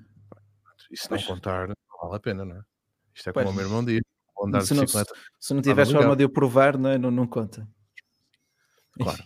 [0.91, 2.63] E se não contar, não vale a pena, não é?
[3.16, 3.55] Isto é como pois.
[3.55, 4.01] o meu irmão diz:
[4.43, 5.13] andar se de bicicleta.
[5.13, 6.97] Não, se não tiveres forma de eu provar, não, é?
[6.97, 7.68] não, não conta.
[8.93, 9.24] Claro.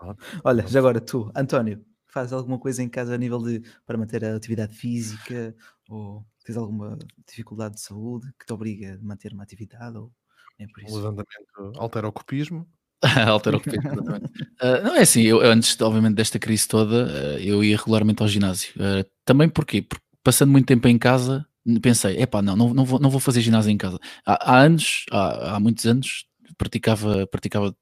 [0.44, 4.24] Olha, já agora tu, António, fazes alguma coisa em casa a nível de para manter
[4.24, 5.54] a atividade física
[5.88, 10.12] ou tens alguma dificuldade de saúde que te obriga a manter uma atividade ou
[10.58, 10.94] é por isso?
[10.94, 12.68] Levantamento alterocopismo.
[13.28, 14.42] alterocopismo, exatamente.
[14.62, 18.28] uh, não é assim, eu antes, obviamente, desta crise toda, uh, eu ia regularmente ao
[18.28, 18.74] ginásio.
[18.76, 19.80] Uh, também porquê?
[19.80, 21.46] Porque passando muito tempo em casa,
[21.82, 23.98] pensei, epá, não, não, não, vou, não vou fazer ginásio em casa.
[24.24, 26.24] Há, há anos, há, há muitos anos,
[26.56, 27.74] praticava, praticava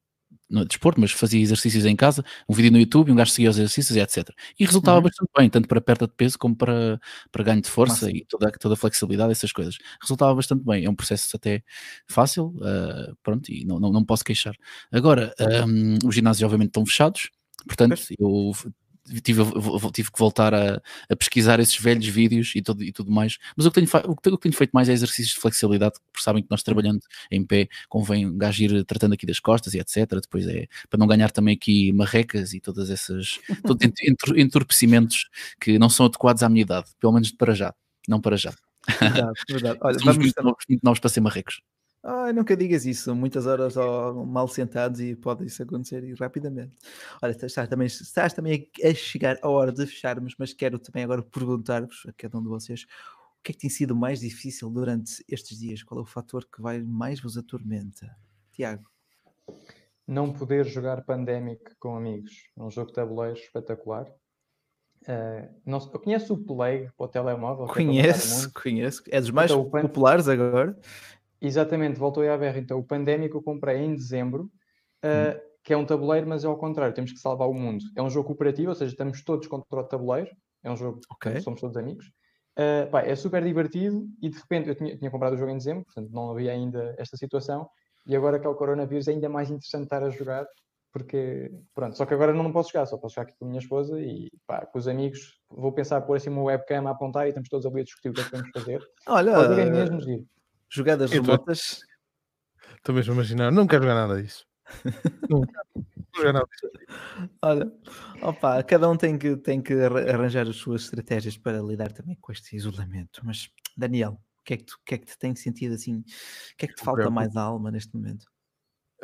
[0.51, 3.59] no desporto, mas fazia exercícios em casa, um vídeo no YouTube, um gajo seguia os
[3.59, 4.31] exercícios e etc.
[4.59, 5.05] E resultava uhum.
[5.05, 6.99] bastante bem, tanto para perda de peso como para,
[7.31, 8.11] para ganho de força Massa.
[8.11, 9.77] e toda, toda a flexibilidade, essas coisas.
[10.01, 11.63] Resultava bastante bem, é um processo até
[12.09, 14.55] fácil, uh, pronto, e não, não, não posso queixar.
[14.91, 15.35] Agora,
[15.67, 17.31] um, os ginásios obviamente estão fechados,
[17.67, 18.53] portanto, eu
[19.23, 19.43] tive,
[19.93, 23.39] tive que voltar a, a, pesquisar esses velhos vídeos e tudo, e tudo mais.
[23.57, 26.43] Mas o que, tenho, o que tenho feito mais é exercícios de flexibilidade, porque sabem
[26.43, 27.01] que nós trabalhando
[27.31, 30.07] em pé convém um gajo ir tratando aqui das costas e etc.
[30.21, 33.87] Depois é para não ganhar também aqui marrecas e todas essas todos
[34.37, 35.29] entorpecimentos
[35.61, 37.75] que não são adequados à minha idade, pelo menos para já,
[38.07, 38.53] não para já.
[39.01, 39.79] Verdade, verdade.
[39.83, 41.61] Olha, Somos muito novos, muito novos para ser marrecos.
[42.11, 43.75] Ai, nunca digas isso, muitas horas
[44.27, 46.73] mal sentados e pode isso acontecer e rapidamente.
[47.21, 51.23] Olha, estás também, estás também a chegar a hora de fecharmos, mas quero também agora
[51.23, 52.87] perguntar-vos a cada um de vocês
[53.39, 55.83] o que é que tem sido mais difícil durante estes dias?
[55.83, 58.17] Qual é o fator que vai mais vos atormenta?
[58.53, 58.91] Tiago.
[60.07, 62.51] Não poder jogar Pandemic com amigos.
[62.57, 64.07] É um jogo de tabuleiro espetacular.
[65.03, 67.67] Uh, não, eu conheço o Plague para o telemóvel.
[67.67, 69.03] Conheço, é conheço.
[69.09, 70.77] É dos mais então, populares agora.
[71.41, 72.59] Exatamente, voltou à berra.
[72.59, 74.51] Então, o Pandémico eu comprei em dezembro,
[75.05, 77.85] uh, que é um tabuleiro, mas é ao contrário, temos que salvar o mundo.
[77.97, 80.31] É um jogo cooperativo, ou seja, estamos todos contra o tabuleiro,
[80.65, 81.35] é um jogo okay.
[81.35, 82.07] que somos todos amigos.
[82.59, 85.59] Uh, pá, é super divertido e de repente eu tinha, tinha, comprado o jogo em
[85.59, 87.69] dezembro, portanto não havia ainda esta situação,
[88.05, 90.45] e agora que é o coronavírus é ainda mais interessante estar a jogar,
[90.93, 93.61] porque pronto, só que agora não posso jogar, só posso jogar aqui com a minha
[93.61, 97.29] esposa e pá, com os amigos, vou pensar pôr assim uma webcam a apontar e
[97.29, 98.81] estamos todos ali a discutir o que é que vamos fazer.
[99.07, 100.27] Olha, é mesmo giro.
[100.71, 101.81] Jogadas eu remotas.
[102.77, 104.47] Estou mesmo a imaginar, não quero jogar nada disso.
[105.29, 107.29] não quero disso.
[107.43, 107.73] Olha,
[108.23, 112.33] opa, cada um tem que, tem que arranjar as suas estratégias para lidar também com
[112.33, 113.21] este isolamento.
[113.25, 115.99] Mas, Daniel, o que é que, tu, que, é que te tem sentido assim?
[115.99, 116.05] O
[116.57, 118.27] que é que te falta mais à alma neste momento?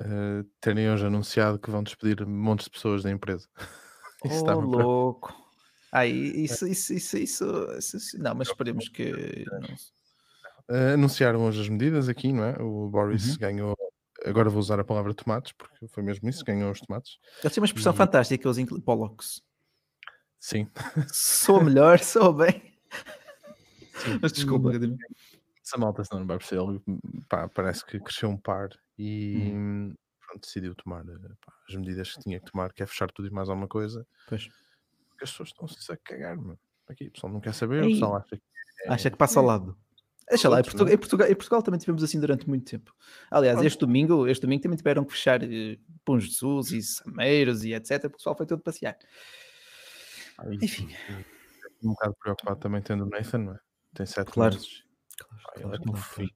[0.01, 3.49] Uh, terem hoje anunciado que vão despedir montes de pessoas da empresa.
[4.25, 5.35] isso oh, louco.
[5.93, 9.45] Ai, isso, isso, isso, isso, isso, Não, mas esperemos que.
[9.47, 9.94] Não
[10.71, 12.57] Uh, anunciaram hoje as medidas aqui, não é?
[12.61, 13.39] O Boris uhum.
[13.39, 13.77] ganhou.
[14.25, 17.19] Agora vou usar a palavra tomates, porque foi mesmo isso, ganhou os tomates.
[17.43, 17.97] Ele tinha uma expressão e...
[17.97, 19.43] fantástica, os Pollocks.
[20.41, 20.69] Sim.
[21.13, 22.75] Sou melhor, sou bem.
[23.95, 24.19] Sim.
[24.21, 24.71] Mas desculpa,
[25.63, 26.63] Essa malta não vai perceber,
[27.29, 29.95] pá, parece que cresceu um par e hum.
[30.27, 33.31] pronto, decidiu tomar pá, as medidas que tinha que tomar, que é fechar tudo e
[33.31, 34.07] mais alguma coisa.
[34.29, 34.49] Pois.
[35.09, 36.59] Porque as pessoas estão-se a cagar, mano.
[36.89, 37.91] Aqui, o pessoal não quer saber, Ei.
[37.91, 38.43] o pessoal acha que.
[38.85, 38.93] É...
[38.93, 39.77] Acha que passa ao lado.
[40.29, 42.95] Deixa lá, em Portugal, em, Portugal, em Portugal, também tivemos assim durante muito tempo.
[43.31, 47.75] Aliás, este domingo, este domingo também tiveram que fechar eh, Pão Jesus e Sameiros e
[47.75, 48.05] etc.
[48.05, 48.97] O pessoal foi todo passear.
[50.39, 50.89] Ai, Enfim.
[51.83, 53.59] Um bocado preocupado também tendo o Nathan, não é?
[53.95, 54.55] Tem sete claro.
[54.55, 54.85] meses.
[55.19, 56.31] Claro, Ai, claro, é claro, claro.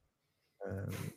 [0.61, 1.15] Uh,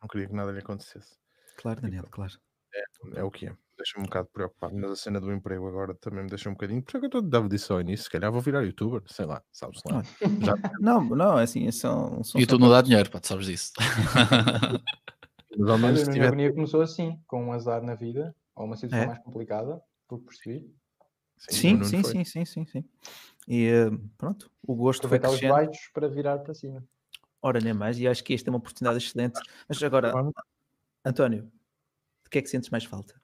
[0.00, 1.18] não queria que nada lhe acontecesse.
[1.58, 2.32] Claro, Daniel, claro.
[2.74, 5.94] É, é o que é deixa-me um bocado preocupado, mas a cena do emprego agora
[5.94, 6.82] também me deixa um bocadinho.
[6.82, 9.24] Por isso é que eu dava disso ao início, se calhar vou virar youtuber, sei
[9.24, 10.02] lá, sabes lá.
[10.44, 10.54] Já...
[10.80, 12.22] não, não, é assim, são.
[12.24, 13.72] são YouTube não dá dinheiro, pá, tu sabes disso.
[15.56, 16.06] mas ao menos.
[16.06, 16.52] A minha tiver...
[16.52, 19.06] começou assim, com um azar na vida, ou uma situação é?
[19.06, 20.66] mais complicada, por perceber.
[21.38, 22.84] Sim, sim, sim, sim, sim, sim,
[23.46, 25.44] E uh, pronto, o gosto foi crescendo.
[25.44, 26.84] os baixos para virar para cima.
[27.40, 29.40] Ora, nem mais, e acho que esta é uma oportunidade excelente.
[29.68, 30.12] Mas agora,
[31.04, 31.44] António,
[32.24, 33.14] de que é que sentes mais falta?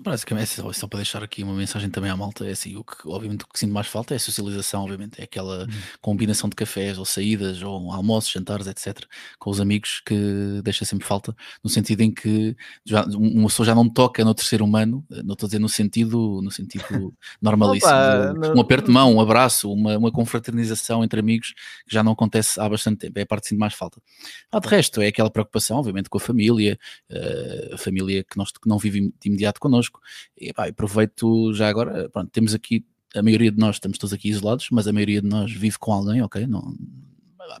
[0.00, 3.06] Basicamente, só, só para deixar aqui uma mensagem também à malta, é assim, o que
[3.06, 5.68] obviamente o que sinto mais falta é a socialização, obviamente, é aquela uhum.
[6.00, 9.04] combinação de cafés ou saídas ou almoços, jantares, etc,
[9.38, 13.76] com os amigos que deixa sempre falta, no sentido em que já, uma pessoa já
[13.76, 18.34] não toca no terceiro humano, não estou a dizer no sentido, no sentido normalíssimo, Opa,
[18.40, 21.54] de, um aperto de mão, um abraço, uma, uma confraternização entre amigos
[21.86, 24.02] que já não acontece há bastante tempo, é a parte que sinto mais falta.
[24.50, 26.76] Ah, de resto, é aquela preocupação, obviamente, com a família,
[27.08, 30.00] uh, a família que, nós, que não vive de imediato connosco, connosco.
[30.36, 32.84] E pá, aproveito já agora, pronto, temos aqui,
[33.14, 35.92] a maioria de nós estamos todos aqui isolados, mas a maioria de nós vive com
[35.92, 36.46] alguém, ok?
[36.46, 36.74] Não,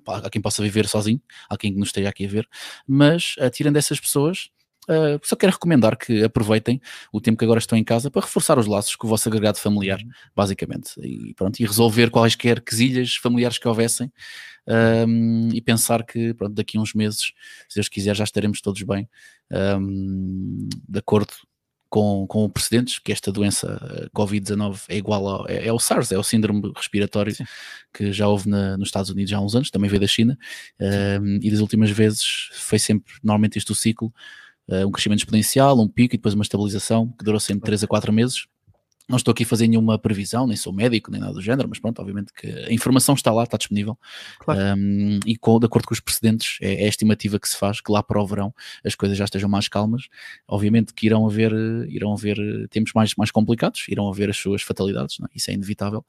[0.06, 2.48] há quem possa viver sozinho, há quem nos esteja aqui a ver,
[2.86, 4.50] mas uh, tirando essas pessoas,
[4.88, 6.80] Uh, só quero recomendar que aproveitem
[7.12, 9.58] o tempo que agora estão em casa para reforçar os laços com o vosso agregado
[9.58, 10.08] familiar, uhum.
[10.32, 14.12] basicamente, e, pronto, e resolver quaisquer quesilhas familiares que houvessem
[15.08, 17.32] um, e pensar que pronto, daqui a uns meses,
[17.68, 19.08] se Deus quiser, já estaremos todos bem,
[19.50, 21.32] um, de acordo
[21.96, 26.12] com, com precedentes, que esta doença eh, Covid-19 é igual ao é, é, o SARS,
[26.12, 27.44] é o síndrome respiratório Sim.
[27.90, 30.36] que já houve na, nos Estados Unidos há uns anos, também veio da China,
[30.78, 34.12] um, e das últimas vezes foi sempre, normalmente este o ciclo,
[34.68, 37.86] uh, um crescimento exponencial, um pico e depois uma estabilização que durou sempre 3 a
[37.86, 38.46] 4 meses,
[39.08, 41.78] não estou aqui a fazer nenhuma previsão, nem sou médico, nem nada do género, mas
[41.78, 43.96] pronto, obviamente que a informação está lá, está disponível.
[44.40, 44.76] Claro.
[44.78, 47.80] Um, e com, de acordo com os precedentes, é, é, a estimativa que se faz
[47.80, 48.52] que lá para o verão
[48.84, 50.08] as coisas já estejam mais calmas.
[50.48, 51.52] Obviamente que irão haver,
[51.88, 52.36] irão haver
[52.68, 55.26] tempos mais, mais complicados, irão haver as suas fatalidades, é?
[55.34, 56.04] isso é inevitável.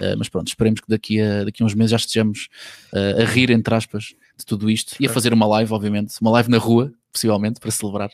[0.00, 2.48] Uh, mas pronto, esperemos que daqui a, daqui a uns meses já estejamos
[2.92, 6.30] uh, a rir, entre aspas, de tudo isto e a fazer uma live, obviamente, uma
[6.32, 8.10] live na rua, possivelmente, para celebrar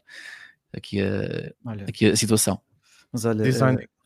[0.72, 2.60] aqui a, aqui a situação.
[3.12, 3.82] Mas olha, Design.
[3.82, 3.97] É,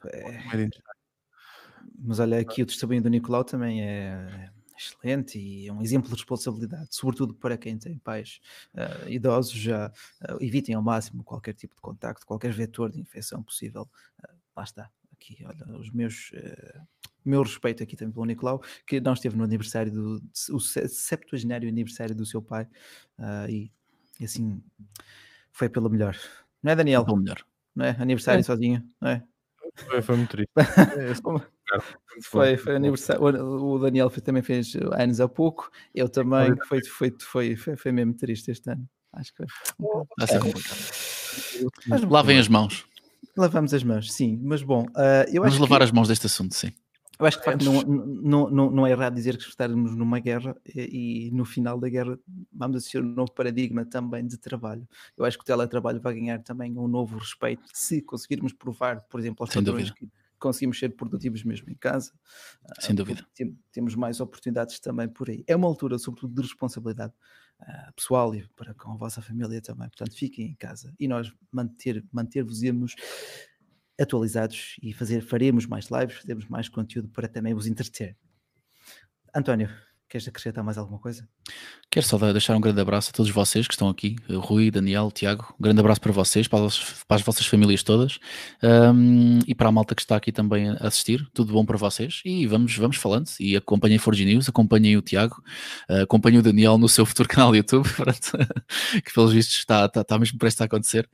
[1.98, 6.16] mas olha, aqui o testemunho do Nicolau também é excelente e é um exemplo de
[6.16, 8.40] responsabilidade, sobretudo para quem tem pais
[8.74, 13.42] uh, idosos, já uh, evitem ao máximo qualquer tipo de contacto, qualquer vetor de infecção
[13.42, 13.88] possível.
[14.18, 16.32] Uh, lá está, aqui, olha, os meus.
[17.24, 22.14] meu respeito aqui também pelo Nicolau, que não esteve no aniversário do o septuagenário aniversário
[22.14, 22.66] do seu pai
[23.48, 23.70] e,
[24.18, 24.62] e assim
[25.52, 26.16] foi pelo melhor,
[26.62, 27.04] não é Daniel?
[27.04, 27.96] Pelo melhor, não é?
[27.98, 28.42] Aniversário é.
[28.42, 29.24] sozinho, não é?
[29.74, 30.50] Foi, foi muito triste.
[31.74, 31.78] É,
[32.22, 33.22] foi, foi aniversário.
[33.22, 35.70] O Daniel também fez anos há pouco.
[35.94, 36.54] Eu também.
[36.66, 38.86] Foi, foi, foi, foi, foi mesmo triste este ano.
[39.14, 39.46] Acho que foi.
[40.18, 42.10] Vai ser complicado.
[42.10, 42.84] Lavem as mãos.
[43.36, 44.38] Lavamos as mãos, sim.
[44.42, 45.84] Mas bom, uh, eu Vamos acho lavar que...
[45.84, 46.72] as mãos deste assunto, sim.
[47.22, 50.18] Eu acho que de facto não, não, não, não é errado dizer que estamos numa
[50.18, 52.18] guerra e, e, no final da guerra
[52.52, 54.88] vamos assistir um novo paradigma também de trabalho.
[55.16, 59.20] Eu acho que o teletrabalho vai ganhar também um novo respeito se conseguirmos provar, por
[59.20, 62.12] exemplo, aos patrões que conseguimos ser produtivos mesmo em casa.
[62.80, 63.24] Sem dúvida.
[63.32, 65.44] Tem, temos mais oportunidades também por aí.
[65.46, 67.12] É uma altura, sobretudo, de responsabilidade
[67.60, 69.88] uh, pessoal e para com a vossa família também.
[69.88, 72.96] Portanto, fiquem em casa e nós manter, manter-vos-emos
[74.02, 78.16] atualizados e fazer, faremos mais lives, faremos mais conteúdo para também vos entreter.
[79.34, 79.70] António,
[80.12, 81.26] queres acrescentar mais alguma coisa?
[81.90, 85.54] Quero só deixar um grande abraço a todos vocês que estão aqui, Rui, Daniel, Tiago,
[85.58, 88.18] um grande abraço para vocês, para as, para as vossas famílias todas
[88.62, 92.20] um, e para a malta que está aqui também a assistir, tudo bom para vocês
[92.26, 95.42] e vamos, vamos falando e acompanhem Forge News, acompanhem o Tiago,
[95.88, 97.88] uh, acompanhem o Daniel no seu futuro canal YouTube,
[99.02, 101.08] que pelos vistos está, está, está mesmo prestes a acontecer,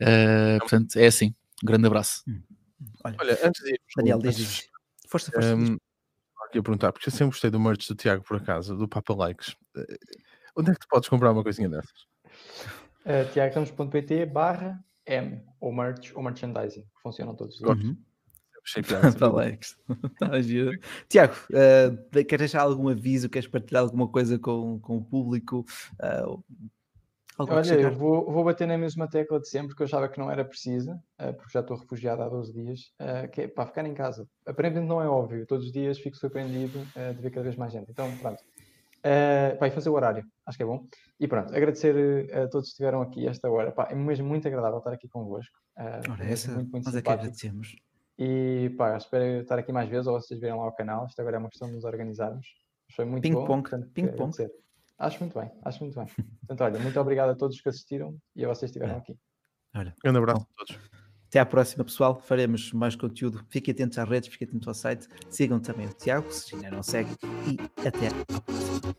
[0.00, 2.22] uh, portanto é assim, um grande abraço.
[2.28, 2.42] Hum.
[3.04, 4.68] Olha, Olha, antes de ir, Daniel, diz,
[5.06, 5.54] Força, força.
[5.54, 5.76] Um,
[6.46, 9.14] aqui a perguntar, porque eu sempre gostei do merch do Tiago, por acaso, do Papa
[9.14, 9.50] Likes.
[9.76, 9.84] Uh,
[10.56, 12.06] onde é que tu podes comprar uma coisinha dessas?
[13.04, 17.60] Uh, tiagoramos.pt barra M, ou merch ou merchandising, funcionam todos.
[17.60, 17.96] Uhum.
[20.18, 20.28] Tá
[21.08, 23.28] Tiago, uh, queres deixar algum aviso?
[23.28, 25.64] Queres partilhar alguma coisa com, com o público?
[25.94, 26.44] Uh,
[27.48, 30.30] Olha, eu vou, vou bater na mesma tecla de sempre, que eu achava que não
[30.30, 33.86] era precisa, uh, porque já estou refugiado há 12 dias, uh, que é para ficar
[33.86, 34.26] em casa.
[34.46, 37.72] Aparentemente não é óbvio, todos os dias fico surpreendido uh, de ver cada vez mais
[37.72, 37.90] gente.
[37.90, 38.42] Então, pronto.
[39.00, 40.84] Uh, vai fazer o horário, acho que é bom.
[41.18, 43.72] E pronto, agradecer a todos que estiveram aqui esta hora.
[43.72, 45.56] Pá, é mesmo muito agradável estar aqui convosco.
[45.78, 47.76] Uh, Ora, essa, muito, muito nós é que agradecemos.
[48.18, 51.06] E pá, espero estar aqui mais vezes ou vocês verem lá o canal.
[51.06, 52.46] Isto agora é uma questão de nos organizarmos.
[52.94, 53.46] Foi muito ping bom.
[53.46, 54.36] Pong, ping pong.
[55.00, 56.06] Acho muito bem, acho muito bem.
[56.46, 58.98] Portanto, olha, muito obrigado a todos que assistiram e a vocês que estiveram é.
[58.98, 59.16] aqui.
[59.74, 60.78] Olha, grande abraço a todos.
[61.26, 62.20] Até à próxima, pessoal.
[62.20, 63.42] Faremos mais conteúdo.
[63.48, 65.08] Fiquem atentos às redes, fiquem atentos ao site.
[65.30, 67.14] Sigam também o Tiago, se ainda não seguem.
[67.46, 68.90] E até à próxima.